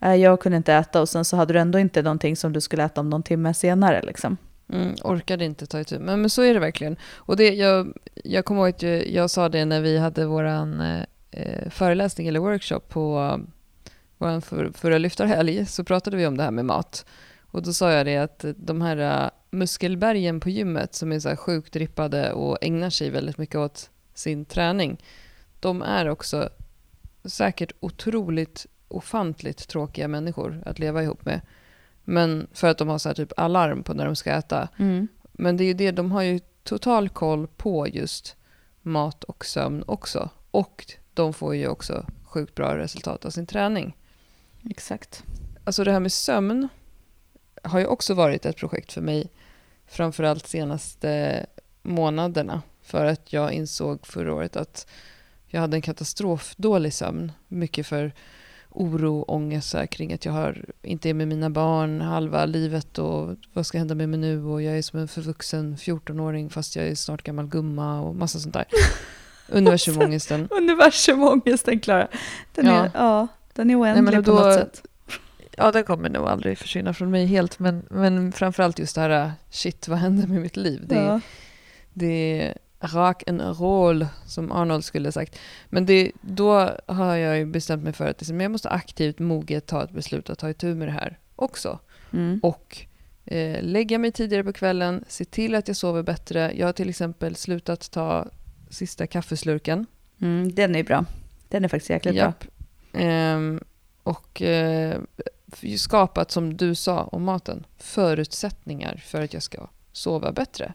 äh, 0.01 0.14
jag 0.14 0.40
kunde 0.40 0.57
inte 0.57 0.74
äta 0.74 1.01
och 1.01 1.09
sen 1.09 1.24
så 1.24 1.37
hade 1.37 1.53
du 1.53 1.59
ändå 1.59 1.79
inte 1.79 2.03
någonting 2.03 2.37
som 2.37 2.53
du 2.53 2.61
skulle 2.61 2.85
äta 2.85 3.01
om 3.01 3.11
någon 3.11 3.22
timme 3.22 3.55
senare. 3.55 4.03
Liksom. 4.03 4.37
Mm, 4.72 4.94
orkade 5.03 5.44
inte 5.44 5.66
ta 5.66 5.81
itu 5.81 5.98
men, 5.98 6.20
men 6.20 6.31
så 6.31 6.42
är 6.42 6.55
det 6.55 6.61
verkligen. 6.61 6.96
Och 7.14 7.37
det, 7.37 7.55
jag, 7.55 7.92
jag 8.14 8.44
kommer 8.44 8.61
ihåg 8.61 8.68
att 8.68 8.83
jag, 8.83 9.09
jag 9.09 9.31
sa 9.31 9.48
det 9.48 9.64
när 9.64 9.81
vi 9.81 9.98
hade 9.98 10.27
vår 10.27 10.46
eh, 10.46 11.70
föreläsning 11.70 12.29
eller 12.29 12.40
workshop 12.40 12.81
på 12.88 13.38
vår 14.18 14.40
för, 14.40 14.70
förra 14.74 14.98
lyftarhelg, 14.98 15.66
så 15.66 15.85
pratade 15.85 16.16
vi 16.16 16.27
om 16.27 16.37
det 16.37 16.42
här 16.42 16.51
med 16.51 16.64
mat. 16.64 17.05
Och 17.51 17.62
då 17.62 17.72
sa 17.72 17.92
jag 17.92 18.07
det 18.07 18.16
att 18.16 18.44
de 18.57 18.81
här 18.81 19.24
uh, 19.24 19.31
muskelbergen 19.51 20.40
på 20.40 20.51
gymmet 20.51 20.94
som 20.94 21.12
är 21.12 21.20
så 21.20 21.29
här 21.29 21.37
sjukt 21.37 21.77
rippade 21.77 22.33
och 22.33 22.59
ägnar 22.61 22.90
sig 22.90 23.11
väldigt 23.11 23.38
mycket 23.38 23.57
åt 23.57 23.90
sin 24.19 24.45
träning, 24.45 25.03
de 25.61 25.83
är 25.83 26.09
också 26.09 26.49
säkert 27.25 27.73
otroligt 27.81 28.67
ofantligt 28.89 29.69
tråkiga 29.69 30.09
människor 30.09 30.63
att 30.67 30.79
leva 30.79 31.03
ihop 31.03 31.25
med. 31.25 31.41
Men 32.05 32.47
för 32.53 32.69
att 32.69 32.79
de 32.79 32.89
har 32.89 32.99
så 32.99 33.15
typ 33.15 33.33
alarm 33.37 33.83
på 33.83 33.95
när 33.95 34.05
de 34.05 34.17
ska 34.17 34.31
äta. 34.31 34.69
Mm. 34.79 35.09
Men 35.33 35.57
det 35.57 35.65
är 35.65 35.67
ju 35.67 35.75
det, 35.75 35.91
de 35.91 36.13
har 36.13 36.23
ju 36.23 36.41
total 36.63 37.09
koll 37.09 37.47
på 37.47 37.89
just 37.89 38.37
mat 38.83 39.25
och 39.25 39.45
sömn 39.45 39.85
också. 39.87 40.31
Och 40.51 40.87
de 41.15 41.35
får 41.35 41.57
ju 41.57 41.69
också 41.69 42.07
sjukt 42.25 42.55
bra 42.55 42.79
resultat 42.79 43.25
av 43.25 43.31
sin 43.31 43.47
träning. 43.47 43.97
Exakt. 44.71 45.25
Alltså 45.65 45.85
det 45.85 45.93
här 45.93 46.01
med 46.01 46.13
sömn 46.13 46.69
har 47.63 47.79
ju 47.79 47.87
också 47.87 48.15
varit 48.15 48.47
ett 48.47 48.57
projekt 48.57 48.93
för 48.93 49.01
mig, 49.01 49.31
framförallt 49.87 50.47
senaste 50.47 51.47
månaderna. 51.83 52.63
För 52.88 53.05
att 53.05 53.33
jag 53.33 53.53
insåg 53.53 54.07
förra 54.07 54.35
året 54.35 54.57
att 54.57 54.87
jag 55.46 55.61
hade 55.61 55.77
en 55.77 55.83
katastrofdålig 55.83 56.92
sömn. 56.94 57.33
Mycket 57.48 57.87
för 57.87 58.12
oro 58.70 59.20
och 59.20 59.35
ångest 59.35 59.74
kring 59.90 60.12
att 60.12 60.24
jag 60.24 60.33
har, 60.33 60.64
inte 60.83 61.11
är 61.11 61.14
med 61.14 61.29
mina 61.29 61.51
barn 61.51 62.01
halva 62.01 62.44
livet 62.44 62.98
och 62.98 63.37
vad 63.53 63.66
ska 63.66 63.79
hända 63.79 63.94
med 63.94 64.09
mig 64.09 64.20
nu 64.20 64.44
och 64.44 64.62
jag 64.62 64.79
är 64.79 64.83
som 64.83 65.01
en 65.01 65.09
förvuxen 65.09 65.77
14-åring 65.77 66.51
fast 66.51 66.77
jag 66.77 66.87
är 66.87 66.94
snart 66.94 67.22
gammal 67.22 67.46
gumma 67.46 68.01
och 68.01 68.16
massa 68.16 68.38
sånt 68.38 68.55
där. 68.55 68.64
Universumångesten. 69.48 70.48
Universumångesten, 70.51 71.81
Klara. 71.81 72.09
Den, 72.55 72.66
ja. 72.66 72.85
Är, 72.85 72.90
ja, 72.94 73.27
den 73.53 73.70
är 73.70 73.81
oändlig 73.81 74.14
Nej, 74.14 74.22
då, 74.22 74.37
på 74.37 74.44
något 74.44 74.55
sätt. 74.55 74.83
Ja, 75.57 75.72
den 75.72 75.85
kommer 75.85 76.09
nog 76.09 76.29
aldrig 76.29 76.59
försvinna 76.59 76.94
från 76.94 77.11
mig 77.11 77.27
helt, 77.27 77.59
men, 77.59 77.87
men 77.90 78.33
framförallt 78.33 78.79
just 78.79 78.94
det 78.94 79.01
här, 79.01 79.33
shit, 79.51 79.88
vad 79.88 79.98
händer 79.98 80.27
med 80.27 80.40
mitt 80.42 80.57
liv? 80.57 80.85
Det, 80.87 80.94
ja. 80.94 81.20
det 81.92 82.55
rak 82.81 83.23
en 83.27 83.55
roll, 83.55 84.07
som 84.27 84.53
Arnold 84.53 84.85
skulle 84.85 85.12
sagt. 85.12 85.38
Men 85.69 85.87
det, 85.87 86.12
då 86.21 86.71
har 86.87 87.17
jag 87.17 87.38
ju 87.38 87.47
bestämt 87.47 87.85
mig 87.85 87.93
för 87.93 88.07
att 88.07 88.21
liksom, 88.21 88.41
jag 88.41 88.51
måste 88.51 88.69
aktivt, 88.69 89.19
moget 89.19 89.67
ta 89.67 89.85
ett 89.85 89.91
beslut 89.91 90.31
att 90.31 90.38
ta 90.38 90.51
itu 90.51 90.75
med 90.75 90.88
det 90.88 90.93
här 90.93 91.19
också. 91.37 91.79
Mm. 92.12 92.41
Och 92.43 92.87
eh, 93.25 93.62
lägga 93.62 93.99
mig 93.99 94.12
tidigare 94.12 94.45
på 94.45 94.53
kvällen, 94.53 95.05
se 95.09 95.25
till 95.25 95.55
att 95.55 95.69
jag 95.69 95.77
sover 95.77 96.03
bättre. 96.03 96.53
Jag 96.55 96.67
har 96.67 96.73
till 96.73 96.88
exempel 96.88 97.37
slutat 97.37 97.91
ta 97.91 98.27
sista 98.71 99.07
kaffeslurken. 99.07 99.87
Mm, 100.21 100.55
den 100.55 100.77
är 100.77 100.85
bra. 100.85 101.05
Den 101.49 101.64
är 101.64 101.69
faktiskt 101.69 101.91
jäkligt 101.91 102.14
Japp. 102.14 102.45
bra. 102.93 103.01
Ehm, 103.01 103.61
och 104.03 104.43
eh, 104.43 105.01
skapat, 105.77 106.31
som 106.31 106.57
du 106.57 106.75
sa 106.75 107.03
om 107.03 107.25
maten, 107.25 107.67
förutsättningar 107.79 109.03
för 109.07 109.23
att 109.23 109.35
jag 109.35 109.43
ska 109.43 109.69
sova 109.93 110.33
bättre. 110.33 110.73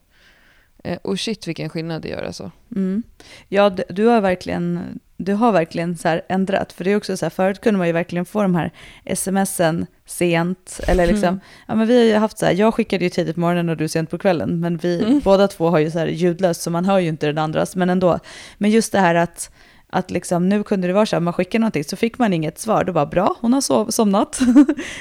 Eh, 0.84 0.98
och 1.02 1.20
shit 1.20 1.48
vilken 1.48 1.70
skillnad 1.70 2.02
det 2.02 2.10
gör 2.10 2.24
alltså. 2.24 2.52
Mm. 2.76 3.04
Ja, 3.50 3.70
du 3.70 4.06
har 4.06 4.22
verkligen, 4.22 5.00
du 5.18 5.34
har 5.34 5.52
verkligen 5.52 5.98
så 5.98 6.22
ändrat. 6.30 6.74
För 6.74 6.84
det 6.84 6.92
är 6.92 6.98
också 6.98 7.18
så 7.18 7.26
här, 7.26 7.30
förut 7.30 7.62
kunde 7.62 7.78
man 7.78 7.88
ju 7.88 7.94
verkligen 7.94 8.26
få 8.26 8.42
de 8.42 8.56
här 8.56 8.72
smsen 9.16 9.86
sent. 10.06 10.80
Eller 10.88 11.08
liksom, 11.08 11.28
mm. 11.28 11.40
ja 11.68 11.76
men 11.76 11.88
vi 11.88 11.98
har 11.98 12.06
ju 12.06 12.16
haft 12.16 12.38
så 12.38 12.46
här, 12.46 12.54
jag 12.54 12.74
skickade 12.74 13.04
ju 13.04 13.10
tidigt 13.10 13.36
på 13.36 13.42
morgonen 13.42 13.70
och 13.70 13.78
du 13.78 13.88
sent 13.88 14.10
på 14.10 14.18
kvällen. 14.18 14.60
Men 14.60 14.78
vi 14.78 15.04
mm. 15.04 15.22
båda 15.24 15.48
två 15.48 15.70
har 15.70 15.80
ju 15.80 15.92
så 15.92 16.00
här 16.00 16.08
ljudlöst 16.08 16.62
så 16.62 16.70
man 16.70 16.86
hör 16.86 17.00
ju 17.00 17.10
inte 17.10 17.26
den 17.26 17.38
andras. 17.38 17.76
Men 17.76 17.90
ändå. 17.90 18.20
Men 18.58 18.72
just 18.72 18.92
det 18.92 19.00
här 19.00 19.16
att 19.16 19.52
att 19.94 20.12
liksom, 20.12 20.50
nu 20.50 20.64
kunde 20.64 20.88
det 20.88 20.94
vara 20.94 21.06
så 21.06 21.16
här, 21.16 21.22
man 21.22 21.34
skickar 21.34 21.60
någonting 21.60 21.84
så 21.84 21.96
fick 21.96 22.18
man 22.18 22.34
inget 22.34 22.60
svar, 22.60 22.84
då 22.84 22.92
var 22.92 23.06
bra, 23.06 23.36
hon 23.42 23.54
har 23.54 23.62
sov, 23.62 23.90
somnat. 23.90 24.40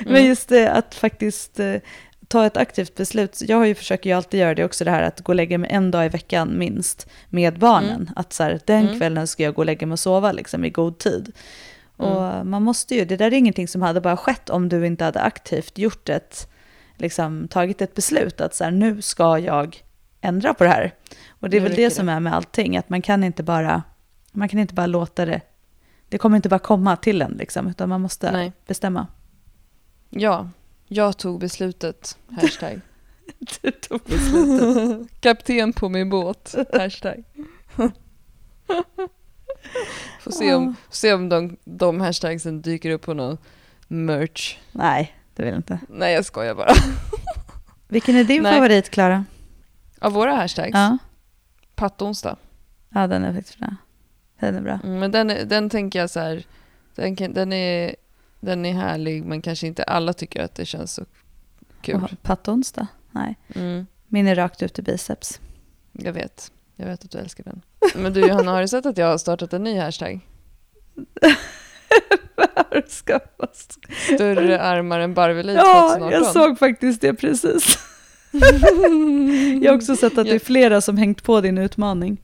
Mm. 0.02 0.12
Men 0.12 0.24
just 0.24 0.48
det 0.48 0.72
att 0.72 0.94
faktiskt 0.94 1.60
eh, 1.60 1.74
ta 2.32 2.46
ett 2.46 2.56
aktivt 2.56 2.94
beslut. 2.94 3.42
Jag 3.46 3.56
har 3.56 3.64
ju 3.64 3.74
försöker 3.74 4.10
ju 4.10 4.16
alltid 4.16 4.40
göra 4.40 4.54
det 4.54 4.64
också, 4.64 4.84
det 4.84 4.90
här 4.90 5.02
att 5.02 5.20
gå 5.20 5.32
och 5.32 5.36
lägga 5.36 5.58
mig 5.58 5.70
en 5.70 5.90
dag 5.90 6.06
i 6.06 6.08
veckan 6.08 6.58
minst 6.58 7.08
med 7.28 7.58
barnen. 7.58 7.90
Mm. 7.90 8.10
Att 8.16 8.32
så 8.32 8.42
här, 8.42 8.60
den 8.64 8.86
mm. 8.86 8.98
kvällen 8.98 9.26
ska 9.26 9.42
jag 9.42 9.54
gå 9.54 9.62
och 9.62 9.66
lägga 9.66 9.86
mig 9.86 9.92
och 9.92 9.98
sova 9.98 10.32
liksom, 10.32 10.64
i 10.64 10.70
god 10.70 10.98
tid. 10.98 11.32
Och 11.96 12.24
mm. 12.24 12.50
man 12.50 12.62
måste 12.62 12.94
ju, 12.94 13.04
det 13.04 13.16
där 13.16 13.26
är 13.26 13.34
ingenting 13.34 13.68
som 13.68 13.82
hade 13.82 14.00
bara 14.00 14.16
skett 14.16 14.50
om 14.50 14.68
du 14.68 14.86
inte 14.86 15.04
hade 15.04 15.20
aktivt 15.20 15.78
gjort 15.78 16.08
ett, 16.08 16.48
liksom 16.96 17.48
tagit 17.48 17.80
ett 17.80 17.94
beslut 17.94 18.40
att 18.40 18.54
så 18.54 18.64
här, 18.64 18.70
nu 18.70 19.02
ska 19.02 19.38
jag 19.38 19.82
ändra 20.20 20.54
på 20.54 20.64
det 20.64 20.70
här. 20.70 20.94
Och 21.30 21.50
det 21.50 21.56
är 21.56 21.60
väl 21.60 21.74
det 21.74 21.90
som 21.90 22.08
är 22.08 22.20
med 22.20 22.34
allting, 22.34 22.76
att 22.76 22.88
man 22.88 23.02
kan 23.02 23.24
inte 23.24 23.42
bara, 23.42 23.82
man 24.32 24.48
kan 24.48 24.58
inte 24.58 24.74
bara 24.74 24.86
låta 24.86 25.24
det, 25.26 25.40
det 26.08 26.18
kommer 26.18 26.36
inte 26.36 26.48
bara 26.48 26.58
komma 26.58 26.96
till 26.96 27.22
en 27.22 27.32
liksom, 27.32 27.68
utan 27.68 27.88
man 27.88 28.00
måste 28.00 28.32
Nej. 28.32 28.52
bestämma. 28.66 29.06
Ja, 30.10 30.48
jag 30.92 31.18
tog 31.18 31.40
beslutet, 31.40 32.18
hashtag. 32.40 32.80
du 33.60 33.70
tog 33.70 34.00
beslutet. 34.00 35.08
Kapten 35.20 35.72
på 35.72 35.88
min 35.88 36.10
båt, 36.10 36.54
hashtag. 36.72 37.24
Får 40.20 40.30
se 40.30 40.54
om, 40.54 40.76
se 40.90 41.12
om 41.12 41.28
de, 41.28 41.56
de 41.64 42.00
hashtagsen 42.00 42.62
dyker 42.62 42.90
upp 42.90 43.02
på 43.02 43.14
någon 43.14 43.38
merch. 43.88 44.58
Nej, 44.72 45.16
det 45.34 45.42
vill 45.44 45.54
inte. 45.54 45.78
Nej, 45.88 46.14
jag 46.14 46.24
skojar 46.24 46.54
bara. 46.54 46.72
Vilken 47.88 48.16
är 48.16 48.24
din 48.24 48.42
Nej. 48.42 48.54
favorit, 48.54 48.90
Klara? 48.90 49.24
Av 50.00 50.12
våra 50.12 50.34
hashtags? 50.34 50.70
Ja. 50.72 50.98
Pattonsdag. 51.74 52.36
Ja, 52.88 53.06
den 53.06 53.24
är 53.24 53.34
faktiskt 53.34 53.58
bra. 53.58 53.76
Den 54.40 54.54
är 54.54 54.60
bra. 54.60 54.80
Mm, 54.84 54.98
men 54.98 55.10
den, 55.10 55.48
den 55.48 55.70
tänker 55.70 55.98
jag 55.98 56.10
så 56.10 56.20
här, 56.20 56.46
den, 56.94 57.14
den 57.14 57.52
är 57.52 57.94
den 58.42 58.66
är 58.66 58.72
härlig 58.72 59.24
men 59.24 59.42
kanske 59.42 59.66
inte 59.66 59.82
alla 59.82 60.12
tycker 60.12 60.42
att 60.42 60.54
det 60.54 60.64
känns 60.66 60.94
så 60.94 61.04
kul. 61.80 61.94
Oh, 61.96 62.08
Pattonsdag? 62.22 62.86
Nej. 63.10 63.38
Mm. 63.54 63.86
Min 64.08 64.26
är 64.26 64.34
rakt 64.34 64.62
ut 64.62 64.78
i 64.78 64.82
biceps. 64.82 65.40
Jag 65.92 66.12
vet. 66.12 66.52
Jag 66.76 66.86
vet 66.86 67.04
att 67.04 67.10
du 67.10 67.18
älskar 67.18 67.44
den. 67.44 67.62
Men 67.94 68.12
du 68.12 68.20
Johanna, 68.20 68.50
har 68.52 68.60
du 68.60 68.68
sett 68.68 68.86
att 68.86 68.98
jag 68.98 69.06
har 69.06 69.18
startat 69.18 69.52
en 69.52 69.64
ny 69.64 69.78
hashtag? 69.78 70.20
Större 74.14 74.60
armar 74.60 75.00
än 75.00 75.14
Barvelid 75.14 75.56
Ja, 75.56 75.88
2018. 75.98 76.12
jag 76.12 76.26
såg 76.32 76.58
faktiskt 76.58 77.00
det 77.00 77.14
precis. 77.14 77.78
Jag 79.62 79.72
har 79.72 79.76
också 79.76 79.96
sett 79.96 80.18
att 80.18 80.26
det 80.26 80.34
är 80.34 80.38
flera 80.38 80.80
som 80.80 80.96
hängt 80.96 81.22
på 81.22 81.40
din 81.40 81.58
utmaning. 81.58 82.20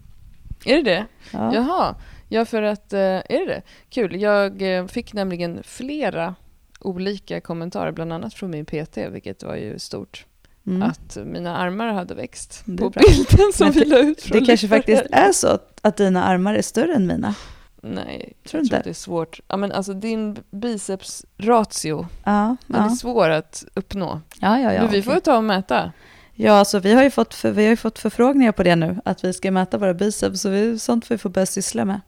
Är 0.64 0.76
det 0.76 0.82
det? 0.82 1.06
Ja. 1.30 1.54
Jaha. 1.54 1.94
Ja, 2.28 2.44
för 2.44 2.62
att... 2.62 2.92
eh, 2.92 3.00
Är 3.00 3.46
det 3.46 3.46
det? 3.46 3.62
Kul. 3.90 4.20
Jag 4.20 4.62
eh, 4.76 4.86
fick 4.86 5.12
nämligen 5.12 5.62
flera 5.62 6.34
olika 6.80 7.40
kommentarer, 7.40 7.92
bland 7.92 8.12
annat 8.12 8.34
från 8.34 8.50
min 8.50 8.64
PT, 8.66 8.96
vilket 8.96 9.42
var 9.42 9.56
ju 9.56 9.78
stort. 9.78 10.24
Mm. 10.66 10.82
Att 10.82 11.18
mina 11.24 11.56
armar 11.56 11.86
hade 11.92 12.14
växt 12.14 12.62
Det 12.64 12.72
är 12.72 12.90
på 12.90 12.90
bilden 12.90 13.52
som 13.54 13.70
vi 13.70 13.84
la 13.84 13.98
ut. 13.98 14.22
från 14.22 14.40
Det 14.40 14.46
kanske 14.46 14.68
faktiskt 14.68 15.02
är 15.12 15.32
så 15.32 15.48
att, 15.48 15.78
att 15.82 15.96
dina 15.96 16.24
armar 16.24 16.54
är 16.54 16.62
större 16.62 16.94
än 16.94 17.06
mina. 17.06 17.34
Nej, 17.82 18.32
jag 18.42 18.50
Tror 18.50 18.50
tror 18.50 18.62
inte. 18.62 18.76
att 18.78 18.84
det 18.84 18.90
är 18.90 18.94
svårt. 18.94 19.40
Ja, 19.48 19.56
men 19.56 19.72
alltså 19.72 19.92
din 19.94 20.36
bicepsratio, 20.50 22.06
Ja, 22.24 22.56
den 22.66 22.76
är 22.80 22.84
ja. 22.84 22.90
svår 22.90 23.28
att 23.30 23.64
uppnå. 23.74 24.20
ja, 24.40 24.58
ja, 24.60 24.72
ja 24.72 24.82
Men 24.82 24.90
vi 24.90 25.02
får 25.02 25.20
ta 25.20 25.36
och 25.36 25.44
mäta. 25.44 25.92
Ja, 26.34 26.52
alltså 26.52 26.78
vi 26.78 26.94
har, 26.94 27.02
ju 27.02 27.10
fått 27.10 27.34
för, 27.34 27.50
vi 27.50 27.66
har 27.68 27.76
fått 27.76 27.98
förfrågningar 27.98 28.52
på 28.52 28.62
det 28.62 28.76
nu, 28.76 29.00
att 29.04 29.24
vi 29.24 29.32
ska 29.32 29.50
mäta 29.50 29.78
våra 29.78 29.94
biceps, 29.94 30.40
så 30.40 30.48
vi, 30.48 30.78
sånt 30.78 31.06
får 31.06 31.14
vi 31.14 31.18
få 31.18 31.28
börja 31.28 31.46
syssla 31.46 31.84
med. 31.84 32.00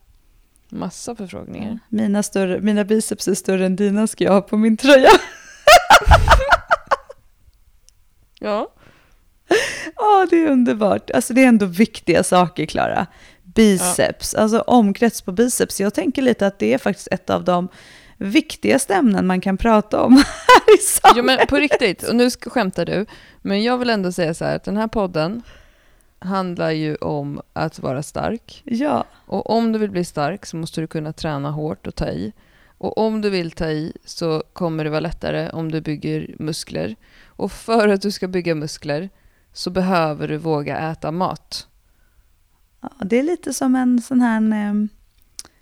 Massa 0.73 1.14
förfrågningar. 1.16 1.79
Mina, 1.89 2.23
större, 2.23 2.61
mina 2.61 2.85
biceps 2.85 3.29
är 3.29 3.35
större 3.35 3.66
än 3.66 3.77
dina 3.77 4.07
ska 4.07 4.25
jag 4.25 4.33
ha 4.33 4.41
på 4.41 4.57
min 4.57 4.77
tröja. 4.77 5.11
Ja. 8.43 8.73
Ja, 9.97 10.27
det 10.31 10.37
är 10.37 10.47
underbart. 10.51 11.11
Alltså 11.11 11.35
det 11.35 11.45
är 11.45 11.49
ändå 11.49 11.66
viktiga 11.66 12.23
saker, 12.23 12.66
Klara. 12.66 13.07
Biceps, 13.43 14.35
alltså 14.35 14.61
omkrets 14.61 15.23
på 15.23 15.33
biceps. 15.33 15.81
Jag 15.81 15.95
tänker 15.95 16.23
lite 16.23 16.47
att 16.47 16.59
det 16.59 16.73
är 16.75 16.79
faktiskt 16.79 17.09
ett 17.11 17.31
av 17.31 17.45
de 17.45 17.68
viktigaste 18.16 18.95
ämnen 18.95 19.27
man 19.27 19.41
kan 19.41 19.57
prata 19.57 20.03
om 20.03 20.16
här 20.47 20.75
i 20.75 20.79
samhället. 20.79 21.16
Jo 21.16 21.23
men 21.25 21.47
på 21.47 21.57
riktigt, 21.57 22.03
och 22.03 22.16
nu 22.16 22.29
sk- 22.29 22.51
skämtar 22.51 22.85
du, 22.87 23.07
men 23.43 23.62
jag 23.62 23.79
vill 23.79 23.91
ändå 23.91 24.12
säga 24.12 24.35
så 24.35 24.45
här 24.45 24.57
att 24.57 24.64
den 24.64 24.77
här 24.77 24.89
podden 24.89 25.43
handlar 26.21 26.71
ju 26.71 26.97
om 26.97 27.41
att 27.53 27.79
vara 27.79 28.03
stark. 28.03 28.62
Ja, 28.64 29.05
Och 29.27 29.51
om 29.51 29.73
du 29.73 29.79
vill 29.79 29.91
bli 29.91 30.05
stark 30.05 30.47
så 30.47 30.57
måste 30.57 30.81
du 30.81 30.87
kunna 30.87 31.12
träna 31.12 31.51
hårt 31.51 31.87
och 31.87 31.95
ta 31.95 32.09
i. 32.09 32.33
Och 32.79 32.99
om 32.99 33.21
du 33.21 33.31
vill 33.31 33.51
ta 33.51 33.68
i 33.71 33.93
så 34.05 34.43
kommer 34.53 34.85
det 34.85 34.91
vara 34.91 35.01
lättare 35.01 35.51
om 35.51 35.71
du 35.73 35.81
bygger 35.81 36.35
muskler. 36.39 36.97
Och 37.27 37.53
för 37.53 37.89
att 37.89 38.03
du 38.03 38.11
ska 38.11 38.29
bygga 38.29 38.55
muskler 38.55 39.11
så 39.53 39.71
behöver 39.71 40.29
du 40.29 40.37
våga 40.37 40.79
äta 40.91 41.11
mat. 41.11 41.66
ja, 42.81 42.91
det 43.05 43.18
är 43.18 43.23
lite 43.23 43.55
som 43.55 43.75
en 43.77 44.03
sån 44.03 44.21
här 44.21 44.37
em, 44.37 44.89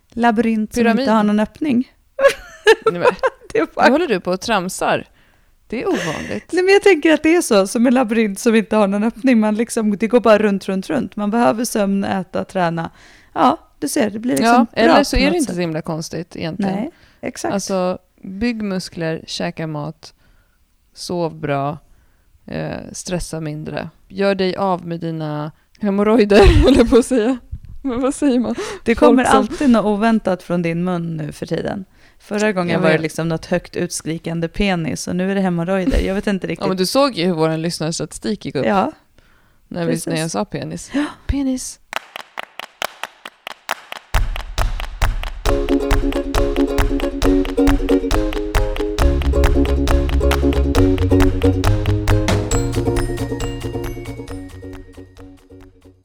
labyrint 0.08 0.74
som 0.74 0.82
Pyramid. 0.82 1.00
inte 1.00 1.12
har 1.12 1.22
någon 1.22 1.40
öppning. 1.40 1.92
Nej, 2.90 3.00
men, 3.00 3.02
Det 3.52 3.58
är 3.58 3.84
nu 3.84 3.90
håller 3.92 4.06
du 4.06 4.20
på 4.20 4.30
och 4.30 4.40
tramsar. 4.40 5.04
Det 5.68 5.82
är 5.82 5.86
ovanligt. 5.88 6.52
Nej, 6.52 6.62
men 6.64 6.72
jag 6.72 6.82
tänker 6.82 7.14
att 7.14 7.22
det 7.22 7.34
är 7.36 7.40
så, 7.40 7.66
som 7.66 7.86
en 7.86 7.94
labyrint 7.94 8.38
som 8.38 8.54
inte 8.54 8.76
har 8.76 8.86
någon 8.88 9.04
öppning. 9.04 9.40
Man 9.40 9.54
liksom, 9.54 9.96
det 9.96 10.06
går 10.06 10.20
bara 10.20 10.38
runt, 10.38 10.68
runt, 10.68 10.90
runt. 10.90 11.16
Man 11.16 11.30
behöver 11.30 11.64
sömn, 11.64 12.04
äta, 12.04 12.44
träna. 12.44 12.90
Ja, 13.34 13.58
du 13.78 13.88
ser, 13.88 14.10
det 14.10 14.18
blir 14.18 14.32
liksom 14.32 14.46
Ja, 14.46 14.66
bra 14.72 14.82
eller 14.94 15.04
så 15.04 15.16
är 15.16 15.30
det 15.30 15.36
inte 15.36 15.54
så 15.54 15.60
himla 15.60 15.82
konstigt 15.82 16.36
egentligen. 16.36 16.74
Nej, 16.74 16.90
exakt. 17.20 17.54
Alltså, 17.54 17.98
bygg 18.22 18.62
muskler, 18.62 19.24
käka 19.26 19.66
mat, 19.66 20.14
sov 20.94 21.34
bra, 21.34 21.78
eh, 22.46 22.76
stressa 22.92 23.40
mindre. 23.40 23.90
Gör 24.08 24.34
dig 24.34 24.56
av 24.56 24.86
med 24.86 25.00
dina 25.00 25.52
hemorrojder, 25.80 26.40
jag 26.76 26.90
på 26.90 26.96
att 26.96 27.06
säga. 27.06 27.38
Men 27.82 28.00
vad 28.00 28.14
säger 28.14 28.40
man? 28.40 28.54
det 28.84 28.94
kommer 28.94 29.24
som- 29.24 29.36
alltid 29.38 29.70
något 29.70 29.84
oväntat 29.84 30.42
från 30.42 30.62
din 30.62 30.84
mun 30.84 31.16
nu 31.16 31.32
för 31.32 31.46
tiden. 31.46 31.84
Förra 32.28 32.52
gången 32.52 32.82
var 32.82 32.90
det 32.90 32.98
liksom 32.98 33.28
något 33.28 33.46
högt 33.46 33.76
utskrikande 33.76 34.48
penis 34.48 35.08
och 35.08 35.16
nu 35.16 35.30
är 35.30 35.34
det 35.34 35.40
hemorrojder. 35.40 36.00
Jag 36.00 36.14
vet 36.14 36.26
inte 36.26 36.46
riktigt. 36.46 36.64
Ja, 36.64 36.68
men 36.68 36.76
du 36.76 36.86
såg 36.86 37.14
ju 37.14 37.26
hur 37.26 37.32
vår 37.32 37.56
lyssnarstatistik 37.56 38.44
gick 38.44 38.54
upp 38.54 38.66
Ja, 38.66 38.92
när, 39.68 39.86
vi, 39.86 40.00
när 40.06 40.16
jag 40.16 40.30
sa 40.30 40.44
penis. 40.44 40.90
Penis. 41.26 41.80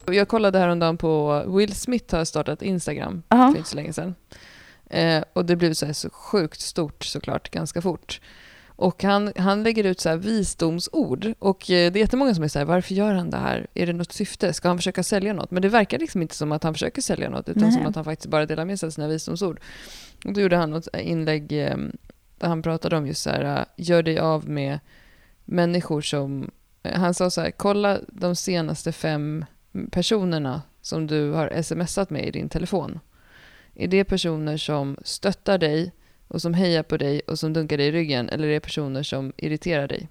Jag 0.06 0.28
kollade 0.28 0.58
häromdagen 0.58 0.96
på 0.96 1.44
Will 1.46 1.74
Smith 1.74 2.14
har 2.14 2.24
startat 2.24 2.62
Instagram 2.62 3.22
Aha. 3.28 3.50
för 3.50 3.58
inte 3.58 3.70
så 3.70 3.76
länge 3.76 3.92
sedan. 3.92 4.14
Eh, 4.90 5.24
och 5.32 5.44
det 5.44 5.56
blev 5.56 5.74
så, 5.74 5.86
här 5.86 5.92
så 5.92 6.10
sjukt 6.10 6.60
stort 6.60 7.04
såklart, 7.04 7.50
ganska 7.50 7.82
fort. 7.82 8.20
Och 8.76 9.02
han, 9.02 9.32
han 9.36 9.62
lägger 9.62 9.84
ut 9.84 10.00
så 10.00 10.08
här 10.08 10.16
visdomsord. 10.16 11.32
Och 11.38 11.70
eh, 11.70 11.92
det 11.92 11.98
är 11.98 12.00
jättemånga 12.00 12.34
som 12.34 12.44
är 12.44 12.48
så 12.48 12.58
här, 12.58 12.66
varför 12.66 12.94
gör 12.94 13.14
han 13.14 13.30
det 13.30 13.36
här? 13.36 13.66
Är 13.74 13.86
det 13.86 13.92
något 13.92 14.12
syfte? 14.12 14.52
Ska 14.52 14.68
han 14.68 14.78
försöka 14.78 15.02
sälja 15.02 15.32
något? 15.32 15.50
Men 15.50 15.62
det 15.62 15.68
verkar 15.68 15.98
liksom 15.98 16.22
inte 16.22 16.34
som 16.34 16.52
att 16.52 16.62
han 16.62 16.74
försöker 16.74 17.02
sälja 17.02 17.30
något, 17.30 17.48
utan 17.48 17.62
Nej. 17.62 17.72
som 17.72 17.86
att 17.86 17.94
han 17.94 18.04
faktiskt 18.04 18.30
bara 18.30 18.46
delar 18.46 18.64
med 18.64 18.80
sig 18.80 18.86
av 18.86 18.90
sina 18.90 19.08
visdomsord. 19.08 19.60
Och 20.24 20.32
då 20.32 20.40
gjorde 20.40 20.56
han 20.56 20.70
något 20.70 20.88
inlägg 20.96 21.52
eh, 21.52 21.76
där 22.38 22.48
han 22.48 22.62
pratade 22.62 22.96
om 22.96 23.06
just 23.06 23.22
så 23.22 23.30
här, 23.30 23.58
eh, 23.58 23.64
gör 23.76 24.02
dig 24.02 24.18
av 24.18 24.48
med 24.48 24.78
människor 25.44 26.00
som... 26.00 26.50
Han 26.82 27.14
sa 27.14 27.30
så 27.30 27.40
här, 27.40 27.50
kolla 27.50 27.98
de 28.08 28.36
senaste 28.36 28.92
fem 28.92 29.44
personerna 29.90 30.62
som 30.82 31.06
du 31.06 31.30
har 31.30 31.62
smsat 31.62 32.10
med 32.10 32.26
i 32.26 32.30
din 32.30 32.48
telefon. 32.48 33.00
Är 33.74 33.88
det 33.88 34.04
personer 34.04 34.56
som 34.56 34.96
stöttar 35.04 35.58
dig 35.58 35.92
och 36.28 36.42
som 36.42 36.54
hejar 36.54 36.82
på 36.82 36.96
dig 36.96 37.20
och 37.20 37.38
som 37.38 37.52
dunkar 37.52 37.76
dig 37.78 37.86
i 37.86 37.92
ryggen 37.92 38.28
eller 38.28 38.48
är 38.48 38.52
det 38.52 38.60
personer 38.60 39.02
som 39.02 39.32
irriterar 39.36 39.88
dig? 39.88 40.08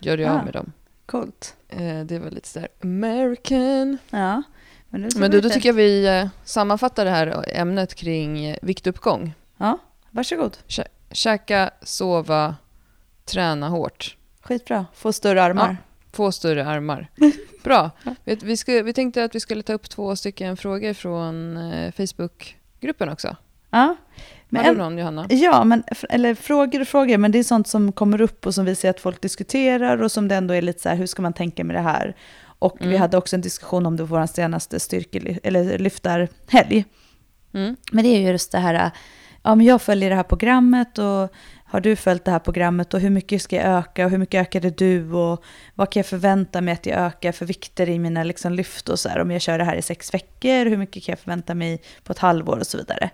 Gör 0.00 0.16
dig 0.16 0.26
Ah. 0.26 0.38
av 0.38 0.44
med 0.44 0.52
dem. 0.54 0.72
coolt. 1.06 1.56
Eh, 1.68 2.00
det 2.00 2.18
var 2.18 2.30
lite 2.30 2.48
sådär 2.48 2.68
American. 2.82 3.98
Ja. 4.10 4.42
Men, 4.88 5.02
det 5.02 5.16
Men 5.16 5.30
du, 5.30 5.40
då 5.40 5.48
tycker 5.50 5.68
jag 5.68 5.74
vi 5.74 6.06
eh, 6.06 6.28
sammanfattar 6.44 7.04
det 7.04 7.10
här 7.10 7.44
ämnet 7.48 7.94
kring 7.94 8.44
eh, 8.44 8.56
viktuppgång. 8.62 9.32
Ja, 9.56 9.78
varsågod. 10.10 10.56
Käka, 11.12 11.70
sova, 11.82 12.56
träna 13.24 13.68
hårt. 13.68 14.16
Skitbra. 14.40 14.86
Få 14.94 15.12
större 15.12 15.42
armar. 15.42 15.76
Få 16.12 16.32
större 16.32 16.66
armar. 16.66 17.08
Bra. 17.64 17.90
Vet, 18.24 18.42
vi, 18.42 18.56
skulle, 18.56 18.82
vi 18.82 18.92
tänkte 18.92 19.24
att 19.24 19.34
vi 19.34 19.40
skulle 19.40 19.62
ta 19.62 19.72
upp 19.72 19.90
två 19.90 20.16
stycken 20.16 20.56
frågor 20.56 20.92
från 20.94 21.56
eh, 21.56 21.92
Facebookgruppen 22.80 23.08
också. 23.08 23.36
Ja. 23.70 23.96
Men 24.48 24.64
Har 24.64 24.72
du 24.72 24.78
någon, 24.78 24.98
Johanna? 24.98 25.26
Ja, 25.30 25.64
men, 25.64 25.82
eller 26.08 26.34
frågor 26.34 26.80
och 26.80 26.88
frågor, 26.88 27.18
men 27.18 27.32
det 27.32 27.38
är 27.38 27.42
sånt 27.42 27.68
som 27.68 27.92
kommer 27.92 28.20
upp 28.20 28.46
och 28.46 28.54
som 28.54 28.64
vi 28.64 28.74
ser 28.74 28.90
att 28.90 29.00
folk 29.00 29.20
diskuterar 29.20 30.02
och 30.02 30.12
som 30.12 30.28
det 30.28 30.34
ändå 30.34 30.54
är 30.54 30.62
lite 30.62 30.80
så 30.80 30.88
här, 30.88 30.96
hur 30.96 31.06
ska 31.06 31.22
man 31.22 31.32
tänka 31.32 31.64
med 31.64 31.76
det 31.76 31.80
här? 31.82 32.14
Och 32.58 32.76
vi 32.80 32.86
Mm. 32.86 33.00
hade 33.00 33.16
också 33.16 33.36
en 33.36 33.42
diskussion 33.42 33.86
om 33.86 33.96
det 33.96 34.02
på 34.02 34.14
vår 34.14 34.26
senaste 34.26 34.80
styrke, 34.80 35.38
eller 35.42 35.78
lyftarhelg. 35.78 36.84
Mm. 37.54 37.76
Men 37.92 38.04
det 38.04 38.10
är 38.10 38.20
ju 38.20 38.28
just 38.28 38.52
det 38.52 38.58
här, 38.58 38.90
ja 39.42 39.54
men 39.54 39.66
jag 39.66 39.82
följer 39.82 40.10
det 40.10 40.16
här 40.16 40.22
programmet 40.22 40.98
och 40.98 41.32
har 41.70 41.80
du 41.80 41.96
följt 41.96 42.24
det 42.24 42.30
här 42.30 42.38
programmet 42.38 42.94
och 42.94 43.00
hur 43.00 43.10
mycket 43.10 43.42
ska 43.42 43.56
jag 43.56 43.64
öka 43.64 44.04
och 44.04 44.10
hur 44.10 44.18
mycket 44.18 44.40
ökade 44.40 44.70
du 44.70 45.12
och 45.12 45.44
vad 45.74 45.90
kan 45.90 46.00
jag 46.00 46.06
förvänta 46.06 46.60
mig 46.60 46.74
att 46.74 46.86
jag 46.86 46.98
ökar 46.98 47.32
för 47.32 47.46
vikter 47.46 47.88
i 47.88 47.98
mina 47.98 48.24
liksom 48.24 48.52
lyft 48.52 48.88
och 48.88 48.98
så 48.98 49.08
här 49.08 49.20
om 49.20 49.30
jag 49.30 49.40
kör 49.40 49.58
det 49.58 49.64
här 49.64 49.76
i 49.76 49.82
sex 49.82 50.14
veckor, 50.14 50.64
hur 50.70 50.76
mycket 50.76 51.02
kan 51.04 51.12
jag 51.12 51.18
förvänta 51.18 51.54
mig 51.54 51.82
på 52.04 52.12
ett 52.12 52.18
halvår 52.18 52.58
och 52.58 52.66
så 52.66 52.78
vidare. 52.78 53.10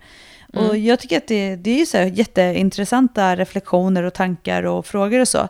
Mm. 0.53 0.65
Och 0.65 0.77
jag 0.77 0.99
tycker 0.99 1.17
att 1.17 1.27
det, 1.27 1.55
det 1.55 1.71
är 1.71 1.77
ju 1.79 1.85
så 1.85 1.97
här 1.97 2.05
jätteintressanta 2.05 3.35
reflektioner 3.35 4.03
och 4.03 4.13
tankar 4.13 4.63
och 4.63 4.85
frågor 4.85 5.19
och 5.19 5.27
så. 5.27 5.47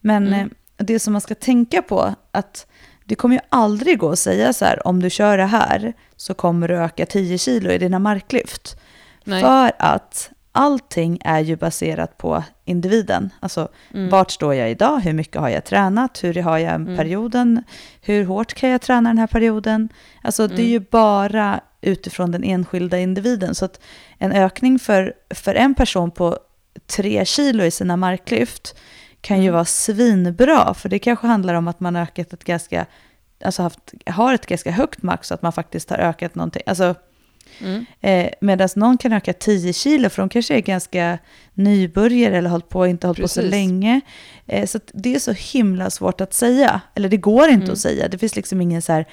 Men 0.00 0.26
Mm. 0.26 0.40
eh, 0.40 0.46
det 0.84 0.98
som 0.98 1.12
man 1.12 1.20
ska 1.22 1.34
tänka 1.34 1.82
på, 1.82 2.14
att 2.30 2.66
det 3.04 3.14
kommer 3.14 3.36
ju 3.36 3.40
aldrig 3.48 3.98
gå 3.98 4.10
att 4.10 4.18
säga 4.18 4.52
så 4.52 4.64
här, 4.64 4.86
om 4.86 5.02
du 5.02 5.10
kör 5.10 5.38
det 5.38 5.44
här 5.46 5.92
så 6.16 6.34
kommer 6.34 6.68
du 6.68 6.76
öka 6.76 7.06
10 7.06 7.38
kilo 7.38 7.70
i 7.70 7.78
dina 7.78 7.98
marklyft. 7.98 8.76
Nej. 9.24 9.42
För 9.42 9.72
att 9.78 10.30
allting 10.56 11.18
är 11.24 11.40
ju 11.40 11.56
baserat 11.56 12.18
på 12.18 12.44
individen. 12.64 13.30
Alltså, 13.40 13.68
Mm. 13.94 14.08
vart 14.10 14.30
står 14.30 14.54
jag 14.54 14.70
idag? 14.70 15.00
Hur 15.00 15.12
mycket 15.12 15.40
har 15.40 15.48
jag 15.48 15.64
tränat? 15.64 16.24
Hur 16.24 16.42
har 16.42 16.58
jag 16.58 16.74
Mm. 16.74 16.96
perioden? 16.96 17.62
Hur 18.00 18.24
hårt 18.24 18.54
kan 18.54 18.70
jag 18.70 18.80
träna 18.82 19.10
den 19.10 19.18
här 19.18 19.26
perioden? 19.26 19.88
Alltså, 20.22 20.46
det 20.48 20.54
är 20.54 20.58
Mm. 20.58 20.70
ju 20.70 20.80
bara 20.80 21.60
utifrån 21.80 22.30
den 22.30 22.44
enskilda 22.44 22.98
individen. 22.98 23.54
Så 23.54 23.64
att 23.64 23.80
en 24.18 24.32
ökning 24.32 24.78
för, 24.78 25.12
för 25.34 25.54
en 25.54 25.74
person 25.74 26.10
på 26.10 26.38
tre 26.96 27.24
kilo 27.24 27.64
i 27.64 27.70
sina 27.70 27.96
marklyft 27.96 28.76
kan 29.20 29.36
ju 29.36 29.42
Mm. 29.48 29.54
vara 29.54 29.64
svinbra, 29.64 30.74
för 30.74 30.88
det 30.88 30.98
kanske 30.98 31.26
handlar 31.26 31.54
om 31.54 31.68
att 31.68 31.80
man 31.80 31.96
ökat 31.96 32.32
ett 32.32 32.44
ganska, 32.44 32.86
alltså 33.44 33.62
haft, 33.62 33.92
har 34.06 34.34
ett 34.34 34.46
ganska 34.46 34.70
högt 34.70 35.02
max, 35.02 35.28
så 35.28 35.34
att 35.34 35.42
man 35.42 35.52
faktiskt 35.52 35.90
har 35.90 35.96
ökat 35.98 36.34
någonting. 36.34 36.62
Alltså, 36.66 36.94
Mm. 37.60 37.86
Eh, 38.00 38.30
Medan 38.40 38.68
någon 38.76 38.98
kan 38.98 39.12
öka 39.12 39.32
10 39.32 39.72
kilo, 39.72 40.08
för 40.10 40.22
de 40.22 40.28
kanske 40.28 40.54
är 40.54 40.60
ganska 40.60 41.18
nybörjare 41.54 42.36
eller 42.38 42.50
hållit 42.50 42.68
på, 42.68 42.86
inte 42.86 43.06
hållit 43.06 43.22
på 43.22 43.28
så 43.28 43.40
Precis. 43.40 43.50
länge. 43.50 44.00
Eh, 44.46 44.66
så 44.66 44.78
det 44.94 45.14
är 45.14 45.18
så 45.18 45.32
himla 45.32 45.90
svårt 45.90 46.20
att 46.20 46.34
säga. 46.34 46.80
Eller 46.94 47.08
det 47.08 47.16
går 47.16 47.48
inte 47.48 47.64
Mm. 47.64 47.72
att 47.72 47.78
säga. 47.78 48.08
Det 48.08 48.18
finns 48.18 48.36
liksom 48.36 48.60
ingen 48.60 48.82
så 48.82 48.92
här 48.92 49.04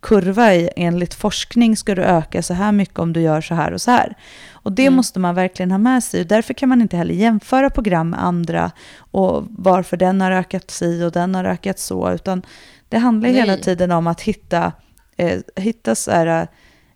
kurva 0.00 0.54
i, 0.54 0.70
enligt 0.76 1.14
forskning 1.14 1.76
ska 1.76 1.94
du 1.94 2.02
öka 2.02 2.42
så 2.42 2.54
här 2.54 2.72
mycket 2.72 2.98
om 2.98 3.12
du 3.12 3.20
gör 3.20 3.40
så 3.40 3.54
här 3.54 3.72
och 3.72 3.80
så 3.80 3.90
här. 3.90 4.16
Och 4.52 4.72
det 4.72 4.82
Mm. 4.86 4.94
måste 4.96 5.18
man 5.20 5.34
verkligen 5.34 5.70
ha 5.70 5.78
med 5.78 6.04
sig. 6.04 6.24
Därför 6.24 6.54
kan 6.54 6.68
man 6.68 6.82
inte 6.82 6.96
heller 6.96 7.14
jämföra 7.14 7.70
program 7.70 8.10
med 8.10 8.24
andra 8.24 8.70
och 8.98 9.44
varför 9.50 9.96
den 9.96 10.20
har 10.20 10.30
ökat 10.30 10.70
si 10.70 11.02
och 11.04 11.12
den 11.12 11.34
har 11.34 11.44
ökat 11.44 11.78
så. 11.78 12.12
Utan 12.12 12.42
det 12.88 12.98
handlar 12.98 13.28
Nej. 13.28 13.40
hela 13.40 13.56
tiden 13.56 13.92
om 13.92 14.06
att 14.06 14.20
hitta, 14.20 14.72
eh, 15.16 15.40
hitta 15.56 15.94
så 15.94 16.10
här, 16.10 16.46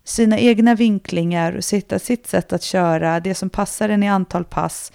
sina 0.07 0.39
egna 0.39 0.75
vinklingar, 0.75 1.57
och 1.57 1.63
sitta 1.63 1.99
sitt 1.99 2.27
sätt 2.27 2.53
att 2.53 2.63
köra, 2.63 3.19
det 3.19 3.35
som 3.35 3.49
passar 3.49 3.89
en 3.89 4.03
i 4.03 4.09
antal 4.09 4.45
pass, 4.45 4.91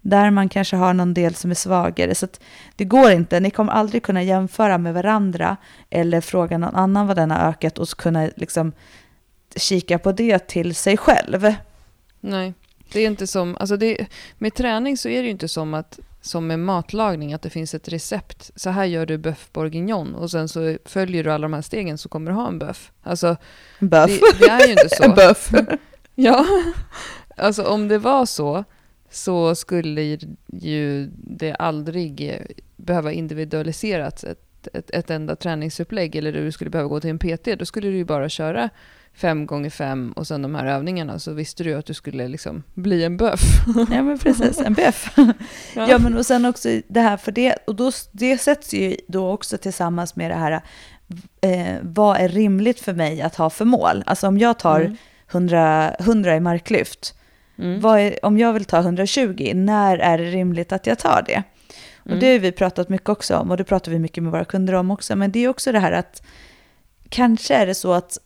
där 0.00 0.30
man 0.30 0.48
kanske 0.48 0.76
har 0.76 0.94
någon 0.94 1.14
del 1.14 1.34
som 1.34 1.50
är 1.50 1.54
svagare. 1.54 2.14
Så 2.14 2.24
att 2.24 2.40
det 2.76 2.84
går 2.84 3.10
inte, 3.10 3.40
ni 3.40 3.50
kommer 3.50 3.72
aldrig 3.72 4.02
kunna 4.02 4.22
jämföra 4.22 4.78
med 4.78 4.94
varandra 4.94 5.56
eller 5.90 6.20
fråga 6.20 6.58
någon 6.58 6.74
annan 6.74 7.06
vad 7.06 7.16
den 7.16 7.30
har 7.30 7.38
ökat 7.48 7.78
och 7.78 7.88
kunna 7.88 8.30
liksom 8.36 8.72
kika 9.56 9.98
på 9.98 10.12
det 10.12 10.38
till 10.38 10.74
sig 10.74 10.96
själv. 10.96 11.54
Nej, 12.20 12.54
det 12.92 13.00
är 13.00 13.06
inte 13.06 13.26
som, 13.26 13.56
alltså 13.60 13.76
det, 13.76 14.06
med 14.38 14.54
träning 14.54 14.96
så 14.96 15.08
är 15.08 15.18
det 15.18 15.24
ju 15.24 15.30
inte 15.30 15.48
som 15.48 15.74
att 15.74 15.98
som 16.22 16.46
med 16.46 16.58
matlagning, 16.58 17.32
att 17.32 17.42
det 17.42 17.50
finns 17.50 17.74
ett 17.74 17.88
recept. 17.88 18.50
Så 18.56 18.70
här 18.70 18.84
gör 18.84 19.06
du 19.06 19.18
bœuf 19.18 19.52
bourguignon 19.52 20.14
och 20.14 20.30
sen 20.30 20.48
så 20.48 20.78
följer 20.84 21.24
du 21.24 21.32
alla 21.32 21.42
de 21.42 21.52
här 21.52 21.62
stegen 21.62 21.98
så 21.98 22.08
kommer 22.08 22.30
du 22.30 22.36
ha 22.36 22.48
en 22.48 22.58
bœuf. 22.58 22.90
Alltså, 23.02 23.36
det, 23.78 24.20
det 24.38 24.48
är 24.48 24.66
ju 24.66 24.72
inte 24.72 24.88
så. 24.88 25.04
En 25.04 25.14
böff. 25.14 25.52
Ja, 26.14 26.46
alltså 27.36 27.64
om 27.64 27.88
det 27.88 27.98
var 27.98 28.26
så 28.26 28.64
så 29.10 29.54
skulle 29.54 30.18
ju 30.48 31.10
det 31.14 31.54
aldrig 31.54 32.30
eh, 32.30 32.46
behöva 32.76 33.12
individualiseras 33.12 34.24
ett, 34.24 34.68
ett, 34.72 34.90
ett 34.90 35.10
enda 35.10 35.36
träningsupplägg 35.36 36.16
eller 36.16 36.32
du 36.32 36.52
skulle 36.52 36.70
behöva 36.70 36.88
gå 36.88 37.00
till 37.00 37.10
en 37.10 37.18
PT. 37.18 37.58
Då 37.58 37.64
skulle 37.64 37.88
du 37.88 37.96
ju 37.96 38.04
bara 38.04 38.28
köra 38.28 38.70
fem 39.14 39.46
gånger 39.46 39.70
fem 39.70 40.12
och 40.12 40.26
sen 40.26 40.42
de 40.42 40.54
här 40.54 40.66
övningarna 40.66 41.18
så 41.18 41.32
visste 41.32 41.64
du 41.64 41.74
att 41.74 41.86
du 41.86 41.94
skulle 41.94 42.28
liksom 42.28 42.62
bli 42.74 43.04
en 43.04 43.16
böff. 43.16 43.40
Ja 43.90 44.02
men 44.02 44.18
precis, 44.18 44.58
en 44.58 44.74
böff. 44.74 45.14
Ja. 45.74 45.98
men 45.98 46.16
och 46.16 46.26
sen 46.26 46.44
också 46.44 46.68
det 46.88 47.00
här, 47.00 47.16
för 47.16 47.32
det, 47.32 47.54
och 47.66 47.74
då, 47.76 47.90
det 48.12 48.38
sätts 48.38 48.74
ju 48.74 48.96
då 49.08 49.30
också 49.32 49.58
tillsammans 49.58 50.16
med 50.16 50.30
det 50.30 50.34
här, 50.34 50.60
eh, 51.40 51.76
vad 51.82 52.16
är 52.16 52.28
rimligt 52.28 52.80
för 52.80 52.92
mig 52.92 53.22
att 53.22 53.36
ha 53.36 53.50
för 53.50 53.64
mål? 53.64 54.02
Alltså 54.06 54.26
om 54.28 54.38
jag 54.38 54.58
tar 54.58 54.80
Mm. 54.80 54.96
100, 55.32 55.94
100 55.98 56.36
i 56.36 56.40
marklyft, 56.40 57.14
Mm. 57.58 57.84
är, 57.84 58.24
om 58.24 58.38
jag 58.38 58.52
vill 58.52 58.64
ta 58.64 58.78
120, 58.78 59.52
när 59.54 59.98
är 59.98 60.18
det 60.18 60.24
rimligt 60.24 60.72
att 60.72 60.86
jag 60.86 60.98
tar 60.98 61.22
det? 61.26 61.42
Och 62.00 62.06
Mm. 62.06 62.20
det 62.20 62.32
har 62.32 62.38
vi 62.38 62.52
pratat 62.52 62.88
mycket 62.88 63.08
också 63.08 63.36
om 63.36 63.50
och 63.50 63.56
det 63.56 63.64
pratar 63.64 63.92
vi 63.92 63.98
mycket 63.98 64.22
med 64.22 64.32
våra 64.32 64.44
kunder 64.44 64.72
om 64.72 64.90
också. 64.90 65.16
Men 65.16 65.32
det 65.32 65.44
är 65.44 65.48
också 65.48 65.72
det 65.72 65.78
här 65.78 65.92
att 65.92 66.22
kanske 67.08 67.54
är 67.54 67.66
det 67.66 67.74
så 67.74 67.92
att 67.92 68.18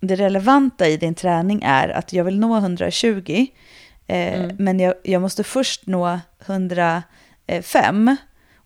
det 0.00 0.16
relevanta 0.16 0.88
i 0.88 0.96
din 0.96 1.14
träning 1.14 1.62
är 1.64 1.88
att 1.88 2.12
jag 2.12 2.24
vill 2.24 2.38
nå 2.40 2.56
120, 2.56 3.46
eh, 4.06 4.34
Mm. 4.40 4.56
men 4.58 4.80
jag, 4.80 4.94
jag 5.02 5.22
måste 5.22 5.44
först 5.44 5.86
nå 5.86 6.20
105 6.46 8.16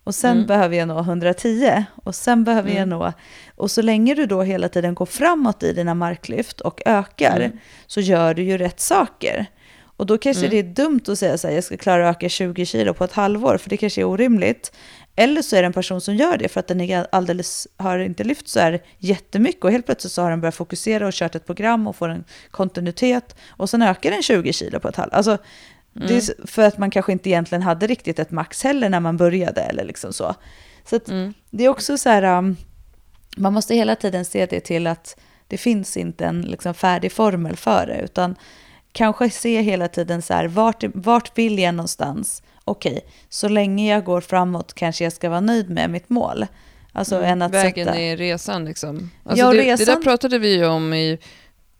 och 0.04 0.14
sen 0.14 0.30
Mm. 0.36 0.46
behöver 0.46 0.76
jag 0.76 0.88
nå 0.88 0.98
110 1.00 1.84
och 2.04 2.14
sen 2.14 2.44
behöver 2.44 2.68
jag 2.70 2.76
Mm. 2.82 2.88
nå... 2.88 3.12
Och 3.56 3.70
så 3.70 3.82
länge 3.82 4.14
du 4.14 4.26
då 4.26 4.42
hela 4.42 4.68
tiden 4.68 4.94
går 4.94 5.06
framåt 5.06 5.62
i 5.62 5.72
dina 5.72 5.94
marklyft 5.94 6.60
och 6.60 6.80
ökar 6.86 7.36
Mm. 7.40 7.58
så 7.86 8.00
gör 8.00 8.34
du 8.34 8.42
ju 8.42 8.58
rätt 8.58 8.80
saker. 8.80 9.46
Och 9.96 10.06
då 10.06 10.18
kanske 10.18 10.46
Mm. 10.46 10.50
det 10.50 10.58
är 10.58 10.74
dumt 10.84 11.00
att 11.08 11.18
säga 11.18 11.38
så 11.38 11.48
här, 11.48 11.54
jag 11.54 11.64
ska 11.64 11.76
klara 11.76 12.08
att 12.08 12.16
öka 12.16 12.28
20 12.28 12.66
kilo 12.66 12.94
på 12.94 13.04
ett 13.04 13.12
halvår, 13.12 13.58
för 13.58 13.70
det 13.70 13.76
kanske 13.76 14.00
är 14.00 14.04
orimligt. 14.04 14.72
Eller 15.16 15.42
så 15.42 15.56
är 15.56 15.62
det 15.62 15.66
en 15.66 15.72
person 15.72 16.00
som 16.00 16.14
gör 16.16 16.36
det 16.38 16.48
för 16.48 16.60
att 16.60 16.66
den 16.68 16.80
är 16.80 17.06
alldeles, 17.12 17.68
har 17.76 17.98
inte 17.98 18.24
lyft 18.24 18.48
så 18.48 18.60
här 18.60 18.82
jättemycket 18.98 19.64
och 19.64 19.70
helt 19.72 19.86
plötsligt 19.86 20.12
så 20.12 20.22
har 20.22 20.30
den 20.30 20.40
börjat 20.40 20.54
fokusera 20.54 21.06
och 21.06 21.12
kört 21.12 21.34
ett 21.34 21.46
program 21.46 21.86
och 21.86 21.96
får 21.96 22.08
en 22.08 22.24
kontinuitet 22.50 23.36
och 23.50 23.70
sen 23.70 23.82
ökar 23.82 24.10
den 24.10 24.22
20 24.22 24.52
kilo 24.52 24.80
på 24.80 24.88
ett 24.88 24.96
halvår. 24.96 25.16
Alltså, 25.16 25.38
det 25.92 26.14
är 26.14 26.18
s- 26.18 26.30
för 26.44 26.62
att 26.62 26.78
man 26.78 26.90
kanske 26.90 27.12
inte 27.12 27.28
egentligen 27.30 27.62
hade 27.62 27.86
riktigt 27.86 28.18
ett 28.18 28.30
max 28.30 28.62
heller 28.64 28.88
när 28.88 29.00
man 29.00 29.16
började 29.16 29.60
eller 29.60 29.84
liksom 29.84 30.12
så. 30.12 30.34
Så 30.84 31.00
Mm. 31.08 31.34
det 31.50 31.64
är 31.64 31.68
också 31.68 31.98
så 31.98 32.08
här, 32.08 32.38
um, 32.38 32.56
man 33.36 33.52
måste 33.52 33.74
hela 33.74 33.96
tiden 33.96 34.24
se 34.24 34.46
det 34.46 34.60
till 34.60 34.86
att 34.86 35.16
det 35.48 35.58
finns 35.58 35.96
inte 35.96 36.24
en 36.26 36.42
liksom 36.42 36.74
färdig 36.74 37.12
formel 37.12 37.56
för 37.56 37.86
det, 37.86 38.00
utan 38.04 38.36
kanske 38.92 39.30
se 39.30 39.60
hela 39.62 39.88
tiden 39.88 40.22
så 40.22 40.34
här, 40.34 40.48
vart, 40.48 40.84
vart 40.94 41.38
vill 41.38 41.58
jag 41.58 41.74
någonstans? 41.74 42.42
Okej, 42.64 43.00
så 43.28 43.48
länge 43.48 43.90
jag 43.94 44.04
går 44.04 44.20
framåt 44.20 44.72
kanske 44.74 45.04
jag 45.04 45.12
ska 45.12 45.28
vara 45.30 45.40
nöjd 45.40 45.70
med 45.70 45.90
mitt 45.90 46.08
mål. 46.10 46.46
Alltså 46.92 47.22
än 47.22 47.42
att 47.42 47.50
Mm. 47.52 47.62
Vägen 47.62 47.86
sätta... 47.86 47.98
är 47.98 48.16
resan 48.16 48.64
liksom. 48.64 49.10
Alltså 49.24 49.44
Ja, 49.44 49.50
det, 49.52 49.56
det 49.58 49.64
där 49.64 49.76
resan- 49.76 50.02
pratade 50.02 50.38
vi 50.38 50.54
ju 50.56 50.66
om 50.66 50.94
i, 50.94 51.18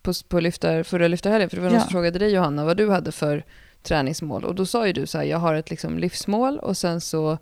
på, 0.03 0.13
på 0.29 0.41
lyftar, 0.41 0.83
förra 0.83 1.09
lyftarhelgen, 1.09 1.51
för 1.51 1.57
det 1.57 1.63
var 1.63 1.69
någon 1.71 1.79
Ja. 1.79 1.83
som 1.85 1.91
frågade 1.91 2.19
dig 2.19 2.33
Johanna 2.35 2.65
vad 2.65 2.77
du 2.77 2.91
hade 2.91 3.13
för 3.13 3.45
träningsmål. 3.83 4.45
Och 4.45 4.55
då 4.55 4.67
sa 4.67 4.87
ju 4.87 4.93
du 4.93 5.07
så 5.07 5.19
här, 5.19 5.25
jag 5.25 5.39
har 5.39 5.55
ett 5.55 5.71
liksom 5.71 5.99
livsmål 5.99 6.59
och 6.59 6.77
sen 6.77 7.01
så, 7.01 7.39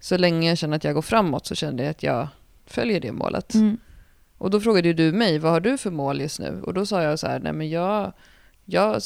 så 0.00 0.16
länge 0.16 0.48
jag 0.48 0.58
känner 0.58 0.76
att 0.76 0.84
jag 0.84 0.94
går 0.94 1.02
framåt 1.02 1.46
så 1.46 1.54
kände 1.54 1.82
jag 1.82 1.90
att 1.90 2.02
jag 2.02 2.28
följer 2.66 3.00
det 3.00 3.12
målet. 3.12 3.54
Mm. 3.54 3.78
Och 4.38 4.50
då 4.50 4.60
frågade 4.60 4.88
ju 4.88 4.94
du 4.94 5.12
mig, 5.12 5.38
vad 5.38 5.52
har 5.52 5.60
du 5.60 5.78
för 5.78 5.90
mål 5.90 6.20
just 6.20 6.40
nu? 6.40 6.62
Och 6.62 6.74
då 6.74 6.86
sa 6.86 7.02
jag 7.02 7.18
så 7.18 7.26
här, 7.26 7.40
nej 7.40 7.52
men 7.52 7.70
jag, 7.70 8.12
jag 8.64 9.02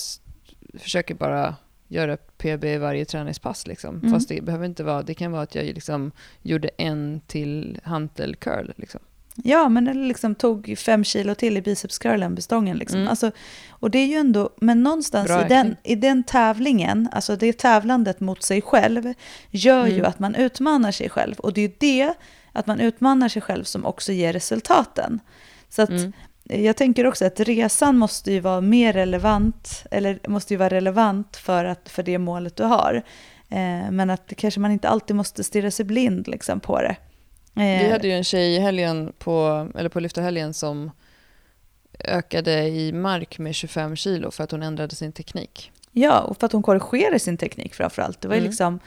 försöker 0.78 1.14
bara 1.14 1.54
göra 1.90 2.16
PB 2.16 2.78
varje 2.78 3.04
träningspass 3.04 3.66
liksom. 3.66 3.96
Mm. 3.98 4.12
Fast 4.12 4.28
det 4.28 4.40
behöver 4.44 4.66
inte 4.66 4.84
vara, 4.84 5.02
det 5.02 5.14
kan 5.14 5.32
vara 5.32 5.42
att 5.42 5.54
jag 5.54 5.64
liksom 5.64 6.12
gjorde 6.42 6.70
en 6.76 7.20
till 7.26 7.80
hantel 7.84 8.36
curl 8.36 8.72
liksom. 8.76 9.00
Ja, 9.34 9.68
men 9.68 9.84
det 9.84 9.94
liksom 9.94 10.34
tog 10.34 10.74
fem 10.78 11.04
kilo 11.04 11.34
till 11.34 11.56
i 11.56 11.62
bicepscurlen, 11.62 12.34
bestången. 12.34 12.76
Liksom. 12.76 12.98
Mm. 12.98 13.08
Alltså, 13.10 13.30
och 13.70 13.90
det 13.90 13.98
är 13.98 14.06
ju 14.06 14.14
ändå, 14.14 14.50
men 14.60 14.82
någonstans 14.82 15.28
Bra 15.28 15.44
i 15.44 15.48
den, 15.48 15.76
i 15.82 15.94
den 15.94 16.22
tävlingen, 16.22 17.08
alltså 17.12 17.36
det 17.36 17.58
tävlandet 17.58 18.20
mot 18.20 18.42
sig 18.42 18.62
själv, 18.62 19.12
gör 19.50 19.86
ju 19.86 19.94
Mm. 19.94 20.06
att 20.06 20.18
man 20.18 20.34
utmanar 20.34 20.92
sig 20.92 21.08
själv. 21.08 21.34
Och 21.38 21.52
det 21.52 21.60
är 21.60 21.68
ju 21.68 21.74
det, 21.78 22.14
att 22.52 22.66
man 22.66 22.80
utmanar 22.80 23.28
sig 23.28 23.42
själv, 23.42 23.64
som 23.64 23.84
också 23.86 24.12
ger 24.12 24.32
resultaten. 24.32 25.20
Så 25.68 25.82
att 25.82 25.90
Mm. 25.90 26.12
Jag 26.58 26.76
tänker 26.76 27.06
också 27.06 27.24
att 27.24 27.40
resan 27.40 27.98
måste 27.98 28.32
ju 28.32 28.40
vara 28.40 28.60
mer 28.60 28.92
relevant, 28.92 29.84
eller 29.90 30.18
måste 30.28 30.54
ju 30.54 30.58
vara 30.58 30.68
relevant 30.68 31.36
för, 31.36 31.64
att, 31.64 31.88
för 31.88 32.02
det 32.02 32.18
målet 32.18 32.56
du 32.56 32.62
har. 32.62 33.02
Eh, 33.48 33.90
men 33.90 34.10
att 34.10 34.32
kanske 34.36 34.60
man 34.60 34.70
inte 34.72 34.88
alltid 34.88 35.16
måste 35.16 35.44
stirra 35.44 35.70
sig 35.70 35.84
blind 35.84 36.28
liksom, 36.28 36.60
på 36.60 36.80
det. 36.82 36.96
Eh, 37.56 37.84
Vi 37.84 37.90
hade 37.90 38.08
ju 38.08 38.14
en 38.14 38.24
tjej 38.24 38.56
i 38.56 38.58
helgen 38.58 39.12
på, 39.18 39.68
eller 39.78 39.88
på 39.88 40.00
lyftarhelgen 40.00 40.54
som 40.54 40.90
ökade 42.04 42.68
i 42.68 42.92
mark 42.92 43.38
med 43.38 43.54
25 43.54 43.96
kilo 43.96 44.30
för 44.30 44.44
att 44.44 44.50
hon 44.50 44.62
ändrade 44.62 44.94
sin 44.96 45.12
teknik. 45.12 45.72
Ja, 45.92 46.20
och 46.20 46.36
för 46.40 46.46
att 46.46 46.52
hon 46.52 46.62
korrigerade 46.62 47.18
sin 47.18 47.36
teknik 47.36 47.74
framförallt. 47.74 48.20
Det 48.20 48.28
var 48.28 48.34
ju 48.34 48.38
Mm. 48.40 48.50
liksom 48.50 48.78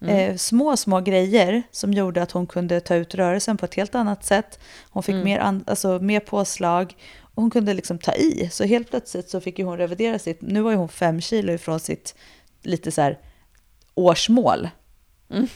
Mm. 0.00 0.16
eh, 0.30 0.36
små, 0.36 0.76
små 0.76 1.00
grejer 1.00 1.62
som 1.70 1.92
gjorde 1.92 2.22
att 2.22 2.30
hon 2.32 2.46
kunde 2.46 2.80
ta 2.80 2.94
ut 2.94 3.14
rörelsen 3.14 3.56
på 3.56 3.64
ett 3.64 3.74
helt 3.74 3.94
annat 3.94 4.24
sätt. 4.24 4.58
Hon 4.90 5.02
fick 5.02 5.12
Mm. 5.12 5.24
mer, 5.24 5.38
an, 5.38 5.64
alltså, 5.66 5.98
mer 5.98 6.20
påslag 6.20 6.96
och 7.20 7.42
hon 7.42 7.50
kunde 7.50 7.74
liksom 7.74 7.98
ta 7.98 8.12
i. 8.14 8.48
Så 8.52 8.64
helt 8.64 8.90
plötsligt 8.90 9.30
så 9.30 9.40
fick 9.40 9.58
hon 9.58 9.78
revidera 9.78 10.18
sitt, 10.18 10.40
nu 10.40 10.60
var 10.60 10.70
ju 10.70 10.76
hon 10.76 10.88
fem 10.88 11.20
kilo 11.20 11.52
ifrån 11.52 11.80
sitt 11.80 12.14
lite 12.62 12.90
så 12.90 13.02
här 13.02 13.18
årsmål. 13.94 14.68
Mm. 15.30 15.48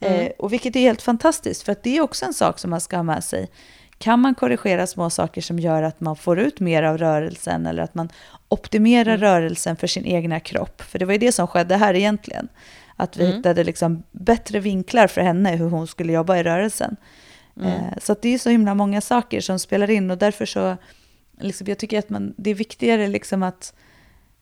Mm. 0.00 0.20
Eh, 0.20 0.32
och 0.38 0.52
vilket 0.52 0.76
är 0.76 0.80
helt 0.80 1.02
fantastiskt, 1.02 1.62
för 1.62 1.72
att 1.72 1.82
det 1.82 1.96
är 1.96 2.00
också 2.00 2.24
en 2.26 2.34
sak 2.34 2.58
som 2.58 2.70
man 2.70 2.80
ska 2.80 2.96
ha 2.96 3.02
med 3.02 3.24
sig. 3.24 3.50
Kan 3.98 4.20
man 4.20 4.34
korrigera 4.34 4.86
små 4.86 5.10
saker 5.10 5.40
som 5.40 5.58
gör 5.58 5.82
att 5.82 6.00
man 6.00 6.16
får 6.16 6.38
ut 6.38 6.60
mer 6.60 6.82
av 6.82 6.98
rörelsen 6.98 7.66
eller 7.66 7.82
att 7.82 7.94
man 7.94 8.08
optimerar 8.48 9.14
Mm. 9.14 9.20
rörelsen 9.20 9.76
för 9.76 9.86
sin 9.86 10.04
egna 10.04 10.40
kropp? 10.40 10.82
För 10.82 10.98
det 10.98 11.04
var 11.04 11.12
ju 11.12 11.18
det 11.18 11.32
som 11.32 11.46
skedde 11.46 11.76
här 11.76 11.94
egentligen. 11.94 12.48
Att 12.96 13.16
vi 13.16 13.24
Mm. 13.24 13.36
hittade 13.36 13.64
liksom 13.64 14.02
bättre 14.12 14.60
vinklar 14.60 15.06
för 15.06 15.20
henne 15.20 15.50
hur 15.56 15.68
hon 15.68 15.86
skulle 15.86 16.12
jobba 16.12 16.36
i 16.36 16.42
rörelsen. 16.42 16.96
Mm. 17.56 17.68
Eh, 17.68 17.98
så 18.02 18.12
att 18.12 18.22
det 18.22 18.34
är 18.34 18.38
så 18.38 18.50
himla 18.50 18.74
många 18.74 19.00
saker 19.00 19.40
som 19.40 19.58
spelar 19.58 19.90
in 19.90 20.10
och 20.10 20.18
därför 20.18 20.46
så, 20.46 20.76
liksom, 21.40 21.66
jag 21.66 21.78
tycker 21.78 21.98
att 21.98 22.10
man, 22.10 22.34
det 22.36 22.50
är 22.50 22.54
viktigare 22.54 23.06
liksom 23.08 23.42
att, 23.42 23.74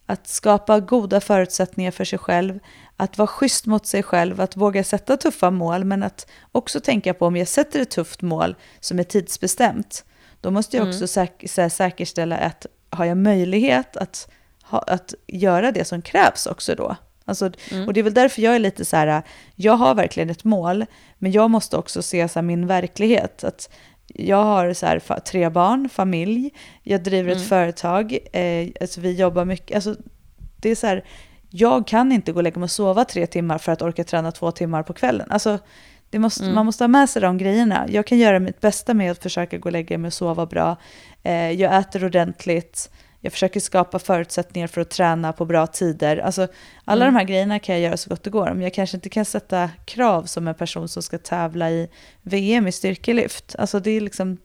att 0.06 0.26
skapa 0.28 0.80
goda 0.80 1.20
förutsättningar 1.20 1.90
för 1.90 2.04
sig 2.04 2.18
själv, 2.18 2.58
att 2.96 3.18
vara 3.18 3.26
schysst 3.26 3.66
mot 3.66 3.86
sig 3.86 4.02
själv, 4.02 4.40
att 4.40 4.56
våga 4.56 4.84
sätta 4.84 5.16
tuffa 5.16 5.50
mål, 5.50 5.84
men 5.84 6.02
att 6.02 6.26
också 6.52 6.80
tänka 6.80 7.14
på 7.14 7.26
om 7.26 7.36
jag 7.36 7.48
sätter 7.48 7.80
ett 7.80 7.90
tufft 7.90 8.22
mål 8.22 8.56
som 8.80 8.98
är 8.98 9.04
tidsbestämt, 9.04 10.04
då 10.40 10.50
måste 10.50 10.76
jag 10.76 10.82
Mm. 10.84 10.94
också 10.94 11.06
säk- 11.06 11.48
så 11.48 11.60
här 11.62 11.68
säkerställa 11.68 12.36
att 12.36 12.66
har 12.90 13.04
jag 13.04 13.16
möjlighet 13.16 13.96
att, 13.96 14.30
ha, 14.64 14.78
att 14.78 15.14
göra 15.26 15.72
det 15.72 15.84
som 15.84 16.02
krävs 16.02 16.46
också 16.46 16.74
då. 16.74 16.96
Alltså, 17.24 17.50
Mm. 17.72 17.86
Och 17.86 17.92
det 17.94 18.00
är 18.00 18.04
väl 18.04 18.14
därför 18.14 18.42
jag 18.42 18.54
är 18.54 18.58
lite 18.58 18.84
så 18.84 18.96
här, 18.96 19.22
jag 19.54 19.72
har 19.72 19.94
verkligen 19.94 20.30
ett 20.30 20.44
mål, 20.44 20.84
men 21.18 21.32
jag 21.32 21.50
måste 21.50 21.76
också 21.76 22.02
se 22.02 22.28
så 22.28 22.38
här, 22.38 22.42
min 22.46 22.66
verklighet. 22.66 23.44
Att 23.44 23.70
jag 24.06 24.44
har 24.44 24.72
så 24.72 24.86
här, 24.86 24.98
tre 25.20 25.48
barn, 25.48 25.88
familj, 25.88 26.50
jag 26.82 27.02
driver 27.02 27.30
ett 27.30 27.36
Mm. 27.36 27.48
företag, 27.48 28.18
eh, 28.32 28.68
alltså 28.80 29.00
vi 29.00 29.12
jobbar 29.12 29.44
mycket. 29.44 29.74
Alltså, 29.74 29.96
det 30.56 30.68
är 30.70 30.74
så 30.74 30.86
här, 30.86 31.04
jag 31.50 31.86
kan 31.86 32.12
inte 32.12 32.32
gå 32.32 32.36
och 32.38 32.42
lägga 32.42 32.58
mig 32.58 32.64
och 32.64 32.70
sova 32.70 33.04
tre 33.04 33.26
timmar 33.26 33.58
för 33.58 33.72
att 33.72 33.82
orka 33.82 34.04
träna 34.04 34.32
två 34.32 34.50
timmar 34.50 34.82
på 34.82 34.92
kvällen. 34.92 35.26
Alltså, 35.30 35.58
måste, 36.14 36.42
Mm. 36.44 36.54
Man 36.54 36.66
måste 36.66 36.84
ha 36.84 36.88
med 36.88 37.10
sig 37.10 37.22
de 37.22 37.38
grejerna. 37.38 37.86
Jag 37.88 38.06
kan 38.06 38.18
göra 38.18 38.38
mitt 38.38 38.60
bästa 38.60 38.94
med 38.94 39.10
att 39.10 39.22
försöka 39.22 39.58
gå 39.58 39.68
och 39.68 39.72
lägga 39.72 39.98
mig 39.98 40.06
och 40.06 40.12
sova 40.12 40.46
bra. 40.46 40.76
Eh, 41.22 41.50
jag 41.50 41.76
äter 41.76 42.04
ordentligt. 42.04 42.90
Jag 43.24 43.32
försöker 43.32 43.60
skapa 43.60 43.98
förutsättningar 43.98 44.66
för 44.66 44.80
att 44.80 44.90
träna 44.90 45.32
på 45.32 45.44
bra 45.44 45.66
tider. 45.66 46.16
Alltså, 46.16 46.48
alla 46.84 47.04
Mm. 47.04 47.14
de 47.14 47.18
här 47.18 47.26
grejerna 47.26 47.58
kan 47.58 47.74
jag 47.74 47.82
göra 47.82 47.96
så 47.96 48.10
gott 48.10 48.22
det 48.22 48.30
går. 48.30 48.46
Men 48.46 48.60
jag 48.60 48.74
kanske 48.74 48.96
inte 48.96 49.08
kan 49.08 49.24
sätta 49.24 49.70
krav 49.84 50.22
som 50.24 50.48
en 50.48 50.54
person 50.54 50.88
som 50.88 51.02
ska 51.02 51.18
tävla 51.18 51.70
i 51.70 51.88
VM 52.22 52.66
i 52.66 52.72
styrkelyft. 52.72 53.56
Alltså 53.58 53.80
det 53.80 53.90
är, 53.90 54.00
liksom, 54.00 54.36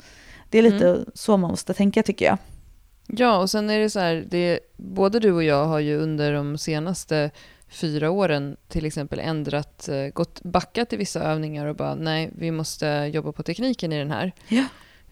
det 0.50 0.58
är 0.58 0.62
lite 0.64 0.90
Mm. 0.90 1.06
så 1.14 1.38
man 1.38 1.50
måste 1.52 1.74
tänka 1.74 2.04
tycker 2.04 2.26
jag. 2.26 2.38
Ja, 3.08 3.38
och 3.38 3.50
sen 3.50 3.70
är 3.70 3.80
det 3.80 3.90
så 3.90 4.00
här, 4.00 4.26
det, 4.28 4.60
både 4.78 5.20
du 5.20 5.32
och 5.32 5.44
jag 5.44 5.66
har 5.66 5.80
ju 5.80 5.98
under 5.98 6.34
de 6.34 6.58
senaste 6.58 7.32
fyra 7.70 8.10
åren 8.12 8.58
till 8.68 8.86
exempel 8.86 9.20
ändrat, 9.20 9.90
eh, 9.90 10.08
gått 10.14 10.44
backat 10.44 10.94
i 10.94 10.98
vissa 10.98 11.20
övningar 11.24 11.66
och 11.66 11.76
bara 11.76 11.96
nej, 11.96 12.30
vi 12.36 12.52
måste 12.52 13.10
jobba 13.14 13.32
på 13.32 13.44
tekniken 13.44 13.94
i 13.94 13.98
den 14.00 14.12
här. 14.12 14.32
Ja. 14.48 14.64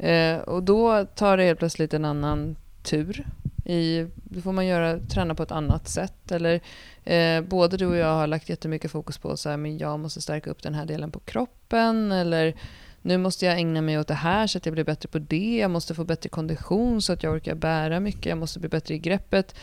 Eh, 0.05 0.37
och 0.37 0.63
då 0.63 1.05
tar 1.05 1.37
det 1.37 1.43
helt 1.43 1.59
plötsligt 1.59 1.93
en 1.93 2.05
annan 2.05 2.55
tur. 2.85 3.25
I, 3.65 4.07
då 4.15 4.41
får 4.41 4.51
man 4.51 4.65
göra, 4.65 4.99
träna 4.99 5.35
på 5.35 5.43
ett 5.43 5.51
annat 5.51 5.87
sätt. 5.87 6.31
Eller, 6.31 6.61
eh, 7.03 7.41
både 7.41 7.77
du 7.77 7.85
och 7.85 7.95
jag 7.95 8.13
har 8.13 8.27
lagt 8.27 8.49
jättemycket 8.49 8.91
fokus 8.91 9.17
på 9.17 9.37
så 9.37 9.49
här, 9.49 9.57
men 9.57 9.77
jag 9.77 9.99
måste 9.99 10.21
stärka 10.21 10.49
upp 10.49 10.63
den 10.63 10.73
här 10.73 10.85
delen 10.85 11.11
på 11.11 11.19
kroppen. 11.19 12.11
Eller 12.11 12.55
nu 13.01 13.17
måste 13.17 13.45
jag 13.45 13.57
ägna 13.57 13.81
mig 13.81 13.99
åt 13.99 14.07
det 14.07 14.13
här 14.13 14.47
så 14.47 14.57
att 14.57 14.65
jag 14.65 14.73
blir 14.73 14.83
bättre 14.83 15.09
på 15.09 15.19
det. 15.19 15.57
Jag 15.57 15.71
måste 15.71 15.95
få 15.95 16.03
bättre 16.03 16.29
kondition 16.29 17.01
så 17.01 17.13
att 17.13 17.23
jag 17.23 17.33
orkar 17.33 17.55
bära 17.55 17.99
mycket. 17.99 18.25
Jag 18.25 18.37
måste 18.37 18.59
bli 18.59 18.69
bättre 18.69 18.93
i 18.95 18.99
greppet. 18.99 19.55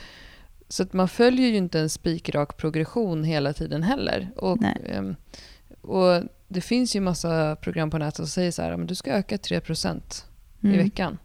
Så 0.69 0.83
att 0.83 0.93
man 0.93 1.09
följer 1.09 1.49
ju 1.49 1.57
inte 1.57 1.81
en 1.81 1.91
spikrak 1.91 2.57
progression 2.57 3.25
hela 3.25 3.53
tiden 3.53 3.83
heller. 3.83 4.31
Och, 4.37 4.59
ehm, 4.87 5.17
och 5.81 6.23
det 6.49 6.61
finns 6.61 6.97
ju 6.97 7.01
massa 7.01 7.57
program 7.57 7.91
på 7.91 7.99
nätet 7.99 8.17
som 8.17 8.27
säger 8.27 8.51
så 8.51 8.63
här, 8.63 8.77
men 8.77 8.87
du 8.87 8.95
ska 8.95 9.11
öka 9.13 9.37
3% 9.39 10.25
i 10.61 10.67
Mm. 10.67 10.79
veckan. 10.79 11.19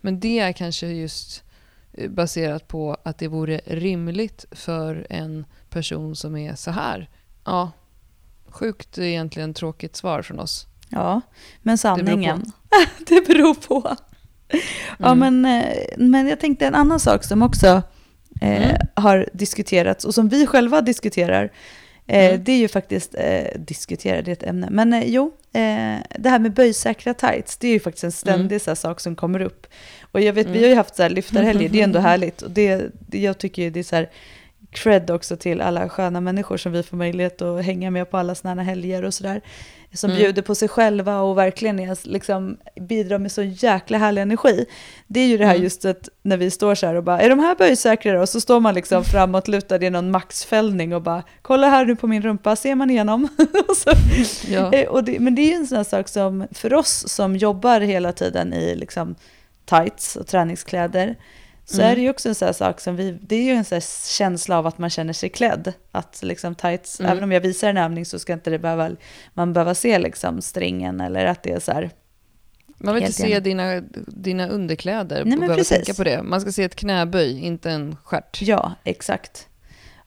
Men 0.00 0.20
det 0.20 0.38
är 0.38 0.52
kanske 0.52 0.86
just 0.86 1.44
eh, 1.92 2.10
baserat 2.10 2.68
på 2.68 2.96
att 3.02 3.18
det 3.18 3.28
vore 3.28 3.60
rimligt 3.66 4.44
för 4.50 5.06
en 5.10 5.44
person 5.70 6.16
som 6.16 6.36
är 6.36 6.54
så 6.54 6.70
här. 6.70 7.08
Ja, 7.44 7.70
sjukt 8.48 8.98
egentligen 8.98 9.54
tråkigt 9.54 9.96
svar 9.96 10.22
från 10.22 10.40
oss. 10.40 10.66
Ja, 10.88 11.20
men 11.62 11.76
beror 11.76 11.94
på. 11.94 12.06
sanningen. 12.06 12.44
Det 13.06 13.26
beror 13.26 13.54
på. 13.54 13.96
Ja, 14.98 15.12
Mm. 15.12 15.42
men, 15.42 15.62
eh, 15.62 15.76
men 15.96 16.26
jag 16.28 16.40
tänkte 16.40 16.66
en 16.66 16.74
annan 16.74 17.00
sak 17.00 17.24
som 17.24 17.42
också 17.42 17.66
eh, 18.40 18.62
Mm. 18.70 18.76
har 18.94 19.28
diskuterats 19.32 20.04
och 20.04 20.14
som 20.14 20.28
vi 20.28 20.46
själva 20.46 20.80
diskuterar. 20.80 21.52
Eh, 22.08 22.26
Mm. 22.30 22.44
Det 22.44 22.52
är 22.52 22.56
ju 22.58 22.68
faktiskt, 22.68 23.14
eh, 23.18 23.44
diskutera, 23.58 24.22
det 24.22 24.30
är 24.30 24.32
ett 24.32 24.42
ämne. 24.42 24.68
Men 24.70 24.92
eh, 24.92 25.02
jo, 25.06 25.26
eh, 25.52 25.96
det 26.18 26.28
här 26.28 26.38
med 26.38 26.52
böjsäkra 26.54 27.14
tights, 27.14 27.56
det 27.56 27.68
är 27.68 27.72
ju 27.72 27.80
faktiskt 27.80 28.04
en 28.04 28.12
ständig 28.12 28.60
så 28.60 28.70
här, 28.70 28.74
sak 28.74 29.00
som 29.00 29.16
kommer 29.16 29.40
upp. 29.40 29.66
Och 30.12 30.20
jag 30.20 30.32
vet, 30.32 30.46
vi 30.46 30.50
Mm. 30.50 30.62
har 30.62 30.68
ju 30.68 30.74
haft 30.74 30.96
så 30.96 31.02
här 31.02 31.10
lyftarhelger, 31.10 31.68
det 31.68 31.80
är 31.80 31.84
ändå 31.84 31.98
härligt. 32.10 32.42
Och 32.42 32.50
det, 32.50 32.90
det, 33.08 33.18
jag 33.18 33.38
tycker 33.38 33.62
ju 33.62 33.70
det 33.70 33.78
är 33.80 33.84
så 33.84 33.96
här 33.96 34.10
cred 34.70 35.10
också 35.10 35.36
till 35.36 35.60
alla 35.60 35.88
sköna 35.88 36.20
människor 36.20 36.56
som 36.56 36.72
vi 36.72 36.82
får 36.82 36.96
möjlighet 36.96 37.42
att 37.42 37.64
hänga 37.64 37.90
med 37.90 38.10
på 38.10 38.16
alla 38.16 38.34
sådana 38.34 38.62
här 38.62 38.68
helger 38.70 39.02
och 39.02 39.14
sådär. 39.14 39.40
Som 39.96 40.10
Mm. 40.10 40.22
bjuder 40.22 40.42
på 40.42 40.54
sig 40.54 40.68
själva 40.68 41.20
och 41.20 41.38
verkligen 41.38 41.80
är, 41.80 42.08
liksom, 42.08 42.56
bidrar 42.80 43.18
med 43.18 43.32
så 43.32 43.42
jäkla 43.42 43.98
härlig 43.98 44.22
energi. 44.22 44.66
Det 45.06 45.20
är 45.20 45.26
ju 45.26 45.36
det 45.38 45.44
här 45.46 45.54
Mm. 45.54 45.62
just 45.64 45.84
att 45.84 46.08
när 46.22 46.36
vi 46.36 46.50
står 46.50 46.74
så 46.74 46.86
här 46.86 46.94
och 46.94 47.04
bara, 47.04 47.20
är 47.20 47.30
de 47.30 47.38
här 47.38 47.54
böjsäkra? 47.56 48.20
Och 48.22 48.28
så 48.28 48.40
står 48.40 48.60
man 48.60 48.74
liksom 48.74 49.04
framåtlutad 49.04 49.82
i 49.84 49.90
någon 49.90 50.10
maxfällning 50.10 50.94
och 50.94 51.02
bara, 51.02 51.22
kolla 51.42 51.68
här 51.68 51.84
nu 51.84 51.96
på 51.96 52.06
min 52.06 52.22
rumpa, 52.22 52.56
ser 52.56 52.74
man 52.74 52.90
igenom? 52.90 53.28
och 53.68 53.76
så, 53.76 53.90
Ja. 54.48 54.72
Eh, 54.72 54.88
och 54.88 55.04
det, 55.04 55.20
men 55.20 55.34
det 55.34 55.42
är 55.42 55.46
ju 55.48 55.54
en 55.54 55.66
sån 55.66 55.76
här 55.76 55.84
sak 55.84 56.08
som 56.08 56.46
för 56.52 56.74
oss 56.74 57.08
som 57.08 57.36
jobbar 57.36 57.80
hela 57.80 58.12
tiden 58.12 58.52
i 58.52 58.74
liksom 58.76 59.14
tights 59.64 60.16
och 60.16 60.26
träningskläder 60.26 61.16
så 61.68 61.80
Mm. 61.80 61.92
är 61.92 61.96
det 61.96 62.02
ju 62.02 62.10
också 62.10 62.28
en 62.28 62.34
sån 62.34 62.46
här 62.46 62.52
sak 62.52 62.80
som 62.80 62.96
vi, 62.96 63.18
det 63.22 63.36
är 63.36 63.42
ju 63.42 63.50
en 63.52 63.64
sån 63.64 63.76
här 63.76 64.08
känsla 64.18 64.58
av 64.58 64.66
att 64.66 64.78
man 64.78 64.90
känner 64.90 65.12
sig 65.12 65.28
klädd. 65.28 65.72
Att 65.92 66.20
liksom 66.22 66.54
tights, 66.54 67.00
Mm. 67.00 67.12
även 67.12 67.24
om 67.24 67.32
jag 67.32 67.40
visar 67.40 67.68
en 67.68 67.76
övning 67.76 68.06
så 68.06 68.18
ska 68.18 68.32
inte 68.32 68.50
det 68.50 68.58
behöva, 68.58 68.90
man 69.34 69.52
behöva 69.52 69.74
se 69.74 69.98
liksom 69.98 70.40
stringen 70.42 71.00
eller 71.00 71.24
att 71.26 71.42
det 71.42 71.52
är 71.52 71.60
så 71.60 71.72
här, 71.72 71.90
Man 72.78 72.94
vill 72.94 73.02
inte 73.04 73.14
se 73.16 73.40
dina, 73.40 73.80
dina 74.06 74.48
underkläder 74.48 75.24
Nej, 75.24 75.34
och 75.34 75.40
behöva 75.40 75.56
precis. 75.56 75.76
tänka 75.76 75.94
på 75.94 76.04
det. 76.04 76.22
Man 76.22 76.40
ska 76.40 76.52
se 76.52 76.64
ett 76.64 76.76
knäböj, 76.76 77.40
inte 77.44 77.70
en 77.70 77.96
stjärt. 78.04 78.38
ja 78.42 78.72
exakt. 78.84 79.48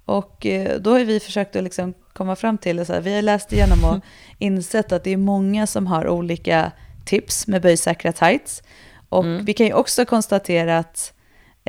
Och 0.06 0.46
eh, 0.46 0.80
då 0.80 0.92
har 0.92 1.00
vi 1.00 1.20
försökt 1.20 1.56
att 1.56 1.64
liksom 1.64 1.94
komma 2.14 2.36
fram 2.36 2.58
till, 2.58 2.86
så 2.86 2.94
här, 2.94 3.02
vi 3.02 3.16
har 3.16 3.22
läst 3.22 3.54
igenom 3.54 3.84
och 3.84 4.04
insett 4.40 4.92
att 4.92 5.04
det 5.04 5.12
är 5.12 5.18
många 5.18 5.68
som 5.68 5.88
har 5.88 6.08
olika 6.08 6.72
tips 7.06 7.48
med 7.48 7.62
böjsäkra 7.62 8.12
tights. 8.12 8.64
Och 9.10 9.24
Mm. 9.24 9.46
vi 9.46 9.54
kan 9.54 9.66
ju 9.66 9.74
också 9.74 10.06
konstatera 10.06 10.78
att 10.78 11.14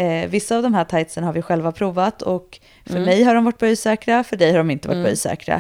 eh, 0.01 0.29
vissa 0.31 0.57
av 0.57 0.63
de 0.63 0.75
här 0.75 0.85
tightsen 0.85 1.25
har 1.25 1.33
vi 1.33 1.43
själva 1.43 1.73
provat 1.73 2.23
och 2.23 2.61
för 2.87 2.93
Mm. 2.97 3.05
mig 3.05 3.23
har 3.23 3.35
de 3.35 3.45
varit 3.45 3.59
böjsäkra, 3.59 4.25
för 4.25 4.37
dig 4.37 4.51
har 4.51 4.59
de 4.59 4.71
inte 4.71 4.89
varit 4.89 4.97
Mm. 4.97 5.05
böjsäkra. 5.05 5.55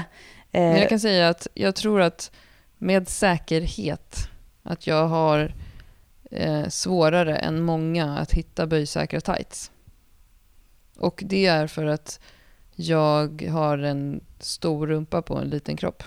Eh, 0.52 0.62
Men 0.62 0.76
jag 0.76 0.88
kan 0.88 1.00
säga 1.00 1.28
att 1.28 1.46
jag 1.54 1.74
tror 1.74 2.00
att 2.00 2.30
med 2.78 3.08
säkerhet 3.08 4.16
att 4.62 4.86
jag 4.86 5.08
har 5.08 5.54
eh, 6.30 6.68
svårare 6.68 7.36
än 7.36 7.62
många 7.62 8.18
att 8.18 8.32
hitta 8.32 8.66
böjsäkra 8.66 9.20
tights. 9.20 9.70
Och 10.98 11.22
det 11.26 11.46
är 11.46 11.66
för 11.66 11.84
att 11.86 12.20
jag 12.74 13.42
har 13.52 13.78
en 13.78 14.20
stor 14.38 14.86
rumpa 14.86 15.22
på 15.22 15.36
en 15.36 15.48
liten 15.50 15.76
kropp. 15.76 16.02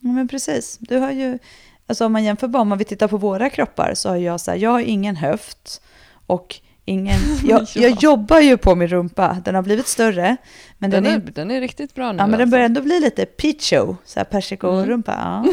Ja, 0.00 0.08
men 0.08 0.28
precis. 0.28 0.78
Du 0.80 0.96
har 0.98 1.10
ju, 1.10 1.38
alltså 1.86 2.06
om 2.06 2.12
man 2.12 2.24
jämför 2.24 2.48
bara, 2.48 2.60
om 2.62 2.68
man 2.68 2.78
vill 2.78 2.86
titta 2.86 3.08
på 3.08 3.16
våra 3.16 3.50
kroppar 3.50 3.94
så 3.94 4.08
har 4.08 4.16
jag 4.16 4.40
så 4.40 4.50
här, 4.50 4.58
jag 4.58 4.70
har 4.70 4.80
ingen 4.80 5.16
höft 5.16 5.82
och 6.26 6.60
ingen, 6.88 7.20
jag, 7.44 7.62
Ja. 7.62 7.66
jag 7.74 7.90
jobbar 8.02 8.40
ju 8.40 8.56
på 8.56 8.74
min 8.74 8.88
rumpa, 8.88 9.36
den 9.44 9.54
har 9.54 9.62
blivit 9.62 9.86
större, 9.86 10.36
men 10.78 10.90
den, 10.90 11.04
Den, 11.04 11.12
är, 11.12 11.16
är, 11.16 11.30
den 11.32 11.50
är 11.50 11.60
riktigt 11.60 11.94
bra 11.94 12.12
nu. 12.12 12.18
ja, 12.18 12.26
men 12.26 12.30
den 12.30 12.40
alltså. 12.40 12.50
börjar 12.50 12.64
ändå 12.66 12.80
bli 12.80 13.00
lite 13.00 13.26
picho, 13.26 13.96
så 14.04 14.20
här 14.20 14.24
persikorumpa. 14.24 15.12
Ja. 15.12 15.52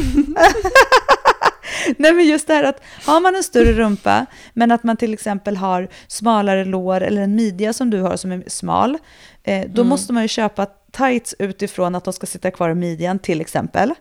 Nej 1.98 2.12
men 2.12 2.26
just 2.26 2.46
det 2.46 2.54
här 2.54 2.64
att 2.64 2.80
har 3.06 3.20
man 3.20 3.34
en 3.34 3.42
större 3.42 3.72
rumpa, 3.72 4.26
men 4.54 4.70
att 4.72 4.84
man 4.84 4.96
till 4.96 5.12
exempel 5.14 5.56
har 5.56 5.88
smalare 6.06 6.64
lår 6.64 7.00
eller 7.00 7.22
en 7.22 7.34
midja 7.34 7.72
som 7.72 7.90
du 7.90 8.00
har 8.00 8.16
som 8.16 8.32
är 8.32 8.42
smal, 8.46 8.98
eh, 9.44 9.66
då 9.68 9.80
Mm. 9.82 9.88
måste 9.88 10.12
man 10.12 10.22
ju 10.22 10.28
köpa 10.28 10.66
tights 10.92 11.34
utifrån 11.38 11.94
att 11.94 12.04
de 12.04 12.12
ska 12.12 12.26
sitta 12.26 12.50
kvar 12.50 12.70
i 12.70 12.74
midjan 12.74 13.18
till 13.18 13.40
exempel. 13.40 13.94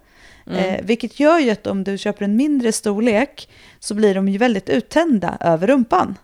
Mm. 0.48 0.60
Eh, 0.66 0.80
vilket 0.84 1.20
gör 1.20 1.40
ju 1.40 1.50
att 1.52 1.68
om 1.68 1.84
du 1.84 1.98
köper 1.98 2.26
en 2.26 2.36
mindre 2.36 2.72
storlek 2.72 3.50
så 3.80 3.94
blir 3.94 4.16
de 4.16 4.28
ju 4.30 4.38
väldigt 4.38 4.70
uttända 4.70 5.38
över 5.40 5.68
rumpan. 5.68 6.18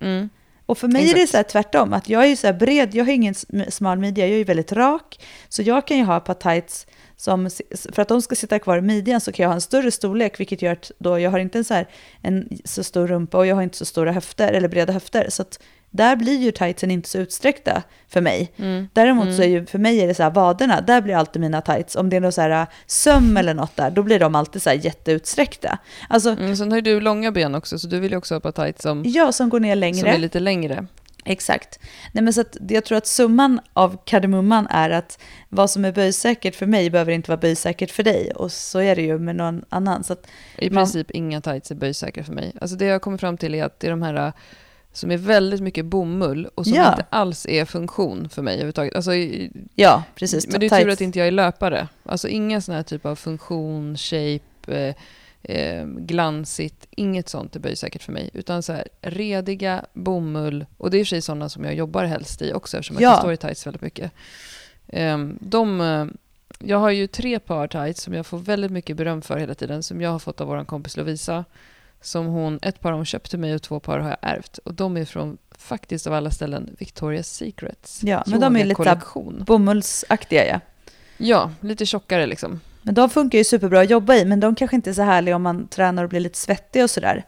Mm. 0.00 0.28
Och 0.68 0.78
för 0.78 0.88
mig 0.88 1.10
är 1.10 1.14
det 1.14 1.22
Exakt. 1.22 1.30
så 1.30 1.36
här 1.36 1.62
tvärtom, 1.62 1.92
att 1.92 2.08
jag 2.08 2.22
är 2.24 2.26
ju 2.26 2.36
så 2.36 2.46
här 2.46 2.54
bred, 2.54 2.94
jag 2.94 3.04
har 3.04 3.12
ingen 3.12 3.34
sm- 3.34 3.70
smal 3.70 3.98
midja, 3.98 4.26
jag 4.26 4.34
är 4.34 4.38
ju 4.38 4.44
väldigt 4.44 4.72
rak. 4.72 5.20
Så 5.48 5.62
jag 5.62 5.86
kan 5.86 5.96
ju 5.96 6.04
ha 6.04 6.16
ett 6.16 6.24
par 6.24 6.34
tights 6.34 6.86
som, 7.16 7.50
för 7.92 8.02
att 8.02 8.08
de 8.08 8.22
ska 8.22 8.34
sitta 8.34 8.58
kvar 8.58 8.78
i 8.78 8.80
midjan 8.80 9.20
så 9.20 9.32
kan 9.32 9.42
jag 9.42 9.48
ha 9.50 9.54
en 9.54 9.60
större 9.60 9.90
storlek, 9.90 10.40
vilket 10.40 10.62
gör 10.62 10.72
att 10.72 10.90
då 10.98 11.18
jag 11.18 11.30
har 11.30 11.38
inte 11.38 11.58
en 11.58 11.64
så, 11.64 11.74
här, 11.74 11.88
en 12.22 12.48
så 12.64 12.84
stor 12.84 13.06
rumpa 13.06 13.38
och 13.38 13.46
jag 13.46 13.54
har 13.54 13.62
inte 13.62 13.76
så 13.76 13.84
stora 13.84 14.12
höfter 14.12 14.52
eller 14.52 14.68
breda 14.68 14.92
höfter. 14.92 15.26
Så 15.30 15.42
att 15.42 15.60
där 15.90 16.16
blir 16.16 16.38
ju 16.38 16.50
tightsen 16.52 16.90
inte 16.90 17.08
så 17.08 17.18
utsträckta 17.18 17.82
för 18.08 18.20
mig. 18.20 18.52
Mm. 18.56 18.88
Däremot 18.92 19.34
så 19.36 19.42
är 19.42 19.46
ju, 19.48 19.66
för 19.66 19.78
mig 19.78 20.00
är 20.00 20.06
det 20.06 20.14
så 20.14 20.22
här 20.22 20.30
vaderna, 20.30 20.80
där 20.80 21.00
blir 21.00 21.14
alltid 21.14 21.40
mina 21.42 21.60
tights, 21.60 21.96
om 21.96 22.10
det 22.10 22.16
är 22.16 22.20
något 22.20 22.34
så 22.34 22.40
här 22.40 22.50
äh, 22.50 22.66
söm 22.86 23.36
eller 23.36 23.54
något 23.54 23.76
där, 23.76 23.90
då 23.90 24.02
blir 24.02 24.18
de 24.18 24.34
alltid 24.34 24.62
så 24.62 24.70
här 24.70 24.76
jätteutsträckta. 24.76 25.78
Alltså, 26.08 26.30
Mm, 26.30 26.56
sen 26.56 26.70
har 26.70 26.76
ju 26.78 26.82
du 26.82 27.00
långa 27.00 27.32
ben 27.32 27.54
också, 27.54 27.78
så 27.78 27.86
du 27.86 28.00
vill 28.00 28.10
ju 28.10 28.16
också 28.18 28.34
ha 28.34 28.40
på 28.40 28.52
tights 28.52 28.82
som, 28.82 29.02
jag 29.06 29.34
som 29.34 29.48
går 29.48 29.60
ner 29.60 29.74
som 29.74 29.80
längre. 29.80 30.08
är 30.08 30.18
lite 30.18 30.40
längre. 30.40 30.86
Exakt. 31.24 31.78
Nej, 32.12 32.24
men 32.24 32.32
så 32.32 32.40
att 32.40 32.56
jag 32.68 32.84
tror 32.84 32.98
att 32.98 33.06
summan 33.06 33.60
av 33.72 33.98
kardemumman 34.04 34.66
är 34.70 34.90
att 34.90 35.18
vad 35.48 35.70
som 35.70 35.84
är 35.84 35.92
böjsäkert 35.92 36.54
för 36.54 36.66
mig 36.66 36.90
behöver 36.90 37.12
inte 37.12 37.30
vara 37.30 37.40
böjsäkert 37.40 37.90
för 37.90 38.02
dig. 38.02 38.30
Och 38.30 38.52
så 38.52 38.78
är 38.80 38.96
det 38.96 39.02
ju 39.02 39.18
med 39.18 39.36
någon 39.36 39.64
annan. 39.68 40.04
Så 40.04 40.16
I 40.58 40.70
Man- 40.70 40.84
princip 40.84 41.10
inga 41.10 41.40
tights 41.40 41.70
är 41.70 41.74
böjsäkra 41.74 42.24
för 42.24 42.32
mig. 42.32 42.52
Alltså 42.60 42.76
det 42.76 42.84
jag 42.84 43.02
kommer 43.02 43.18
fram 43.18 43.36
till 43.36 43.54
är 43.54 43.64
att 43.64 43.80
det 43.80 43.86
är 43.86 43.90
de 43.90 44.02
här 44.02 44.14
äh, 44.26 44.32
som 44.98 45.10
är 45.10 45.16
väldigt 45.16 45.60
mycket 45.60 45.84
bomull 45.84 46.46
och 46.54 46.64
som 46.66 46.74
Ja. 46.74 46.90
inte 46.90 47.04
alls 47.10 47.46
är 47.46 47.64
funktion 47.64 48.28
för 48.28 48.42
mig 48.42 48.54
överhuvudtaget. 48.54 48.94
Alltså, 48.94 49.10
ja, 49.74 50.02
precis. 50.14 50.46
men 50.48 50.60
det 50.60 50.66
är 50.66 50.80
tur 50.84 50.88
att 50.90 51.00
inte 51.00 51.18
jag 51.18 51.28
är 51.28 51.32
löpare. 51.32 51.88
Alltså 52.04 52.28
inga 52.28 52.60
sådana 52.60 52.78
här 52.78 52.82
typ 52.84 53.06
av 53.06 53.16
funktion, 53.16 53.96
shape, 53.96 54.40
eh, 54.66 54.94
eh, 55.42 55.86
glansigt, 55.86 56.86
inget 56.90 57.28
sånt 57.28 57.56
är 57.56 57.60
böjsäkert 57.60 58.02
för 58.02 58.12
mig. 58.12 58.30
Utan 58.32 58.62
så 58.62 58.72
här 58.72 58.88
rediga, 59.00 59.84
bomull, 59.92 60.66
och 60.76 60.90
det 60.90 60.96
är 60.96 60.98
i 60.98 61.02
och 61.02 61.06
för 61.06 61.10
sig 61.10 61.22
sådana 61.22 61.48
som 61.48 61.64
jag 61.64 61.74
jobbar 61.74 62.04
helst 62.04 62.42
i 62.42 62.52
också 62.52 62.76
eftersom 62.76 62.96
Ja. 63.00 63.10
jag 63.10 63.18
står 63.18 63.32
i 63.32 63.36
tights 63.36 63.66
väldigt 63.66 63.82
mycket. 63.82 64.12
Ehm, 64.88 65.38
de, 65.40 65.80
eh, 65.80 66.06
jag 66.58 66.78
har 66.78 66.90
ju 66.90 67.06
tre 67.06 67.38
par 67.38 67.66
tights 67.68 68.02
som 68.02 68.14
jag 68.14 68.26
får 68.26 68.38
väldigt 68.38 68.70
mycket 68.70 68.96
beröm 68.96 69.22
för 69.22 69.36
hela 69.38 69.54
tiden, 69.54 69.82
som 69.82 70.00
jag 70.00 70.10
har 70.10 70.18
fått 70.18 70.40
av 70.40 70.46
vår 70.46 70.64
kompis 70.64 70.96
Lovisa. 70.96 71.44
Som 72.00 72.26
hon, 72.26 72.58
ett 72.62 72.80
par 72.80 72.92
hon 72.92 73.04
köpte 73.04 73.38
mig 73.38 73.54
och 73.54 73.62
två 73.62 73.80
par 73.80 73.98
har 73.98 74.08
jag 74.08 74.18
ärvt. 74.22 74.58
Och 74.58 74.74
de 74.74 74.96
är 74.96 75.04
från, 75.04 75.38
faktiskt 75.58 76.06
av 76.06 76.12
alla 76.12 76.30
ställen, 76.30 76.76
Victoria's 76.78 77.22
Secrets 77.22 78.00
Ja, 78.02 78.24
men 78.26 78.40
de 78.40 78.56
är 78.56 78.64
lite. 78.64 79.00
Bomullsaktiga 79.46 80.46
ja. 80.46 80.60
Ja, 81.16 81.50
lite 81.60 81.86
tjockare 81.86 82.26
liksom. 82.26 82.60
Men 82.82 82.94
de 82.94 83.10
funkar 83.10 83.38
ju 83.38 83.44
superbra 83.44 83.80
att 83.80 83.90
jobba 83.90 84.14
i, 84.14 84.24
men 84.24 84.40
de 84.40 84.54
kanske 84.54 84.76
inte 84.76 84.90
är 84.90 84.94
så 84.94 85.02
härliga 85.02 85.36
om 85.36 85.42
man 85.42 85.68
tränar 85.68 86.02
och 86.04 86.10
blir 86.10 86.20
lite 86.20 86.38
svettig 86.38 86.82
och 86.82 86.90
sådär. 86.90 87.24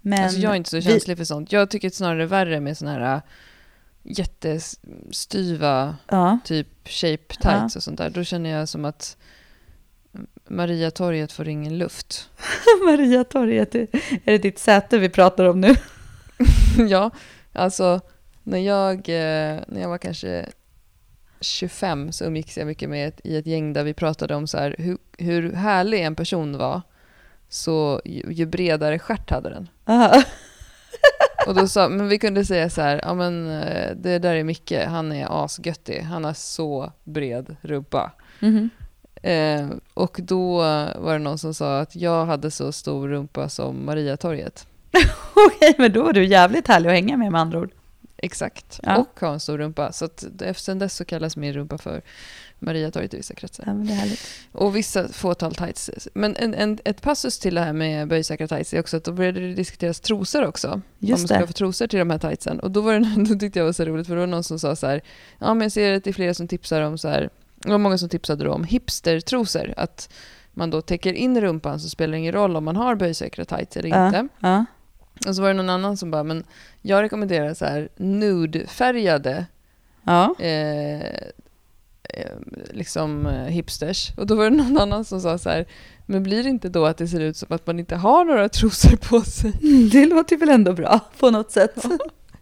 Men 0.00 0.24
alltså 0.24 0.38
jag 0.38 0.52
är 0.52 0.56
inte 0.56 0.70
så 0.70 0.76
vi- 0.76 0.82
känslig 0.82 1.16
för 1.16 1.24
sånt. 1.24 1.52
Jag 1.52 1.70
tycker 1.70 1.90
snarare 1.90 2.22
är 2.22 2.26
värre 2.26 2.60
med 2.60 2.78
såna 2.78 2.92
här 2.92 3.14
äh, 3.14 3.20
jättestyva 4.02 5.96
Ja, 6.08 6.38
typ 6.44 6.88
shape 6.88 7.34
tights 7.40 7.76
och 7.76 7.82
sånt 7.82 7.98
där. 7.98 8.10
Då 8.10 8.24
känner 8.24 8.50
jag 8.50 8.68
som 8.68 8.84
att 8.84 9.16
Mariatorget 10.50 11.32
får 11.32 11.48
ingen 11.48 11.78
luft. 11.78 12.30
Mariatorget, 12.86 13.74
är 13.74 13.88
det 14.24 14.38
ditt 14.38 14.58
säte 14.58 14.98
vi 14.98 15.08
pratar 15.08 15.44
om 15.44 15.60
nu? 15.60 15.74
ja, 16.88 17.10
alltså 17.52 18.00
när 18.42 18.58
jag, 18.58 18.96
eh, 18.96 19.60
när 19.66 19.80
jag 19.80 19.88
var 19.88 19.98
kanske 19.98 20.46
25 21.40 22.12
så 22.12 22.24
umgicks 22.24 22.58
jag 22.58 22.66
mycket 22.66 22.88
med 22.88 23.08
ett, 23.08 23.20
i 23.24 23.36
ett 23.36 23.46
gäng 23.46 23.72
där 23.72 23.84
vi 23.84 23.94
pratade 23.94 24.34
om 24.34 24.46
så 24.46 24.58
här, 24.58 24.74
hur, 24.78 24.98
hur 25.18 25.52
härlig 25.52 26.02
en 26.02 26.14
person 26.14 26.58
var 26.58 26.82
så 27.48 28.00
ju, 28.04 28.32
ju 28.32 28.46
bredare 28.46 28.98
stjärt 28.98 29.30
hade 29.30 29.50
den. 29.50 29.68
Aha. 29.84 30.22
Och 31.46 31.54
då 31.54 31.68
sa, 31.68 31.88
men 31.88 32.08
vi 32.08 32.18
kunde 32.18 32.44
säga 32.44 32.70
så 32.70 32.80
här, 32.80 33.00
ja 33.04 33.14
men 33.14 33.50
eh, 33.60 33.96
det 33.96 34.18
där 34.18 34.34
är 34.34 34.44
Micke, 34.44 34.72
han 34.86 35.12
är 35.12 35.44
asgöttig, 35.44 36.00
han 36.00 36.24
har 36.24 36.34
så 36.34 36.92
bred 37.04 37.56
rumpa. 37.62 38.12
Mhm. 38.40 38.70
Eh, 39.22 39.68
och 39.94 40.20
då 40.22 40.58
var 40.98 41.12
det 41.12 41.18
någon 41.18 41.38
som 41.38 41.54
sa 41.54 41.80
att 41.80 41.96
jag 41.96 42.26
hade 42.26 42.50
så 42.50 42.72
stor 42.72 43.08
rumpa 43.08 43.48
som 43.48 43.84
Mariatorget. 43.84 44.66
Okej, 45.46 45.74
men 45.78 45.92
då 45.92 46.02
var 46.02 46.12
du 46.12 46.24
jävligt 46.24 46.68
härlig 46.68 46.88
att 46.88 46.94
hänga 46.94 47.16
med 47.16 47.32
med 47.32 47.40
andra 47.40 47.58
ord. 47.58 47.70
Exakt. 48.22 48.80
Ja. 48.82 48.96
Och 48.96 49.20
ha 49.20 49.32
en 49.32 49.40
stor 49.40 49.58
rumpa. 49.58 49.92
Så 49.92 50.04
att 50.04 50.24
efter 50.42 50.74
dess 50.74 50.96
så 50.96 51.04
kallas 51.04 51.36
min 51.36 51.52
rumpa 51.52 51.78
för 51.78 52.02
Mariatorget 52.58 53.14
i 53.14 53.16
vissa 53.16 53.34
kretsar. 53.34 53.64
Ja, 53.66 53.74
men 53.74 53.86
det 53.86 53.92
är 53.92 53.96
härligt. 53.96 54.20
Och 54.52 54.76
vissa 54.76 55.08
fåtal 55.08 55.54
tights. 55.54 55.90
Men 56.14 56.36
en, 56.36 56.54
en, 56.54 56.78
ett 56.84 57.02
passus 57.02 57.38
till 57.38 57.54
det 57.54 57.60
här 57.60 57.72
med 57.72 58.08
böjsäkra 58.08 58.48
tights 58.48 58.74
är 58.74 58.80
också 58.80 58.96
att 58.96 59.04
då 59.04 59.12
började 59.12 59.40
det 59.40 59.54
diskuteras 59.54 60.00
trosor 60.00 60.46
också. 60.46 60.68
om 60.68 60.82
man 60.98 61.10
Just 61.10 61.24
skulle 61.24 61.40
det. 61.40 61.46
få 61.46 61.52
trosor 61.52 61.86
till 61.86 61.98
de 61.98 62.10
här 62.10 62.18
tightsen. 62.18 62.60
Och 62.60 62.70
då, 62.70 62.80
var 62.80 62.94
det, 62.94 63.14
då 63.34 63.38
tyckte 63.38 63.58
jag 63.58 63.64
det 63.64 63.68
var 63.68 63.72
så 63.72 63.84
roligt 63.84 64.06
för 64.06 64.14
det 64.14 64.20
var 64.20 64.26
någon 64.26 64.44
som 64.44 64.58
sa 64.58 64.76
så 64.76 64.86
här, 64.86 65.00
ja 65.38 65.54
men 65.54 65.62
jag 65.62 65.72
ser 65.72 65.92
att 65.92 66.04
det 66.04 66.10
är 66.10 66.14
flera 66.14 66.34
som 66.34 66.48
tipsar 66.48 66.82
om 66.82 66.98
så 66.98 67.08
här, 67.08 67.30
det 67.64 67.70
var 67.70 67.78
många 67.78 67.98
som 67.98 68.08
tipsade 68.08 68.44
då 68.44 68.52
om 68.52 68.64
hipstertrosor. 68.64 69.74
Att 69.76 70.08
man 70.52 70.70
då 70.70 70.80
täcker 70.82 71.12
in 71.12 71.40
rumpan 71.40 71.80
så 71.80 71.88
spelar 71.88 72.12
det 72.12 72.18
ingen 72.18 72.32
roll 72.32 72.56
om 72.56 72.64
man 72.64 72.76
har 72.76 72.94
böjsäkra 72.94 73.44
tights 73.44 73.76
eller 73.76 73.88
Ja. 73.88 74.06
inte. 74.06 74.28
Ja. 74.40 74.64
Och 75.28 75.36
så 75.36 75.42
var 75.42 75.48
det 75.48 75.54
någon 75.54 75.70
annan 75.70 75.96
som 75.96 76.10
bara, 76.10 76.22
men 76.24 76.44
jag 76.82 77.02
rekommenderar 77.02 77.54
så 77.54 77.64
här 77.64 77.88
nude-färgade 77.96 79.46
Ja. 80.02 80.34
eh, 80.38 81.00
eh, 81.00 82.36
liksom 82.70 83.26
eh, 83.26 83.32
hipsters. 83.44 84.10
Och 84.16 84.26
då 84.26 84.34
var 84.34 84.44
det 84.50 84.56
någon 84.56 84.78
annan 84.78 85.04
som 85.04 85.20
sa 85.20 85.38
så 85.38 85.48
här, 85.50 85.66
men 86.06 86.22
blir 86.22 86.42
det 86.42 86.48
inte 86.50 86.68
då 86.68 86.86
att 86.86 86.96
det 86.98 87.08
ser 87.08 87.20
ut 87.20 87.36
som 87.36 87.52
att 87.54 87.66
man 87.66 87.78
inte 87.78 87.96
har 87.96 88.24
några 88.24 88.48
trosor 88.48 88.96
på 88.96 89.20
sig? 89.20 89.52
Det 89.92 90.06
låter 90.06 90.36
väl 90.36 90.48
ändå 90.48 90.72
bra 90.72 91.00
på 91.18 91.30
något 91.30 91.50
sätt. 91.50 91.84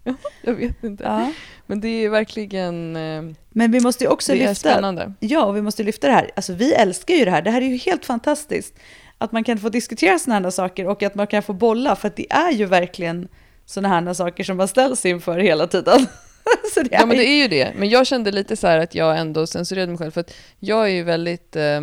Jag 0.42 0.54
vet 0.54 0.84
inte. 0.84 1.04
Ja. 1.04 1.32
Men 1.68 1.80
det 1.80 1.88
är 1.88 2.08
verkligen 2.08 2.96
eh, 2.96 3.22
Men 3.48 3.72
vi 3.72 3.80
måste 3.80 4.04
ju 4.04 4.10
också 4.10 4.32
det 4.32 4.42
är 4.42 4.48
lyfta, 4.48 4.70
spännande. 4.70 5.12
ja, 5.20 5.44
och 5.44 5.56
vi 5.56 5.62
måste 5.62 5.82
lyfta 5.82 6.06
det 6.06 6.12
här. 6.12 6.30
Alltså 6.36 6.52
vi 6.52 6.74
älskar 6.74 7.14
ju 7.14 7.24
det 7.24 7.30
här. 7.30 7.42
Det 7.42 7.50
här 7.50 7.62
är 7.62 7.66
ju 7.66 7.76
helt 7.76 8.04
fantastiskt. 8.04 8.74
Att 9.18 9.32
man 9.32 9.44
kan 9.44 9.58
få 9.58 9.68
diskutera 9.68 10.18
sådana 10.18 10.46
här 10.46 10.50
saker 10.50 10.86
och 10.86 11.02
att 11.02 11.14
man 11.14 11.26
kan 11.26 11.42
få 11.42 11.52
bolla. 11.52 11.96
För 11.96 12.08
att 12.08 12.16
det 12.16 12.32
är 12.32 12.52
ju 12.52 12.66
verkligen 12.66 13.28
sådana 13.66 13.88
här 13.88 14.14
saker 14.14 14.44
som 14.44 14.56
man 14.56 14.68
ställs 14.68 15.06
inför 15.06 15.38
hela 15.38 15.66
tiden. 15.66 16.06
Det 16.74 16.88
Ja 16.90 17.06
men 17.06 17.16
det 17.16 17.28
är 17.28 17.42
ju 17.42 17.48
det. 17.48 17.72
Men 17.76 17.88
jag 17.88 18.06
kände 18.06 18.32
lite 18.32 18.56
så 18.56 18.66
här 18.66 18.78
att 18.78 18.94
jag 18.94 19.18
ändå 19.18 19.46
censurerade 19.46 19.92
mig 19.92 19.98
själv 19.98 20.10
för 20.10 20.20
att 20.20 20.34
jag 20.58 20.84
är 20.84 20.92
ju 20.92 21.02
väldigt 21.02 21.56
eh, 21.56 21.80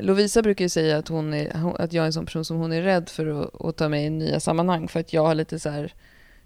Lovisa 0.00 0.42
brukar 0.42 0.64
ju 0.64 0.68
säga 0.68 0.98
att, 0.98 1.08
hon 1.08 1.34
är, 1.34 1.76
att 1.78 1.92
jag 1.92 2.02
är 2.02 2.06
en 2.06 2.12
sån 2.12 2.26
person 2.26 2.44
som 2.44 2.56
hon 2.56 2.72
är 2.72 2.82
rädd 2.82 3.08
för 3.08 3.42
att, 3.42 3.64
att 3.64 3.76
ta 3.76 3.88
mig 3.88 4.04
i 4.04 4.10
nya 4.10 4.40
sammanhang 4.40 4.88
för 4.88 5.00
att 5.00 5.12
jag 5.12 5.22
har 5.26 5.34
lite 5.34 5.58
så 5.58 5.68
här 5.68 5.92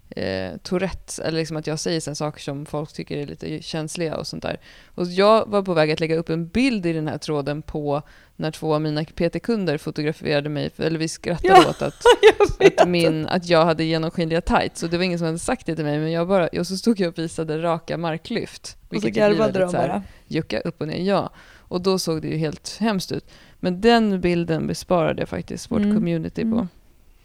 eh, 0.09 0.57
Tourettes, 0.63 1.19
eller 1.19 1.37
liksom 1.39 1.57
att 1.57 1.67
jag 1.67 1.79
säger 1.79 1.99
så 1.99 2.15
saker 2.15 2.41
som 2.41 2.65
folk 2.65 2.93
tycker 2.93 3.17
är 3.17 3.25
lite 3.25 3.61
känsliga 3.61 4.17
och 4.17 4.27
sånt 4.27 4.43
där. 4.43 4.59
Och 4.95 5.05
jag 5.05 5.49
var 5.49 5.61
på 5.61 5.73
väg 5.73 5.91
att 5.91 5.99
lägga 5.99 6.15
upp 6.15 6.29
en 6.29 6.47
bild 6.47 6.85
i 6.85 6.93
den 6.93 7.07
här 7.07 7.17
tråden 7.17 7.61
på 7.61 8.01
när 8.35 8.51
två 8.51 8.73
av 8.73 8.81
mina 8.81 9.03
PT-kunder 9.03 9.77
fotograferade 9.77 10.49
mig, 10.49 10.69
eller 10.77 10.99
vi 10.99 11.07
skrattade 11.07 11.53
Ja, 11.63 11.69
åt 11.69 11.81
att 11.81 12.03
jag 12.61 12.73
att, 12.77 12.89
min, 12.89 13.27
att 13.27 13.45
jag 13.49 13.65
hade 13.65 13.83
genomskinliga 13.83 14.41
tights. 14.41 14.83
Och 14.83 14.89
det 14.89 14.97
var 14.97 15.03
ingen 15.03 15.19
som 15.19 15.25
hade 15.25 15.39
sagt 15.39 15.65
det 15.65 15.75
till 15.75 15.85
mig, 15.85 15.99
men 15.99 16.11
jag 16.11 16.27
bara, 16.27 16.47
och 16.47 16.67
så 16.67 16.77
stod 16.77 16.99
jag 16.99 17.07
och 17.09 17.17
visade 17.17 17.61
raka 17.61 17.97
marklyft. 17.97 18.77
Och 18.79 18.79
så 18.81 18.87
vilket 18.89 19.07
ju 19.07 19.11
blir 19.11 19.21
garvade 19.21 19.59
de 19.59 19.69
så 19.69 19.77
bara. 19.77 20.03
Jucka 20.27 20.59
upp 20.59 20.81
och 20.81 20.87
ner, 20.87 21.01
ja. 21.03 21.29
Och 21.69 21.81
då 21.81 21.99
såg 21.99 22.21
det 22.21 22.27
ju 22.27 22.37
helt 22.37 22.77
hemskt 22.79 23.11
ut. 23.11 23.25
Men 23.59 23.81
den 23.81 24.21
bilden 24.21 24.67
besparade 24.67 25.21
jag 25.21 25.29
faktiskt 25.29 25.71
vårt 25.71 25.81
Mm. 25.81 25.95
community 25.95 26.41
på. 26.41 26.47
Mm. 26.47 26.67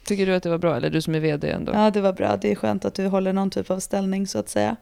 Tycker 0.05 0.27
du 0.27 0.35
att 0.35 0.43
det 0.43 0.49
var 0.51 0.59
bra? 0.59 0.77
Eller 0.77 0.91
du 0.91 1.03
som 1.03 1.15
är 1.15 1.21
vd 1.21 1.51
ändå? 1.51 1.73
Ja, 1.75 1.91
det 1.91 2.01
var 2.01 2.13
bra. 2.13 2.37
Det 2.37 2.51
är 2.51 2.55
skönt 2.55 2.85
att 2.85 2.95
du 2.95 3.07
håller 3.07 3.33
någon 3.33 3.51
typ 3.51 3.71
av 3.71 3.81
ställning 3.81 4.27
så 4.27 4.39
att 4.39 4.49
säga. 4.49 4.77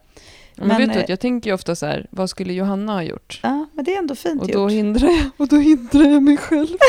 men, 0.56 0.68
men, 0.68 0.76
vet 0.78 0.92
du 0.92 0.98
eh, 1.00 1.04
jag 1.08 1.20
tänker 1.20 1.50
ju 1.50 1.54
ofta 1.54 1.74
så 1.76 1.86
här, 1.86 2.06
vad 2.10 2.30
skulle 2.30 2.52
Johanna 2.52 2.92
ha 2.92 3.02
gjort? 3.02 3.40
Ja, 3.42 3.66
men 3.72 3.84
det 3.84 3.94
är 3.94 3.98
ändå 3.98 4.14
fint 4.14 4.42
Och 4.42 4.48
gjort. 4.48 4.54
då 4.56 4.68
hindrar 4.68 5.08
jag, 5.08 5.30
och 5.36 5.48
då 5.48 5.56
hindrar 5.56 6.04
jag 6.04 6.22
mig 6.22 6.36
själv. 6.36 6.76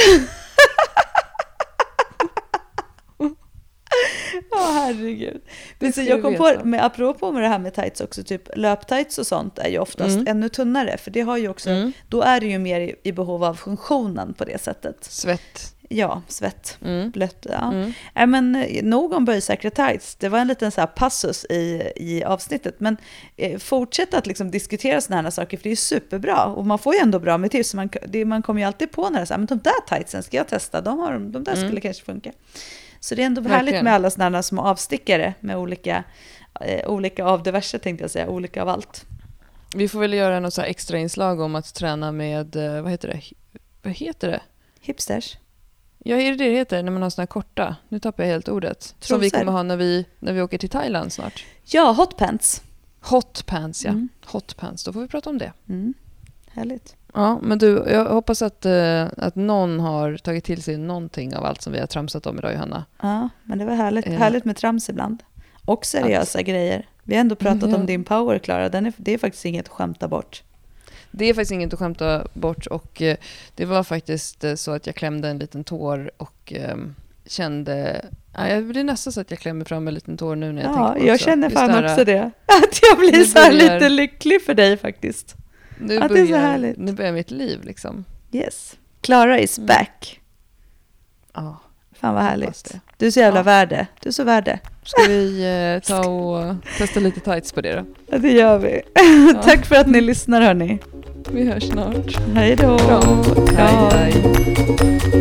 Ja, 4.51 4.71
herregud. 4.73 5.41
Men 5.79 5.93
så 5.93 6.01
ska 6.01 6.09
jag 6.09 6.21
kom 6.21 6.31
veta. 6.31 6.59
på, 6.59 6.65
med, 6.67 6.85
apropå 6.85 7.31
med 7.31 7.43
det 7.43 7.47
här 7.47 7.59
med 7.59 7.73
tights 7.73 8.01
också, 8.01 8.23
typ 8.23 8.49
löptights 8.57 9.17
och 9.17 9.27
sånt 9.27 9.59
är 9.59 9.69
ju 9.69 9.79
oftast 9.79 10.15
Mm. 10.15 10.27
ännu 10.27 10.49
tunnare, 10.49 10.97
för 10.97 11.11
det 11.11 11.21
har 11.21 11.37
ju 11.37 11.49
också, 11.49 11.69
Mm. 11.69 11.91
då 12.09 12.21
är 12.21 12.39
det 12.39 12.45
ju 12.47 12.59
mer 12.59 12.79
i, 12.81 12.95
i 13.03 13.11
behov 13.11 13.43
av 13.43 13.53
funktionen 13.53 14.33
på 14.33 14.45
det 14.45 14.61
sättet. 14.61 15.03
Svett. 15.03 15.75
Ja, 15.93 16.21
svett, 16.27 16.77
Mm. 16.81 17.11
blött, 17.11 17.45
ja. 17.49 17.71
Mm. 17.71 17.93
Nej, 18.15 18.27
men 18.27 18.55
eh, 18.55 18.83
nog 18.83 19.13
om 19.13 19.25
böjsäkra 19.25 19.69
tights, 19.71 20.15
det 20.15 20.29
var 20.29 20.39
en 20.39 20.47
liten 20.47 20.71
så 20.71 20.87
passus 20.87 21.45
i, 21.45 21.91
i 21.95 22.23
avsnittet, 22.23 22.79
men 22.79 22.97
eh, 23.37 23.59
fortsätt 23.59 24.13
att 24.13 24.27
liksom 24.27 24.51
diskutera 24.51 25.01
sådana 25.01 25.21
här 25.21 25.29
saker, 25.29 25.57
för 25.57 25.63
det 25.63 25.71
är 25.71 25.75
superbra, 25.75 26.45
och 26.45 26.65
man 26.65 26.79
får 26.79 26.93
ju 26.93 26.99
ändå 26.99 27.19
bra 27.19 27.37
med 27.37 27.51
tips, 27.51 27.73
man, 27.73 27.89
det, 28.07 28.25
man 28.25 28.41
kommer 28.41 28.61
ju 28.61 28.67
alltid 28.67 28.91
på 28.91 29.09
när 29.09 29.19
det 29.25 29.33
är 29.33 29.37
men 29.37 29.45
de 29.45 29.59
där 29.59 29.95
tightsen 29.95 30.23
ska 30.23 30.37
jag 30.37 30.47
testa, 30.47 30.81
de, 30.81 30.99
har, 30.99 31.13
de 31.19 31.43
där 31.43 31.53
Mm. 31.53 31.67
skulle 31.67 31.81
kanske 31.81 32.03
funka. 32.05 32.31
Så 32.99 33.15
det 33.15 33.21
är 33.21 33.25
ändå 33.25 33.41
Verkligen. 33.41 33.65
härligt 33.65 33.83
med 33.83 33.93
alla 33.93 34.09
sådana 34.09 34.37
här 34.37 34.41
små 34.41 34.61
avstickare 34.61 35.33
med 35.39 35.57
olika, 35.57 36.03
eh, 36.61 36.89
olika 36.89 37.25
av 37.25 37.43
diverse 37.43 37.79
tänkte 37.79 38.03
jag 38.03 38.11
säga, 38.11 38.29
olika 38.29 38.61
av 38.61 38.69
allt. 38.69 39.05
Vi 39.75 39.87
får 39.87 39.99
väl 39.99 40.13
göra 40.13 40.39
något 40.39 40.53
så 40.53 40.61
extra 40.61 40.97
inslag 40.97 41.39
om 41.39 41.55
att 41.55 41.73
träna 41.73 42.11
med, 42.11 42.55
eh, 42.55 42.81
vad 42.81 42.91
heter 42.91 43.07
det? 43.07 43.21
Vad 43.83 43.93
heter 43.93 44.27
det? 44.27 44.41
Hipsters. 44.81 45.37
Ja, 46.03 46.15
är 46.17 46.31
det 46.31 46.37
det 46.37 46.49
det 46.49 46.55
heter 46.57 46.83
när 46.83 46.91
man 46.91 47.01
har 47.01 47.09
såna 47.09 47.21
här 47.21 47.27
korta? 47.27 47.75
Nu 47.89 47.99
tappar 47.99 48.23
jag 48.23 48.31
helt 48.31 48.49
ordet. 48.49 48.95
Som 48.99 49.19
vi 49.19 49.29
Trosor. 49.29 49.39
kommer 49.45 49.51
ha 49.57 49.63
när 49.63 49.77
vi, 49.77 50.05
när 50.19 50.33
vi 50.33 50.41
åker 50.41 50.57
till 50.57 50.69
Thailand 50.69 51.13
snart. 51.13 51.45
Ja, 51.65 51.91
hotpants. 51.91 52.61
Hot 53.01 53.45
pants, 53.45 53.85
ja. 53.85 53.91
Mm. 53.91 54.09
Hot 54.25 54.57
pants, 54.57 54.83
då 54.83 54.93
får 54.93 55.01
vi 55.01 55.07
prata 55.07 55.29
om 55.29 55.37
det. 55.37 55.53
Mm. 55.69 55.93
Härligt. 56.51 56.95
Ja, 57.13 57.39
men 57.41 57.57
du, 57.57 57.83
jag 57.89 58.05
hoppas 58.05 58.41
att, 58.41 58.65
eh, 58.65 59.03
att 59.17 59.35
någon 59.35 59.79
har 59.79 60.17
tagit 60.17 60.43
till 60.43 60.63
sig 60.63 60.77
någonting 60.77 61.35
av 61.35 61.45
allt 61.45 61.61
som 61.61 61.73
vi 61.73 61.79
har 61.79 61.87
tramsat 61.87 62.25
om 62.25 62.37
idag, 62.39 62.53
Johanna. 62.53 62.85
Ja, 63.01 63.29
men 63.43 63.57
det 63.59 63.65
var 63.65 63.73
härligt, 63.75 64.07
Eh. 64.07 64.13
härligt 64.13 64.45
med 64.45 64.55
trams 64.57 64.89
ibland. 64.89 65.23
Och 65.65 65.85
seriösa 65.85 66.41
grejer. 66.41 66.87
Vi 67.03 67.15
har 67.15 67.21
ändå 67.21 67.35
pratat 67.35 67.63
Mm, 67.63 67.69
ja. 67.71 67.77
om 67.77 67.85
din 67.85 68.03
power, 68.03 68.39
Klara. 68.39 68.69
Den 68.69 68.85
är, 68.85 68.93
det 68.97 69.13
är 69.13 69.17
faktiskt 69.17 69.45
inget 69.45 69.65
att 69.65 69.71
skämta 69.71 70.07
bort. 70.07 70.43
Det 71.11 71.25
är 71.25 71.33
faktiskt 71.33 71.51
inget 71.51 71.73
att 71.73 71.79
skämta 71.79 72.27
bort 72.33 72.65
och 72.65 73.01
eh, 73.01 73.17
det 73.55 73.65
var 73.65 73.83
faktiskt 73.83 74.43
eh, 74.43 74.55
så 74.55 74.71
att 74.71 74.85
jag 74.87 74.95
klämde 74.95 75.29
en 75.29 75.37
liten 75.37 75.63
tår 75.63 76.11
och 76.17 76.53
eh, 76.55 76.75
kände... 77.25 78.05
Ja, 78.37 78.47
jag 78.47 78.63
blir 78.65 78.83
nästan 78.83 79.13
så 79.13 79.21
att 79.21 79.31
jag 79.31 79.39
klämmer 79.39 79.65
fram 79.65 79.87
en 79.87 79.93
liten 79.93 80.17
tår 80.17 80.35
nu 80.35 80.51
när 80.51 80.61
jag 80.61 80.71
Ja, 80.71 80.75
tänker 80.75 80.93
på 80.93 80.99
det 80.99 81.05
jag 81.07 81.19
känner 81.19 81.49
Just 81.49 81.57
fan 81.59 81.67
det 81.67 81.73
här, 81.75 81.83
också 81.91 82.05
det. 82.05 82.21
Att 82.45 82.79
jag 82.89 82.97
blir 82.97 83.23
så 83.23 83.39
här 83.39 83.51
börjar- 83.51 83.73
lite 83.73 83.89
lycklig 83.89 84.41
för 84.45 84.53
dig 84.53 84.77
faktiskt. 84.77 85.35
Nu, 85.79 85.97
Att 85.99 86.09
det 86.13 86.19
är 86.19 86.25
så 86.25 86.31
börjar, 86.31 86.45
härligt. 86.45 86.77
nu 86.77 86.91
börjar 86.93 87.11
mitt 87.11 87.31
liv 87.31 87.59
liksom. 87.63 88.05
Yes. 88.31 88.75
Klara 89.01 89.39
is 89.39 89.57
Mm. 89.57 89.67
back. 89.67 90.19
Ja, 91.33 91.61
Fan 91.99 92.13
vad 92.13 92.23
härligt. 92.23 92.75
Du 92.97 93.07
är 93.07 93.11
så 93.11 93.19
jävla 93.19 93.39
Ja. 93.39 93.43
värde. 93.43 93.87
Du 94.01 94.09
är 94.09 94.13
så 94.13 94.23
värde. 94.23 94.59
Ska 94.83 95.01
vi 95.07 95.43
eh, 95.83 95.87
ta 95.87 96.09
och 96.09 96.55
testa 96.77 96.99
lite 96.99 97.19
tights 97.19 97.51
på 97.53 97.61
det 97.61 97.75
då? 97.75 97.85
Ja, 98.11 98.17
det 98.17 98.31
gör 98.31 98.57
vi. 98.57 98.81
Ja. 99.33 99.41
Tack 99.43 99.65
för 99.65 99.75
att 99.75 99.87
ni 99.87 100.01
lyssnar 100.01 100.41
hörni. 100.41 100.79
Vi 101.29 101.45
hörs 101.51 101.63
snart. 101.63 102.17
Hej 102.35 102.55
då. 102.55 102.77
Hej, 103.57 103.89
hej. 103.91 105.20